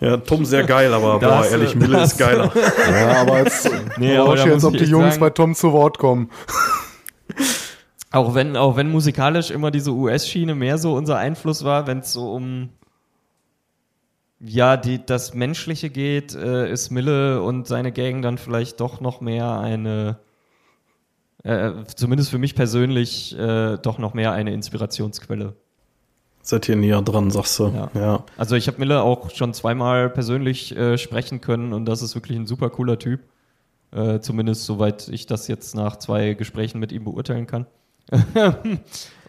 ja, 0.00 0.16
Tom 0.18 0.44
sehr 0.44 0.64
geil, 0.64 0.92
aber 0.94 1.18
boah, 1.18 1.28
Das, 1.42 1.52
ehrlich, 1.52 1.74
äh, 1.74 1.78
Mille 1.78 1.96
das- 1.98 2.12
ist 2.12 2.18
geiler. 2.18 2.50
Ja, 2.90 3.20
aber 3.20 3.38
jetzt 3.40 3.70
Nee, 3.98 4.16
aber 4.16 4.36
da 4.36 4.44
jetzt, 4.44 4.54
muss 4.54 4.64
ob 4.64 4.74
ich 4.74 4.82
die 4.84 4.88
Jungs 4.90 5.14
sagen- 5.14 5.20
bei 5.20 5.30
Tom 5.30 5.54
zu 5.54 5.72
Wort 5.72 5.98
kommen. 5.98 6.30
Auch 8.12 8.34
wenn, 8.34 8.56
auch 8.56 8.76
wenn 8.76 8.90
musikalisch 8.90 9.50
immer 9.50 9.70
diese 9.70 9.92
US-Schiene 9.92 10.54
mehr 10.54 10.78
so 10.78 10.94
unser 10.94 11.18
Einfluss 11.18 11.62
war, 11.64 11.86
wenn 11.86 11.98
es 11.98 12.12
so 12.12 12.32
um 12.32 12.70
ja, 14.40 14.76
die, 14.76 15.04
das 15.04 15.34
Menschliche 15.34 15.90
geht, 15.90 16.34
äh, 16.34 16.70
ist 16.70 16.90
Mille 16.90 17.42
und 17.42 17.66
seine 17.66 17.92
Gang 17.92 18.22
dann 18.22 18.38
vielleicht 18.38 18.80
doch 18.80 19.00
noch 19.00 19.20
mehr 19.20 19.58
eine, 19.58 20.18
äh, 21.42 21.72
zumindest 21.94 22.30
für 22.30 22.38
mich 22.38 22.54
persönlich, 22.54 23.38
äh, 23.38 23.76
doch 23.76 23.98
noch 23.98 24.14
mehr 24.14 24.32
eine 24.32 24.52
Inspirationsquelle. 24.54 25.54
Seid 26.42 26.68
ihr 26.70 26.76
näher 26.76 27.02
dran, 27.02 27.30
sagst 27.30 27.58
du. 27.58 27.68
Ja. 27.68 27.90
Ja. 27.94 28.24
Also 28.38 28.56
ich 28.56 28.66
habe 28.66 28.78
Mille 28.78 29.02
auch 29.02 29.30
schon 29.30 29.52
zweimal 29.52 30.08
persönlich 30.08 30.74
äh, 30.74 30.96
sprechen 30.96 31.42
können 31.42 31.74
und 31.74 31.84
das 31.84 32.00
ist 32.00 32.14
wirklich 32.14 32.38
ein 32.38 32.46
super 32.46 32.70
cooler 32.70 32.98
Typ. 32.98 33.20
Äh, 33.92 34.20
zumindest 34.20 34.64
soweit 34.64 35.08
ich 35.08 35.26
das 35.26 35.48
jetzt 35.48 35.74
nach 35.74 35.96
zwei 35.96 36.32
Gesprächen 36.32 36.78
mit 36.78 36.92
ihm 36.92 37.04
beurteilen 37.04 37.46
kann. 37.46 37.66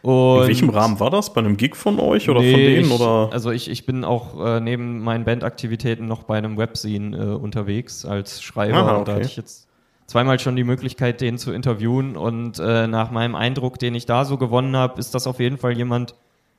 Und 0.04 0.42
In 0.42 0.48
welchem 0.48 0.70
Rahmen 0.70 1.00
war 1.00 1.12
das? 1.12 1.32
Bei 1.32 1.42
einem 1.42 1.58
Gig 1.58 1.76
von 1.76 2.00
euch 2.00 2.28
oder 2.28 2.42
Nee, 2.42 2.52
von 2.52 2.60
denen? 2.60 2.86
ich, 2.86 2.92
oder? 2.92 3.30
Also 3.32 3.52
ich, 3.52 3.70
ich 3.70 3.86
bin 3.86 4.04
auch 4.04 4.44
äh, 4.44 4.60
neben 4.60 5.00
meinen 5.04 5.26
Bandaktivitäten 5.26 6.08
noch 6.08 6.24
bei 6.24 6.40
einem 6.40 6.58
Webzine 6.58 7.16
äh, 7.16 7.22
unterwegs 7.36 8.04
als 8.04 8.42
Schreiber. 8.42 8.78
Aha, 8.78 8.98
Und 8.98 9.08
Da 9.08 9.12
okay. 9.14 9.22
hatte 9.22 9.30
ich 9.30 9.38
jetzt 9.38 9.68
zweimal 10.08 10.40
schon 10.40 10.56
die 10.56 10.64
Möglichkeit, 10.64 11.22
den 11.22 11.38
zu 11.38 11.52
interviewen. 11.52 12.18
Und 12.18 12.58
äh, 12.58 12.88
nach 12.88 13.12
meinem 13.12 13.36
Eindruck, 13.36 13.78
den 13.78 13.94
ich 13.94 14.08
da 14.08 14.26
so 14.26 14.38
gewonnen 14.38 14.76
habe, 14.76 15.00
ist 15.00 15.14
das 15.14 15.28
auf 15.28 15.40
jeden 15.40 15.60
Fall 15.60 15.78
jemand, 15.78 16.16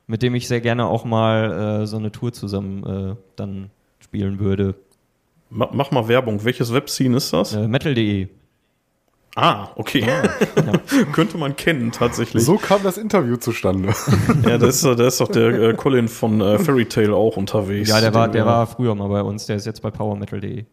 mit 0.07 0.23
dem 0.23 0.37
ich 0.37 0.47
sehr 0.47 0.61
gerne 0.61 0.87
auch 0.87 1.05
mal 1.05 1.81
äh, 1.83 1.87
so 1.89 1.97
eine 1.97 2.13
Tour 2.13 2.33
zusammen 2.33 2.87
äh, 3.13 3.17
dann 3.35 3.71
spielen 3.99 4.39
würde. 4.39 4.77
Ma- 5.51 5.71
Mach 5.73 5.91
mal 5.91 6.07
Werbung. 6.07 6.45
Welches 6.45 6.73
Webscene 6.73 7.17
ist 7.17 7.33
das? 7.33 7.55
Äh, 7.55 7.67
Metal.de. 7.67 8.29
Ah, 9.35 9.69
okay. 9.77 10.05
Könnte 11.13 11.39
man 11.39 11.57
kennen, 11.57 11.91
tatsächlich. 11.91 12.45
So 12.45 12.57
kam 12.59 12.83
das 12.83 12.99
Interview 12.99 13.37
zustande. 13.37 13.95
Ja, 14.47 14.59
da 14.59 14.67
ist, 14.67 14.85
da 14.85 15.07
ist 15.07 15.21
doch 15.21 15.29
der 15.29 15.53
äh, 15.53 15.75
Colin 15.75 16.09
von 16.09 16.41
äh, 16.41 16.59
Fairy 16.59 16.85
Tale 16.87 17.15
auch 17.15 17.37
unterwegs. 17.37 17.89
Ja, 17.89 18.01
der 18.01 18.13
war, 18.13 18.29
der 18.29 18.43
äh, 18.43 18.47
war 18.47 18.67
früher 18.67 18.95
mal 18.95 19.09
bei 19.09 19.23
uns, 19.23 19.47
der 19.47 19.57
ist 19.57 19.65
jetzt 19.67 19.81
bei 19.83 19.91
powermetal.de. 19.91 20.65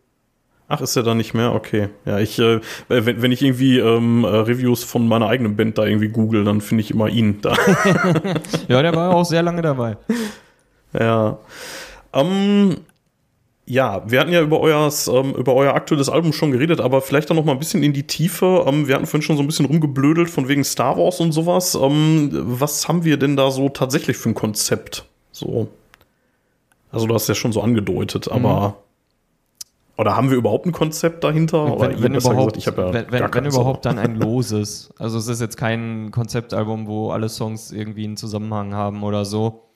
Ach, 0.68 0.82
ist 0.82 0.96
er 0.96 1.04
da 1.04 1.16
nicht 1.16 1.34
mehr? 1.34 1.54
Okay. 1.56 1.90
Ja, 2.06 2.20
ich, 2.20 2.38
äh, 2.40 2.60
wenn, 2.90 3.22
wenn 3.22 3.32
ich 3.32 3.42
irgendwie 3.42 3.80
ähm, 3.80 4.24
äh, 4.24 4.28
Reviews 4.28 4.84
von 4.84 5.08
meiner 5.08 5.28
eigenen 5.28 5.56
Band 5.56 5.78
da 5.78 5.86
irgendwie 5.86 6.10
google, 6.10 6.44
dann 6.44 6.62
finde 6.62 6.82
ich 6.84 6.92
immer 6.92 7.08
ihn 7.08 7.42
da. 7.42 7.56
Ja, 8.68 8.82
der 8.82 8.96
war 8.96 9.16
auch 9.16 9.26
sehr 9.26 9.42
lange 9.42 9.62
dabei. 9.62 9.98
ja. 10.94 11.40
Ähm, 12.14 12.78
ja, 13.70 14.02
wir 14.10 14.20
hatten 14.20 14.32
ja 14.32 14.42
über, 14.42 14.60
euers, 14.60 15.08
ähm, 15.08 15.36
über 15.36 15.54
euer 15.54 15.76
aktuelles 15.76 16.10
Album 16.10 16.34
schon 16.34 16.52
geredet, 16.52 16.82
aber 16.82 17.02
vielleicht 17.02 17.30
dann 17.30 17.38
noch 17.38 17.46
mal 17.46 17.52
ein 17.52 17.60
bisschen 17.60 17.84
in 17.84 17.94
die 17.94 18.08
Tiefe. 18.08 18.66
Ähm, 18.68 18.88
wir 18.88 18.96
hatten 18.96 19.06
vorhin 19.06 19.22
schon 19.22 19.38
so 19.38 19.44
ein 19.44 19.46
bisschen 19.46 19.68
rumgeblödelt 19.68 20.28
von 20.28 20.48
wegen 20.48 20.64
Star 20.64 20.98
Wars 20.98 21.20
und 21.20 21.34
sowas. 21.34 21.76
Ähm, 21.76 22.30
was 22.32 22.88
haben 22.88 23.04
wir 23.04 23.18
denn 23.18 23.38
da 23.38 23.52
so 23.52 23.70
tatsächlich 23.70 24.18
für 24.18 24.30
ein 24.30 24.34
Konzept? 24.34 25.06
So. 25.32 25.68
Also, 26.92 27.06
du 27.06 27.14
hast 27.14 27.30
ja 27.30 27.36
schon 27.36 27.52
so 27.52 27.62
angedeutet, 27.62 28.28
aber. 28.32 28.78
Oder 29.98 30.16
haben 30.16 30.32
wir 30.32 30.38
überhaupt 30.38 30.66
ein 30.66 30.72
Konzept 30.72 31.24
dahinter? 31.24 31.76
Oder 31.76 31.90
wenn, 31.90 31.98
ihr 31.98 32.04
wenn 32.04 32.16
überhaupt, 32.16 32.56
gesagt, 32.56 32.58
ich 32.58 32.66
ja 32.66 32.76
wenn, 32.76 33.12
wenn, 33.12 33.34
wenn 33.34 33.46
überhaupt 33.46 33.86
dann 33.86 34.00
ein 34.00 34.16
loses. 34.20 34.90
Also 34.98 35.20
es 35.20 35.28
ist 35.28 35.42
jetzt 35.42 35.58
kein 35.58 36.10
Konzeptalbum, 36.10 36.88
wo 36.88 37.12
alle 37.12 37.30
Songs 37.30 37.72
irgendwie 37.72 38.06
einen 38.06 38.18
Zusammenhang 38.18 38.74
haben 38.74 39.04
oder 39.04 39.26
so. 39.26 39.69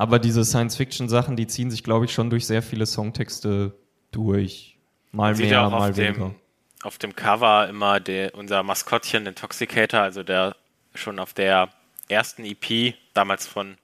Aber 0.00 0.18
diese 0.18 0.46
Science-Fiction-Sachen, 0.46 1.36
die 1.36 1.46
ziehen 1.46 1.70
sich, 1.70 1.84
glaube 1.84 2.06
ich, 2.06 2.14
schon 2.14 2.30
durch 2.30 2.46
sehr 2.46 2.62
viele 2.62 2.86
Songtexte 2.86 3.78
durch. 4.12 4.78
Mal 5.12 5.34
Sieht 5.34 5.50
mehr, 5.50 5.68
mal 5.68 5.90
auf 5.90 5.96
weniger. 5.98 6.28
dem, 6.28 6.34
auf 6.82 6.96
dem 6.96 7.14
Cover 7.14 7.68
immer 7.68 8.00
der, 8.00 8.34
unser 8.34 8.62
Maskottchen, 8.62 9.26
den 9.26 9.34
Toxicator, 9.34 10.00
also 10.00 10.22
der 10.22 10.56
schon 10.94 11.18
auf 11.18 11.34
der 11.34 11.68
ersten 12.08 12.46
EP, 12.46 12.94
damals 13.12 13.46
von 13.46 13.76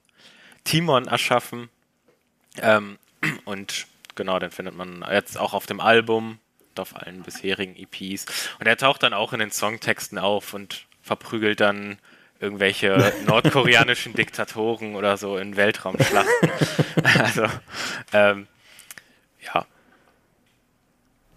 Timon 0.63 1.05
erschaffen. 1.05 1.69
Ähm, 2.63 2.97
und 3.45 3.85
genau, 4.15 4.39
den 4.39 4.49
findet 4.49 4.75
man 4.75 5.05
jetzt 5.11 5.37
auch 5.37 5.53
auf 5.53 5.67
dem 5.67 5.79
Album 5.79 6.39
und 6.71 6.79
auf 6.79 6.95
allen 6.95 7.21
bisherigen 7.21 7.75
EPs. 7.75 8.25
Und 8.59 8.65
er 8.65 8.77
taucht 8.77 9.03
dann 9.03 9.13
auch 9.13 9.33
in 9.33 9.39
den 9.39 9.51
Songtexten 9.51 10.17
auf 10.17 10.55
und 10.55 10.87
verprügelt 11.03 11.59
dann 11.59 11.99
irgendwelche 12.39 13.13
nordkoreanischen 13.27 14.13
Diktatoren 14.13 14.95
oder 14.95 15.17
so 15.17 15.37
in 15.37 15.55
Weltraumschlachten. 15.57 16.49
also, 17.03 17.43
ähm, 18.13 18.47
ja, 19.43 19.65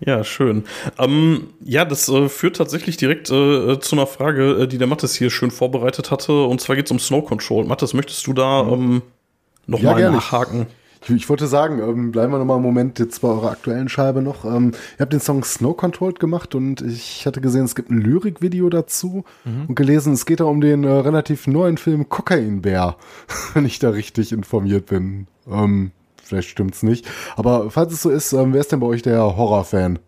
Ja, 0.00 0.24
schön. 0.24 0.64
Ähm, 0.98 1.48
ja, 1.62 1.84
das 1.84 2.08
äh, 2.08 2.28
führt 2.28 2.56
tatsächlich 2.56 2.96
direkt 2.96 3.30
äh, 3.30 3.78
zu 3.80 3.96
einer 3.96 4.06
Frage, 4.06 4.62
äh, 4.62 4.66
die 4.66 4.78
der 4.78 4.86
Mattes 4.86 5.14
hier 5.14 5.30
schön 5.30 5.50
vorbereitet 5.50 6.10
hatte. 6.10 6.44
Und 6.44 6.60
zwar 6.60 6.76
geht 6.76 6.86
es 6.86 6.90
um 6.90 6.98
Snow 6.98 7.24
Control. 7.24 7.64
Mattes, 7.64 7.92
möchtest 7.94 8.26
du 8.26 8.32
da 8.32 8.62
ähm, 8.62 9.02
Ja, 9.02 9.72
nochmal 9.72 9.96
gerne. 9.96 10.16
nachhaken? 10.16 10.66
Ich, 11.02 11.10
ich 11.10 11.28
wollte 11.28 11.46
sagen, 11.46 11.80
ähm, 11.80 12.12
bleiben 12.12 12.32
wir 12.32 12.38
noch 12.38 12.44
mal 12.44 12.54
einen 12.54 12.62
Moment 12.62 12.98
jetzt 12.98 13.20
bei 13.20 13.28
eurer 13.28 13.50
aktuellen 13.50 13.88
Scheibe 13.88 14.22
noch. 14.22 14.44
Ähm, 14.44 14.72
ihr 14.98 15.00
habt 15.00 15.12
den 15.12 15.20
Song 15.20 15.44
Snow 15.44 15.76
Controlled 15.76 16.20
gemacht 16.20 16.54
und 16.54 16.82
ich 16.82 17.26
hatte 17.26 17.40
gesehen, 17.40 17.64
es 17.64 17.74
gibt 17.74 17.90
ein 17.90 18.00
Lyrikvideo 18.00 18.68
dazu 18.68 19.24
und 19.44 19.74
gelesen, 19.74 20.12
es 20.12 20.26
geht 20.26 20.40
da 20.40 20.44
um 20.44 20.60
den 20.60 20.84
äh, 20.84 20.90
relativ 20.90 21.46
neuen 21.46 21.78
Film 21.78 22.08
Cocaine 22.08 22.60
Bear, 22.60 22.96
wenn 23.54 23.64
ich 23.64 23.78
da 23.78 23.90
richtig 23.90 24.32
informiert 24.32 24.86
bin. 24.86 25.26
Ähm, 25.50 25.92
vielleicht 26.22 26.50
stimmt's 26.50 26.82
nicht. 26.82 27.08
Aber 27.36 27.70
falls 27.70 27.92
es 27.92 28.02
so 28.02 28.10
ist, 28.10 28.32
ähm, 28.32 28.52
wer 28.52 28.60
ist 28.60 28.72
denn 28.72 28.80
bei 28.80 28.86
euch 28.86 29.02
der 29.02 29.20
Horrorfan? 29.36 29.98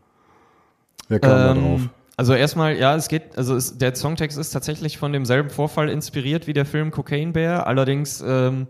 Wer 1.08 1.20
kam 1.20 1.30
da 1.30 1.54
drauf? 1.54 1.80
Ähm, 1.80 1.90
also 2.16 2.34
erstmal, 2.34 2.76
ja, 2.76 2.94
es 2.94 3.08
geht, 3.08 3.36
also 3.36 3.56
es, 3.56 3.78
der 3.78 3.94
Songtext 3.94 4.38
ist 4.38 4.50
tatsächlich 4.50 4.98
von 4.98 5.12
demselben 5.12 5.50
Vorfall 5.50 5.88
inspiriert 5.88 6.46
wie 6.46 6.52
der 6.52 6.66
Film 6.66 6.90
Cocaine 6.90 7.32
Bear. 7.32 7.66
Allerdings, 7.66 8.22
ähm, 8.24 8.66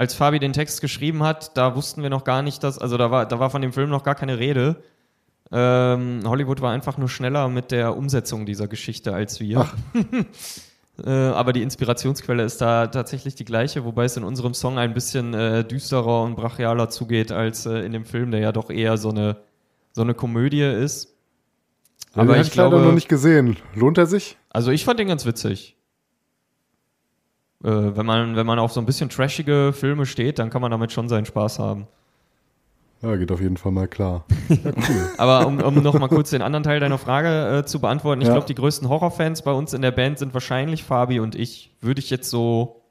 als 0.00 0.14
Fabi 0.14 0.38
den 0.38 0.54
Text 0.54 0.80
geschrieben 0.80 1.22
hat, 1.22 1.58
da 1.58 1.76
wussten 1.76 2.02
wir 2.02 2.08
noch 2.08 2.24
gar 2.24 2.40
nicht, 2.40 2.64
dass, 2.64 2.78
also 2.78 2.96
da 2.96 3.10
war, 3.10 3.26
da 3.26 3.38
war 3.38 3.50
von 3.50 3.60
dem 3.60 3.74
Film 3.74 3.90
noch 3.90 4.02
gar 4.02 4.14
keine 4.14 4.38
Rede. 4.38 4.82
Ähm, 5.52 6.22
Hollywood 6.24 6.62
war 6.62 6.72
einfach 6.72 6.96
nur 6.96 7.10
schneller 7.10 7.48
mit 7.50 7.70
der 7.70 7.94
Umsetzung 7.94 8.46
dieser 8.46 8.66
Geschichte 8.66 9.12
als 9.12 9.40
wir. 9.40 9.68
äh, 11.04 11.10
aber 11.10 11.52
die 11.52 11.60
Inspirationsquelle 11.60 12.42
ist 12.42 12.62
da 12.62 12.86
tatsächlich 12.86 13.34
die 13.34 13.44
gleiche, 13.44 13.84
wobei 13.84 14.04
es 14.06 14.16
in 14.16 14.24
unserem 14.24 14.54
Song 14.54 14.78
ein 14.78 14.94
bisschen 14.94 15.34
äh, 15.34 15.66
düsterer 15.66 16.22
und 16.22 16.34
brachialer 16.34 16.88
zugeht 16.88 17.30
als 17.30 17.66
äh, 17.66 17.80
in 17.80 17.92
dem 17.92 18.06
Film, 18.06 18.30
der 18.30 18.40
ja 18.40 18.52
doch 18.52 18.70
eher 18.70 18.96
so 18.96 19.10
eine, 19.10 19.36
so 19.92 20.00
eine 20.00 20.14
Komödie 20.14 20.62
ist. 20.62 21.14
Den 22.14 22.22
Aber 22.22 22.38
hab 22.38 22.46
ich 22.46 22.52
glaube, 22.52 22.76
leider 22.76 22.88
noch 22.88 22.94
nicht 22.94 23.10
gesehen. 23.10 23.58
Lohnt 23.74 23.98
er 23.98 24.06
sich? 24.06 24.38
also 24.48 24.70
ich 24.70 24.86
fand 24.86 24.98
den 24.98 25.08
ganz 25.08 25.26
witzig. 25.26 25.76
Äh, 27.62 27.68
wenn, 27.96 28.06
man, 28.06 28.36
wenn 28.36 28.46
man 28.46 28.58
auf 28.58 28.72
so 28.72 28.80
ein 28.80 28.86
bisschen 28.86 29.10
trashige 29.10 29.72
Filme 29.74 30.06
steht, 30.06 30.38
dann 30.38 30.50
kann 30.50 30.62
man 30.62 30.70
damit 30.70 30.92
schon 30.92 31.08
seinen 31.08 31.26
Spaß 31.26 31.58
haben. 31.58 31.86
Ja, 33.02 33.16
geht 33.16 33.32
auf 33.32 33.40
jeden 33.40 33.56
Fall 33.56 33.72
mal 33.72 33.88
klar. 33.88 34.24
Aber 35.16 35.46
um, 35.46 35.58
um 35.62 35.74
noch 35.82 35.98
mal 35.98 36.08
kurz 36.08 36.30
den 36.30 36.42
anderen 36.42 36.62
Teil 36.64 36.80
deiner 36.80 36.98
Frage 36.98 37.58
äh, 37.60 37.64
zu 37.64 37.80
beantworten, 37.80 38.20
ich 38.20 38.26
Ja. 38.28 38.34
glaube, 38.34 38.46
die 38.46 38.54
größten 38.54 38.88
Horrorfans 38.90 39.40
bei 39.42 39.52
uns 39.52 39.72
in 39.72 39.80
der 39.80 39.90
Band 39.90 40.18
sind 40.18 40.34
wahrscheinlich 40.34 40.84
Fabi 40.84 41.18
und 41.20 41.34
ich. 41.34 41.74
Würde 41.80 42.00
ich 42.00 42.10
jetzt 42.10 42.28
so 42.28 42.82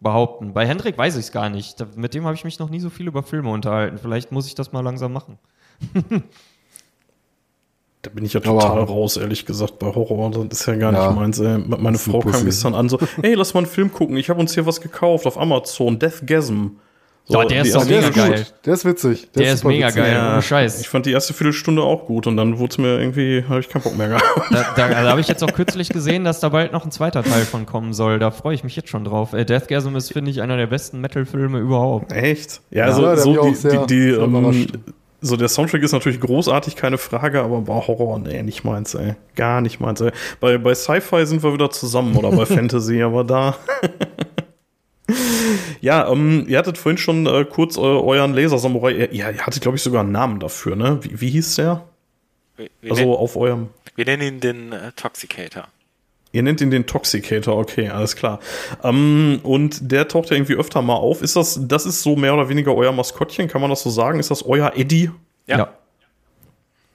behaupten. 0.00 0.54
Bei 0.54 0.66
Hendrik 0.66 0.96
weiß 0.96 1.14
ich 1.16 1.26
es 1.26 1.32
gar 1.32 1.50
nicht. 1.50 1.78
Da, 1.80 1.86
mit 1.94 2.14
dem 2.14 2.24
habe 2.24 2.34
ich 2.36 2.44
mich 2.44 2.58
noch 2.58 2.70
nie 2.70 2.80
so 2.80 2.88
viel 2.88 3.06
über 3.06 3.22
Filme 3.22 3.50
unterhalten. 3.50 3.98
Vielleicht 3.98 4.32
muss 4.32 4.46
ich 4.46 4.54
das 4.54 4.72
mal 4.72 4.80
langsam 4.80 5.12
machen. 5.12 5.38
Da 8.08 8.14
bin 8.14 8.24
ich 8.24 8.32
ja 8.32 8.40
Aber- 8.40 8.58
total 8.60 8.82
raus, 8.84 9.16
ehrlich 9.18 9.44
gesagt, 9.44 9.78
bei 9.78 9.86
Horror. 9.88 10.30
Das 10.48 10.60
ist 10.60 10.66
ja 10.66 10.74
gar 10.76 10.92
Ja. 10.92 11.08
nicht 11.08 11.20
meins. 11.20 11.38
Ey. 11.40 11.58
Meine 11.58 11.96
ist 11.96 12.08
eine 12.08 12.20
Frau 12.20 12.20
kam 12.20 12.44
gestern 12.44 12.74
an, 12.74 12.88
so, 12.88 12.98
hey, 13.22 13.34
lass 13.34 13.52
mal 13.54 13.60
einen 13.60 13.66
Film 13.68 13.92
gucken. 13.92 14.16
Ich 14.16 14.30
habe 14.30 14.40
uns 14.40 14.54
hier 14.54 14.64
was 14.66 14.80
gekauft 14.80 15.26
auf 15.26 15.38
Amazon, 15.38 15.98
Deathgasm. 15.98 16.68
So, 17.30 17.40
Oh, 17.40 17.42
der 17.44 17.60
ist 17.60 17.66
die 17.66 17.72
doch 17.74 17.84
Der 17.86 17.96
mega 18.00 18.08
ist 18.08 18.16
geil. 18.16 18.34
gut. 18.38 18.54
Der 18.64 18.72
ist 18.72 18.84
witzig. 18.86 19.28
Der 19.36 19.52
ist 19.52 19.58
super 19.60 19.68
mega 19.74 19.88
witzig. 19.88 20.00
geil. 20.02 20.28
ohne 20.32 20.40
Scheiß. 20.40 20.80
Ich 20.80 20.88
fand 20.88 21.04
die 21.04 21.12
erste 21.12 21.34
Viertelstunde 21.34 21.82
auch 21.82 22.06
gut 22.06 22.26
und 22.26 22.38
dann 22.38 22.58
wurde 22.58 22.70
es 22.70 22.78
mir 22.78 22.98
irgendwie, 22.98 23.44
habe 23.46 23.60
ich 23.60 23.68
keinen 23.68 23.82
Bock 23.82 23.98
mehr 23.98 24.08
gehabt. 24.08 24.24
Da, 24.50 24.64
da, 24.74 24.88
da 24.88 25.10
habe 25.10 25.20
ich 25.20 25.28
jetzt 25.28 25.44
auch 25.44 25.52
kürzlich 25.52 25.90
gesehen, 25.90 26.24
dass 26.24 26.40
da 26.40 26.48
bald 26.48 26.72
noch 26.72 26.86
ein 26.86 26.90
zweiter 26.90 27.22
Teil 27.22 27.42
von 27.42 27.66
kommen 27.66 27.92
soll. 27.92 28.18
Da 28.18 28.30
freue 28.30 28.54
ich 28.54 28.64
mich 28.64 28.74
jetzt 28.76 28.88
schon 28.88 29.04
drauf. 29.04 29.34
Äh, 29.34 29.44
Deathgasm 29.44 29.94
ist, 29.96 30.10
finde 30.10 30.30
ich, 30.30 30.40
einer 30.40 30.56
der 30.56 30.68
besten 30.68 31.02
Metal-Filme 31.02 31.58
überhaupt. 31.58 32.12
Echt? 32.12 32.62
Ja, 32.70 32.88
Ja, 32.88 32.94
also 33.08 33.34
so 33.34 33.40
auch 33.42 33.48
die, 33.48 33.54
sehr- 33.56 33.84
die, 33.84 33.86
die 33.94 34.10
sehr 34.12 34.20
ähm. 34.22 34.66
So 35.20 35.36
der 35.36 35.48
Soundtrack 35.48 35.82
ist 35.82 35.92
natürlich 35.92 36.20
großartig, 36.20 36.76
keine 36.76 36.98
Frage, 36.98 37.42
aber 37.42 37.60
bei 37.62 37.74
Horror, 37.74 38.18
nee, 38.18 38.42
nicht 38.42 38.64
meins, 38.64 38.94
ey. 38.94 39.14
Gar 39.34 39.60
nicht 39.60 39.80
meins, 39.80 40.00
ey. 40.00 40.12
Bei, 40.40 40.58
bei 40.58 40.74
Sci-Fi 40.74 41.26
sind 41.26 41.42
wir 41.42 41.52
wieder 41.52 41.70
zusammen 41.70 42.16
oder 42.16 42.30
bei 42.30 42.46
Fantasy, 42.46 43.02
aber 43.02 43.24
da. 43.24 43.56
ja, 45.80 46.10
ähm, 46.10 46.44
ihr 46.48 46.58
hattet 46.58 46.78
vorhin 46.78 46.98
schon 46.98 47.26
äh, 47.26 47.44
kurz 47.44 47.76
äh, 47.76 47.80
euren 47.80 48.34
Laser-Samurai, 48.34 48.92
ihr, 48.92 49.12
ihr 49.12 49.26
hattet, 49.38 49.62
glaube 49.62 49.76
ich, 49.76 49.82
sogar 49.82 50.02
einen 50.02 50.12
Namen 50.12 50.38
dafür, 50.40 50.76
ne? 50.76 51.00
Wie, 51.02 51.20
wie 51.20 51.30
hieß 51.30 51.56
der? 51.56 51.84
wir, 52.58 52.68
wir, 52.80 52.90
Also 52.90 53.02
nennen, 53.02 53.16
auf 53.16 53.36
eurem. 53.36 53.68
wir 53.94 54.04
nennen 54.04 54.22
ihn 54.22 54.40
den 54.40 54.72
äh, 54.72 54.92
Toxicator. 54.92 55.68
Ihr 56.32 56.42
nennt 56.42 56.60
ihn 56.60 56.70
den 56.70 56.86
Toxicator, 56.86 57.56
okay, 57.56 57.88
alles 57.88 58.14
klar. 58.14 58.38
Ähm, 58.82 59.40
und 59.42 59.90
der 59.90 60.08
taucht 60.08 60.30
ja 60.30 60.36
irgendwie 60.36 60.54
öfter 60.56 60.82
mal 60.82 60.94
auf. 60.96 61.22
Ist 61.22 61.36
das, 61.36 61.58
das 61.66 61.86
ist 61.86 62.02
so 62.02 62.16
mehr 62.16 62.34
oder 62.34 62.48
weniger 62.48 62.74
euer 62.74 62.92
Maskottchen, 62.92 63.48
kann 63.48 63.60
man 63.60 63.70
das 63.70 63.82
so 63.82 63.90
sagen? 63.90 64.20
Ist 64.20 64.30
das 64.30 64.44
euer 64.44 64.72
Eddie? 64.76 65.10
Ja. 65.46 65.72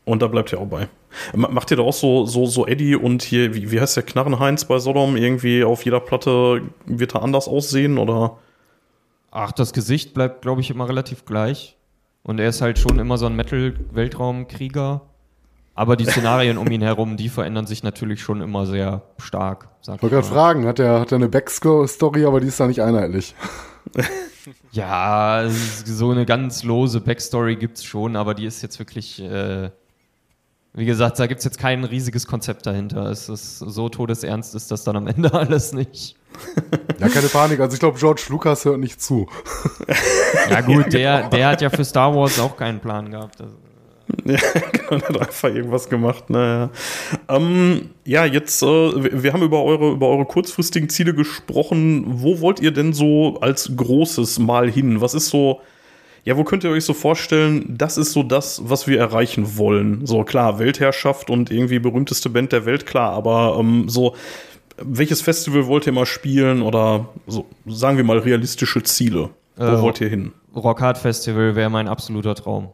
Und 0.06 0.22
da 0.22 0.28
bleibt 0.28 0.52
ihr 0.52 0.60
auch 0.60 0.68
bei. 0.68 0.88
Ma- 1.34 1.48
Macht 1.50 1.72
ihr 1.72 1.78
da 1.78 1.84
auch 1.84 1.94
so, 1.94 2.26
so, 2.26 2.46
so 2.46 2.68
Eddie 2.68 2.96
und 2.96 3.24
hier, 3.24 3.56
wie, 3.56 3.72
wie 3.72 3.80
heißt 3.82 3.96
der 3.96 4.04
Knarrenheinz 4.04 4.66
bei 4.66 4.78
Sodom? 4.80 5.16
Irgendwie 5.16 5.64
auf 5.64 5.84
jeder 5.86 6.00
Platte 6.00 6.62
wird 6.86 7.16
er 7.16 7.24
anders 7.24 7.48
aussehen 7.48 7.98
oder? 7.98 8.38
Ach, 9.32 9.52
das 9.52 9.74
Gesicht 9.74 10.14
bleibt, 10.14 10.42
glaube 10.44 10.62
ich, 10.62 10.70
immer 10.70 10.88
relativ 10.88 11.26
gleich. 11.26 11.76
Und 12.22 12.40
er 12.40 12.50
ist 12.50 12.62
halt 12.62 12.78
schon 12.78 13.00
immer 13.00 13.18
so 13.18 13.26
ein 13.26 13.36
Metal-Weltraumkrieger. 13.36 15.02
Aber 15.76 15.96
die 15.96 16.06
Szenarien 16.06 16.58
um 16.58 16.70
ihn 16.70 16.84
herum, 16.84 17.18
die 17.18 17.30
verändern 17.30 17.66
sich 17.66 17.82
natürlich 17.82 18.22
schon 18.22 18.42
immer 18.42 18.66
sehr 18.68 19.02
stark. 19.18 19.70
Sag 19.82 19.96
Ich 19.96 20.04
wollte 20.04 20.16
gerade 20.16 20.28
fragen, 20.28 20.68
hat 20.68 20.80
er 20.80 21.00
hat 21.00 21.12
eine 21.14 21.30
Backstory, 21.30 22.26
aber 22.26 22.40
die 22.40 22.48
ist 22.48 22.60
da 22.60 22.68
nicht 22.68 22.82
einheitlich. 22.82 23.36
Ja, 24.72 25.46
so 25.48 26.12
eine 26.12 26.26
ganz 26.26 26.64
lose 26.64 27.00
Backstory 27.00 27.56
gibt's 27.56 27.84
schon, 27.84 28.16
aber 28.16 28.34
die 28.34 28.46
ist 28.46 28.62
jetzt 28.62 28.80
wirklich, 28.80 29.22
äh, 29.22 29.70
wie 30.74 30.86
gesagt, 30.86 31.20
da 31.20 31.28
gibt's 31.28 31.44
jetzt 31.46 31.60
kein 31.60 31.84
riesiges 31.84 32.26
Konzept 32.26 32.66
dahinter. 32.66 33.06
Es 33.06 33.30
ist 33.30 33.60
so 33.60 33.90
todesernst 33.90 34.56
ist 34.56 34.72
das 34.72 34.84
dann 34.84 34.96
am 34.96 35.08
Ende 35.08 35.34
alles 35.34 35.74
nicht. 35.74 36.16
Ja, 37.00 37.08
keine 37.08 37.28
Panik. 37.28 37.60
Also 37.60 37.76
ich 37.76 37.80
glaube, 37.80 38.00
George 38.00 38.24
Lucas 38.30 38.66
hört 38.66 38.80
nicht 38.80 39.02
zu. 39.02 39.30
Ja 40.50 40.62
gut, 40.62 40.92
der, 40.94 41.30
der 41.30 41.48
hat 41.50 41.62
ja 41.62 41.70
für 41.70 41.86
Star 41.86 42.14
Wars 42.16 42.40
auch 42.40 42.58
keinen 42.58 42.80
Plan 42.80 43.12
gehabt. 43.12 43.40
Also, 43.42 43.54
Ja, 44.26 44.38
genau, 44.72 45.02
hat 45.02 45.20
einfach 45.20 45.50
irgendwas 45.50 45.90
gemacht. 45.90 46.30
Naja. 46.30 46.70
Ähm, 47.30 47.90
ja, 48.06 48.26
jetzt, 48.26 48.62
äh, 48.64 48.66
wir 48.66 49.24
wir 49.24 49.34
haben 49.34 49.44
über 49.44 49.64
eure, 49.64 49.92
über 49.92 50.08
eure 50.10 50.26
kurzfristigen 50.26 50.90
Ziele 50.90 51.14
gesprochen. 51.14 52.06
Wo 52.08 52.40
wollt 52.40 52.60
ihr 52.60 52.72
denn 52.72 52.94
so 52.94 53.38
als 53.42 53.72
großes 53.76 54.40
Mal 54.40 54.70
hin? 54.70 55.02
Was 55.02 55.14
ist 55.14 55.30
so, 55.30 55.62
ja, 56.26 56.38
wo 56.38 56.44
könnt 56.44 56.64
ihr 56.64 56.70
euch 56.70 56.86
so 56.86 56.94
vorstellen, 56.94 57.66
das 57.78 57.98
ist 57.98 58.14
so 58.14 58.24
das, 58.24 58.62
was 58.66 58.88
wir 58.88 59.00
erreichen 59.00 59.58
wollen? 59.58 60.06
So 60.06 60.24
klar, 60.24 60.60
Weltherrschaft 60.60 61.30
und 61.30 61.52
irgendwie 61.52 61.80
berühmteste 61.80 62.30
Band 62.30 62.52
der 62.52 62.66
Welt, 62.66 62.86
klar, 62.86 63.12
aber 63.12 63.58
ähm, 63.60 63.90
so, 63.90 64.16
welches 64.78 65.22
Festival 65.22 65.68
wollt 65.68 65.86
ihr 65.86 65.94
mal 65.94 66.06
spielen 66.06 66.62
oder 66.62 67.10
so, 67.28 67.46
sagen 67.68 67.98
wir 67.98 68.04
mal 68.06 68.20
realistische 68.20 68.84
Ziele? 68.84 69.32
Wo 69.58 69.64
Äh, 69.64 69.82
wollt 69.82 70.02
ihr 70.02 70.10
hin? 70.10 70.32
Rockhard 70.56 70.98
Festival 70.98 71.56
wäre 71.56 71.70
mein 71.70 71.88
absoluter 71.88 72.36
Traum. 72.36 72.70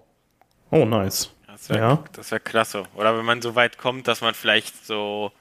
Oh, 0.71 0.85
nice. 0.85 1.29
Das 1.47 1.69
wäre 1.69 1.79
Ja. 1.79 2.03
das 2.13 2.31
wär 2.31 2.39
klasse. 2.39 2.83
Oder 2.95 3.17
wenn 3.17 3.25
man 3.25 3.41
so 3.41 3.55
weit 3.55 3.77
kommt, 3.77 4.07
dass 4.07 4.21
man 4.21 4.33
vielleicht 4.33 4.85
so 4.85 5.31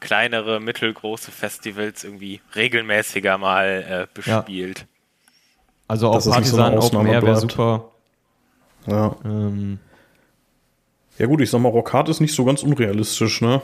kleinere, 0.00 0.60
mittelgroße 0.60 1.30
Festivals 1.30 2.04
irgendwie 2.04 2.40
regelmäßiger 2.56 3.38
mal 3.38 3.66
äh, 3.88 4.06
bespielt. 4.12 4.86
Also 5.88 6.08
auch 6.08 6.14
nicht 6.16 6.24
so 6.24 6.30
Partisan 6.30 6.78
Open 6.78 7.06
Air 7.06 7.22
wäre 7.22 7.36
super. 7.36 7.90
Ja. 8.86 9.14
Ähm, 9.24 9.78
ja 11.18 11.26
gut, 11.26 11.40
ich 11.40 11.50
sag 11.50 11.60
mal, 11.60 11.68
Rockhard 11.68 12.08
ist 12.08 12.20
nicht 12.20 12.34
so 12.34 12.44
ganz 12.44 12.62
unrealistisch, 12.62 13.40
ne? 13.42 13.62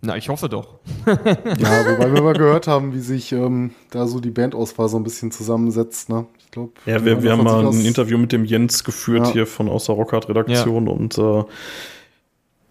na, 0.00 0.16
ich 0.16 0.28
hoffe 0.28 0.48
doch. 0.48 0.80
Ja, 1.06 1.14
wobei 1.16 2.12
wir 2.12 2.22
mal 2.22 2.32
gehört 2.36 2.66
haben, 2.66 2.92
wie 2.92 2.98
sich 3.00 3.30
ähm, 3.30 3.72
da 3.90 4.06
so 4.08 4.18
die 4.18 4.30
Bandauswahl 4.30 4.88
so 4.88 4.96
ein 4.96 5.04
bisschen 5.04 5.30
zusammensetzt. 5.30 6.08
Ne? 6.08 6.26
Ich 6.52 6.54
glaube. 6.54 6.72
Ja, 6.84 7.02
wir, 7.02 7.22
wir 7.22 7.32
haben 7.32 7.44
mal 7.44 7.66
ein 7.66 7.80
Interview 7.82 8.18
mit 8.18 8.30
dem 8.30 8.44
Jens 8.44 8.84
geführt 8.84 9.28
Ja. 9.28 9.32
hier 9.32 9.46
von 9.46 9.70
Außer 9.70 9.94
Rockhard 9.94 10.28
Redaktion 10.28 10.86
und 10.86 11.16
äh, 11.16 11.44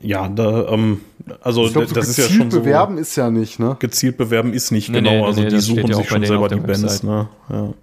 ja, 0.03 0.27
da, 0.29 0.67
ähm, 0.69 1.01
also 1.41 1.65
Ich 1.65 1.71
glaube, 1.73 1.87
so 1.87 1.95
das 1.95 2.07
ist 2.09 2.17
ja 2.17 2.25
gezielt 2.25 2.41
schon 2.41 2.51
so. 2.51 2.59
bewerben 2.59 2.99
ist 2.99 3.15
ja 3.15 3.31
nicht, 3.31 3.59
ne? 3.59 3.77
gezielt 3.79 4.17
bewerben 4.17 4.53
ist 4.53 4.69
nicht 4.69 4.89
Nee, 4.89 4.99
genau, 4.99 5.09
nee, 5.11 5.23
also 5.23 5.41
nee, 5.41 5.49
die 5.49 5.59
suchen 5.59 5.87
ja 5.87 5.95
sich 5.95 6.07
schon 6.09 6.23
selber 6.25 6.47
die 6.47 6.55
Bands, 6.57 6.83
Website. 6.83 7.03
ne? 7.05 7.27
Ja. 7.49 7.73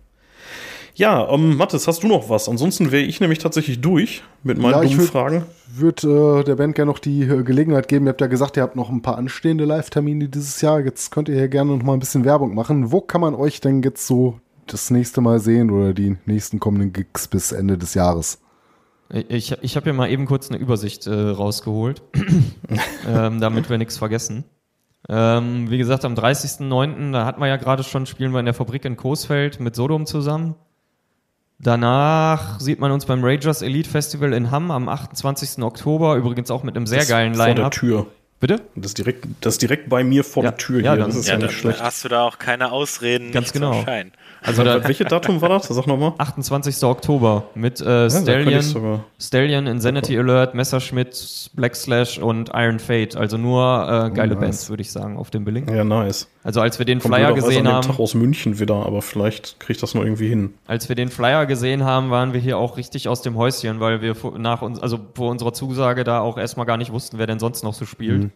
Ja, 0.94 1.28
ähm, 1.32 1.57
Mathis, 1.57 1.86
hast 1.88 2.03
du 2.05 2.07
noch 2.09 2.28
was? 2.30 2.49
Ansonsten 2.49 2.90
wäre 2.92 3.03
ich 3.05 3.20
nämlich 3.20 3.38
tatsächlich 3.40 3.80
durch 3.80 4.22
mit 4.44 4.59
meinen 4.59 4.72
Ja, 4.74 4.82
ich 4.84 4.90
dummen 4.92 5.07
würd- 5.07 5.11
Fragen. 5.11 5.42
Würde 5.72 6.40
äh, 6.40 6.44
der 6.44 6.57
Band 6.57 6.74
gerne 6.76 6.90
noch 6.92 6.99
die 7.01 7.22
äh, 7.22 7.42
Gelegenheit 7.42 7.86
geben. 7.88 8.07
Ihr 8.07 8.11
habt 8.11 8.20
ja 8.20 8.26
gesagt, 8.28 8.57
ihr 8.57 8.62
habt 8.64 8.74
noch 8.76 8.88
ein 8.90 9.03
paar 9.03 9.16
anstehende 9.18 9.64
Live-Termine 9.64 10.28
dieses 10.28 10.61
Jahr. 10.61 10.80
Jetzt 10.80 11.11
könnt 11.12 11.28
ihr 11.28 11.36
hier 11.36 11.46
gerne 11.49 11.76
noch 11.76 11.84
mal 11.84 11.92
ein 11.92 12.01
bisschen 12.01 12.24
Werbung 12.24 12.55
machen. 12.55 12.90
Wo 12.92 13.01
kann 13.01 13.20
man 13.20 13.34
euch 13.36 13.61
denn 13.61 13.82
jetzt 13.82 14.07
so 14.09 14.40
das 14.73 14.91
nächste 14.91 15.21
Mal 15.21 15.41
sehen 15.41 15.71
oder 15.71 15.95
die 15.95 16.16
nächsten 16.27 16.61
kommenden 16.61 16.93
Gigs 16.93 17.29
bis 17.29 17.53
Ende 17.53 17.79
des 17.79 17.95
Jahres? 17.95 18.41
Ich, 19.11 19.53
ich 19.62 19.77
habe 19.77 19.85
hier 19.85 19.95
mal 19.95 20.11
eben 20.11 20.27
kurz 20.27 20.51
eine 20.51 20.59
Übersicht 20.59 21.07
äh, 21.07 21.12
rausgeholt, 21.14 22.03
ähm, 23.09 23.41
damit 23.41 23.71
wir 23.71 23.79
nichts 23.79 23.97
vergessen. 23.97 24.45
Ähm, 25.09 25.71
wie 25.71 25.79
gesagt, 25.79 26.05
am 26.05 26.14
30.09., 26.14 27.12
da 27.12 27.25
hatten 27.25 27.41
wir 27.41 27.47
ja 27.47 27.57
gerade 27.57 27.83
schon, 27.83 28.05
spielen 28.05 28.33
wir 28.33 28.41
in 28.41 28.45
der 28.45 28.55
Fabrik 28.55 28.85
in 28.85 28.97
Coesfeld 28.97 29.61
mit 29.61 29.75
Sodom 29.75 30.05
zusammen. 30.05 30.57
Danach 31.59 32.61
sieht 32.61 32.79
man 32.79 32.93
uns 32.93 33.07
beim 33.07 33.25
Ragers 33.25 33.62
Elite 33.62 33.89
Festival 33.89 34.33
in 34.33 34.51
Hamm 34.51 34.71
am 34.71 34.89
28. 34.89 35.62
Oktober, 35.62 36.16
übrigens 36.16 36.51
auch 36.51 36.62
mit 36.62 36.77
einem 36.77 36.87
sehr 36.87 37.01
Das 37.01 37.09
geilen 37.09 37.35
Vor 37.35 37.47
der 37.47 37.55
Line-Up. 37.55 37.73
Tür. 37.73 38.07
Bitte? 38.41 38.61
Das 38.76 38.91
ist 38.93 38.99
direkt, 38.99 39.26
das 39.41 39.59
direkt 39.59 39.89
bei 39.89 40.05
mir 40.05 40.22
vor 40.22 40.45
Ja, 40.45 40.51
der 40.53 40.59
Tür 40.59 40.80
ja, 40.80 40.93
hier. 40.93 41.01
dann- 41.01 41.09
Das 41.11 41.16
ist 41.18 41.26
Ja, 41.26 41.34
ja, 41.34 41.41
nicht 41.47 41.53
schlecht. 41.59 41.82
hast 41.82 42.05
du 42.05 42.09
da 42.09 42.22
auch 42.22 42.39
keine 42.39 42.70
Ausreden, 42.70 43.32
Ganz 43.32 43.53
genau. 43.53 43.84
Also 44.41 44.62
da, 44.62 44.84
Welche 44.86 45.05
Datum 45.05 45.41
war 45.41 45.49
das? 45.49 45.66
Sag 45.66 45.89
nochmal. 45.89 46.12
28. 46.18 46.84
Oktober 46.84 47.47
mit 47.57 47.80
äh, 47.80 48.09
Stallion, 48.09 49.01
Stallion, 49.20 49.66
Insanity 49.66 50.16
Alert, 50.16 50.55
Messerschmitt, 50.55 51.51
Black 51.55 51.74
Slash 51.74 52.18
und 52.18 52.51
Iron 52.55 52.78
Fate. 52.78 53.16
Also 53.16 53.36
nur 53.36 53.82
äh, 54.12 54.14
geile 54.14 54.34
nice. 54.34 54.41
Bands, 54.41 54.70
würde 54.70 54.82
ich 54.82 54.93
sagen, 54.93 55.16
auf 55.16 55.30
dem 55.30 55.45
Billing. 55.45 55.68
Ja, 55.74 55.82
nice. 55.82 56.28
Also 56.45 56.61
als 56.61 56.78
wir 56.78 56.86
den 56.86 57.01
Kommt 57.01 57.16
Flyer 57.16 57.32
gesehen 57.34 57.66
an 57.66 57.80
dem 57.82 57.82
Tag 57.82 57.93
haben, 57.95 58.03
aus 58.03 58.14
München 58.14 58.61
wieder, 58.61 58.76
aber 58.86 59.03
vielleicht 59.03 59.59
kriege 59.59 59.72
ich 59.72 59.80
das 59.80 59.95
noch 59.95 60.05
irgendwie 60.05 60.28
hin. 60.28 60.55
als 60.68 60.89
wir 60.89 60.95
den 60.95 61.09
Flyer 61.09 61.45
gesehen 61.47 61.82
haben, 61.84 62.11
waren 62.11 62.32
wir 62.32 62.41
hier 62.41 62.57
auch 62.59 62.76
richtig 62.76 63.09
aus 63.09 63.20
dem 63.22 63.36
Häuschen, 63.36 63.80
weil 63.80 64.01
wir 64.03 64.14
vor- 64.14 64.39
nach 64.39 64.62
uns, 64.62 64.78
also 64.78 65.01
vor 65.14 65.30
unserer 65.32 65.53
Zusage 65.53 66.05
da 66.05 66.20
auch 66.20 66.39
erstmal 66.39 66.64
gar 66.64 66.76
nicht 66.76 66.93
wussten, 66.93 67.18
wer 67.18 67.26
denn 67.26 67.41
sonst 67.41 67.64
noch 67.64 67.74
so 67.74 67.84
spielt. 67.84 68.28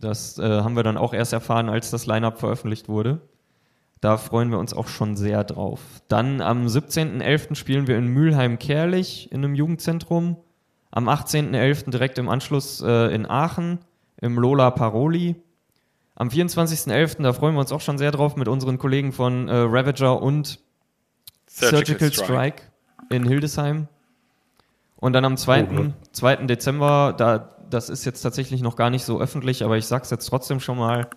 Das 0.00 0.38
äh, 0.38 0.42
haben 0.42 0.76
wir 0.76 0.82
dann 0.82 0.96
auch 0.96 1.12
erst 1.14 1.32
erfahren, 1.32 1.68
als 1.68 1.90
das 1.90 2.06
Line-Up 2.06 2.38
veröffentlicht 2.38 2.88
wurde. 2.88 3.20
Da 4.00 4.18
freuen 4.18 4.50
wir 4.50 4.58
uns 4.58 4.74
auch 4.74 4.88
schon 4.88 5.16
sehr 5.16 5.42
drauf. 5.44 5.80
Dann 6.08 6.40
am 6.40 6.66
17.11. 6.66 7.54
spielen 7.54 7.86
wir 7.86 7.96
in 7.96 8.08
Mülheim-Kerlich 8.08 9.32
in 9.32 9.42
einem 9.42 9.54
Jugendzentrum. 9.54 10.36
Am 10.90 11.08
18.11. 11.08 11.90
direkt 11.90 12.18
im 12.18 12.28
Anschluss 12.28 12.82
äh, 12.82 13.14
in 13.14 13.28
Aachen 13.28 13.78
im 14.20 14.38
Lola 14.38 14.70
Paroli. 14.70 15.36
Am 16.14 16.28
24.11. 16.28 17.22
da 17.22 17.32
freuen 17.32 17.54
wir 17.54 17.60
uns 17.60 17.72
auch 17.72 17.80
schon 17.80 17.98
sehr 17.98 18.10
drauf 18.10 18.36
mit 18.36 18.48
unseren 18.48 18.78
Kollegen 18.78 19.12
von 19.12 19.48
äh, 19.48 19.54
Ravager 19.54 20.22
und 20.22 20.60
Surgical, 21.46 22.12
Strike. 22.12 22.62
in 23.10 23.26
Hildesheim. 23.26 23.88
Und 24.96 25.12
dann 25.12 25.24
am 25.24 25.36
2. 25.36 25.68
Oh, 25.68 25.72
ne? 25.72 25.94
2. 26.12 26.36
Dezember, 26.46 27.14
da, 27.16 27.55
das 27.70 27.88
ist 27.88 28.04
jetzt 28.04 28.22
tatsächlich 28.22 28.62
noch 28.62 28.76
gar 28.76 28.90
nicht 28.90 29.04
so 29.04 29.20
öffentlich, 29.20 29.64
aber 29.64 29.76
ich 29.76 29.86
sag's 29.86 30.10
jetzt 30.10 30.26
trotzdem 30.26 30.60
schon 30.60 30.78
mal, 30.78 31.08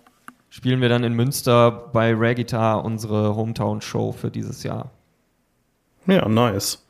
spielen 0.48 0.80
wir 0.80 0.88
dann 0.88 1.04
in 1.04 1.12
Münster 1.14 1.70
bei 1.92 2.12
Rare 2.12 2.34
Guitar 2.34 2.84
unsere 2.84 3.36
Hometown-Show 3.36 4.12
für 4.12 4.30
dieses 4.30 4.62
Jahr. 4.62 4.90
Ja, 6.06 6.26
nice. 6.28 6.84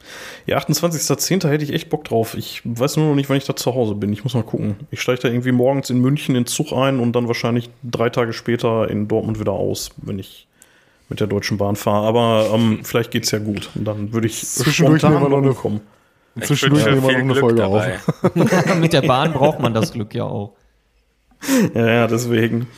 Ja, 0.46 0.58
28.10. 0.58 1.46
hätte 1.48 1.64
ich 1.64 1.72
echt 1.72 1.90
Bock 1.90 2.04
drauf. 2.04 2.34
Ich 2.36 2.62
weiß 2.64 2.96
nur 2.96 3.08
noch 3.08 3.14
nicht, 3.16 3.28
wann 3.28 3.36
ich 3.36 3.44
da 3.44 3.56
zu 3.56 3.74
Hause 3.74 3.94
bin. 3.96 4.12
Ich 4.12 4.22
muss 4.24 4.34
mal 4.34 4.44
gucken. 4.44 4.76
Ich 4.90 5.00
steige 5.02 5.20
da 5.20 5.28
irgendwie 5.28 5.52
morgens 5.52 5.90
in 5.90 5.98
München 6.00 6.36
in 6.36 6.44
den 6.44 6.46
Zug 6.46 6.72
ein 6.72 7.00
und 7.00 7.12
dann 7.12 7.26
wahrscheinlich 7.26 7.70
drei 7.82 8.08
Tage 8.08 8.32
später 8.32 8.88
in 8.88 9.08
Dortmund 9.08 9.40
wieder 9.40 9.52
aus, 9.52 9.90
wenn 9.96 10.18
ich 10.18 10.46
mit 11.08 11.18
der 11.20 11.26
Deutschen 11.26 11.58
Bahn 11.58 11.74
fahre. 11.76 12.06
Aber 12.06 12.50
ähm, 12.54 12.80
vielleicht 12.84 13.10
geht's 13.10 13.32
ja 13.32 13.40
gut. 13.40 13.68
Und 13.74 13.84
dann 13.84 14.12
würde 14.12 14.28
ich 14.28 14.46
Zwischendurch 14.46 15.02
wir 15.02 15.10
noch 15.10 15.30
eine- 15.36 15.54
kommen. 15.54 15.80
Zwischendurch 16.40 16.84
nehmen 16.84 17.02
wir 17.02 17.02
noch 17.02 17.18
eine 17.18 17.32
Glück 17.32 17.40
Folge 17.40 17.66
auf. 17.66 17.82
dabei. 18.22 18.74
Mit 18.80 18.92
der 18.92 19.02
Bahn 19.02 19.32
braucht 19.32 19.60
man 19.60 19.74
das 19.74 19.92
Glück 19.92 20.14
ja 20.14 20.24
auch. 20.24 20.54
Ja, 21.74 21.86
ja, 21.86 22.06
deswegen. 22.06 22.68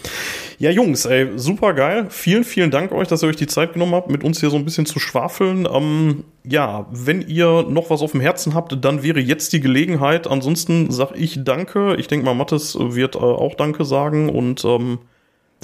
Ja, 0.59 0.71
Jungs, 0.71 1.07
ey, 1.07 1.37
super 1.37 1.75
geil. 1.75 2.07
Vielen, 2.11 2.45
vielen 2.45 2.71
Dank 2.71 2.93
euch, 2.93 3.09
dass 3.09 3.25
ihr 3.25 3.29
euch 3.29 3.37
die 3.37 3.49
Zeit 3.49 3.73
genommen 3.73 3.95
habt, 3.95 4.11
mit 4.11 4.23
uns 4.23 4.39
hier 4.39 4.49
so 4.51 4.57
ein 4.57 4.65
bisschen 4.65 4.87
zu 4.87 5.01
schwafeln. 5.01 5.67
Ähm, 5.71 6.23
ja, 6.45 6.87
wenn 6.93 7.21
ihr 7.23 7.65
noch 7.69 7.91
was 7.91 8.01
auf 8.01 8.13
dem 8.13 8.21
Herzen 8.21 8.55
habt, 8.55 8.85
dann 8.85 9.03
wäre 9.03 9.19
jetzt 9.19 9.53
die 9.53 9.61
Gelegenheit. 9.61 10.29
Ansonsten 10.29 10.93
sag 10.93 11.13
ich 11.17 11.41
Danke. 11.43 11.97
Ich 11.97 12.07
denke 12.07 12.25
mal, 12.25 12.35
Mattes 12.35 12.77
wird 12.79 13.17
äh, 13.17 13.19
auch 13.19 13.57
Danke 13.57 13.85
sagen 13.85 14.29
und 14.29 14.65
ähm, 14.65 15.01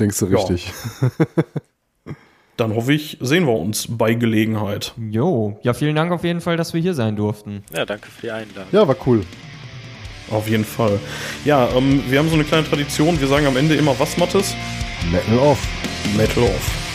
Denkst 0.00 0.18
du 0.18 0.26
Ja. 0.26 0.44
dann 2.58 2.74
hoffe 2.74 2.92
ich, 2.92 3.16
sehen 3.20 3.46
wir 3.46 3.54
uns 3.54 3.86
bei 3.88 4.14
Gelegenheit. 4.14 4.92
Jo, 5.10 5.58
ja, 5.62 5.72
vielen 5.74 5.94
Dank 5.94 6.12
auf 6.12 6.24
jeden 6.24 6.40
Fall, 6.40 6.56
dass 6.56 6.74
wir 6.74 6.80
hier 6.80 6.94
sein 6.94 7.16
durften. 7.16 7.62
Ja, 7.74 7.86
danke 7.86 8.08
für 8.08 8.22
die 8.22 8.30
Einladung. 8.30 8.68
Ja, 8.72 8.86
war 8.86 8.96
cool. 9.06 9.24
Auf 10.30 10.48
jeden 10.48 10.64
Fall. 10.64 10.98
Ja, 11.44 11.68
ähm, 11.74 12.02
wir 12.08 12.18
haben 12.18 12.28
so 12.28 12.34
eine 12.34 12.44
kleine 12.44 12.68
Tradition. 12.68 13.18
Wir 13.18 13.28
sagen 13.28 13.46
am 13.46 13.56
Ende 13.56 13.76
immer 13.76 13.98
was, 13.98 14.16
Mattes? 14.18 14.54
Metal 15.10 15.38
off. 15.38 15.66
Metal 16.16 16.42
off. 16.42 16.87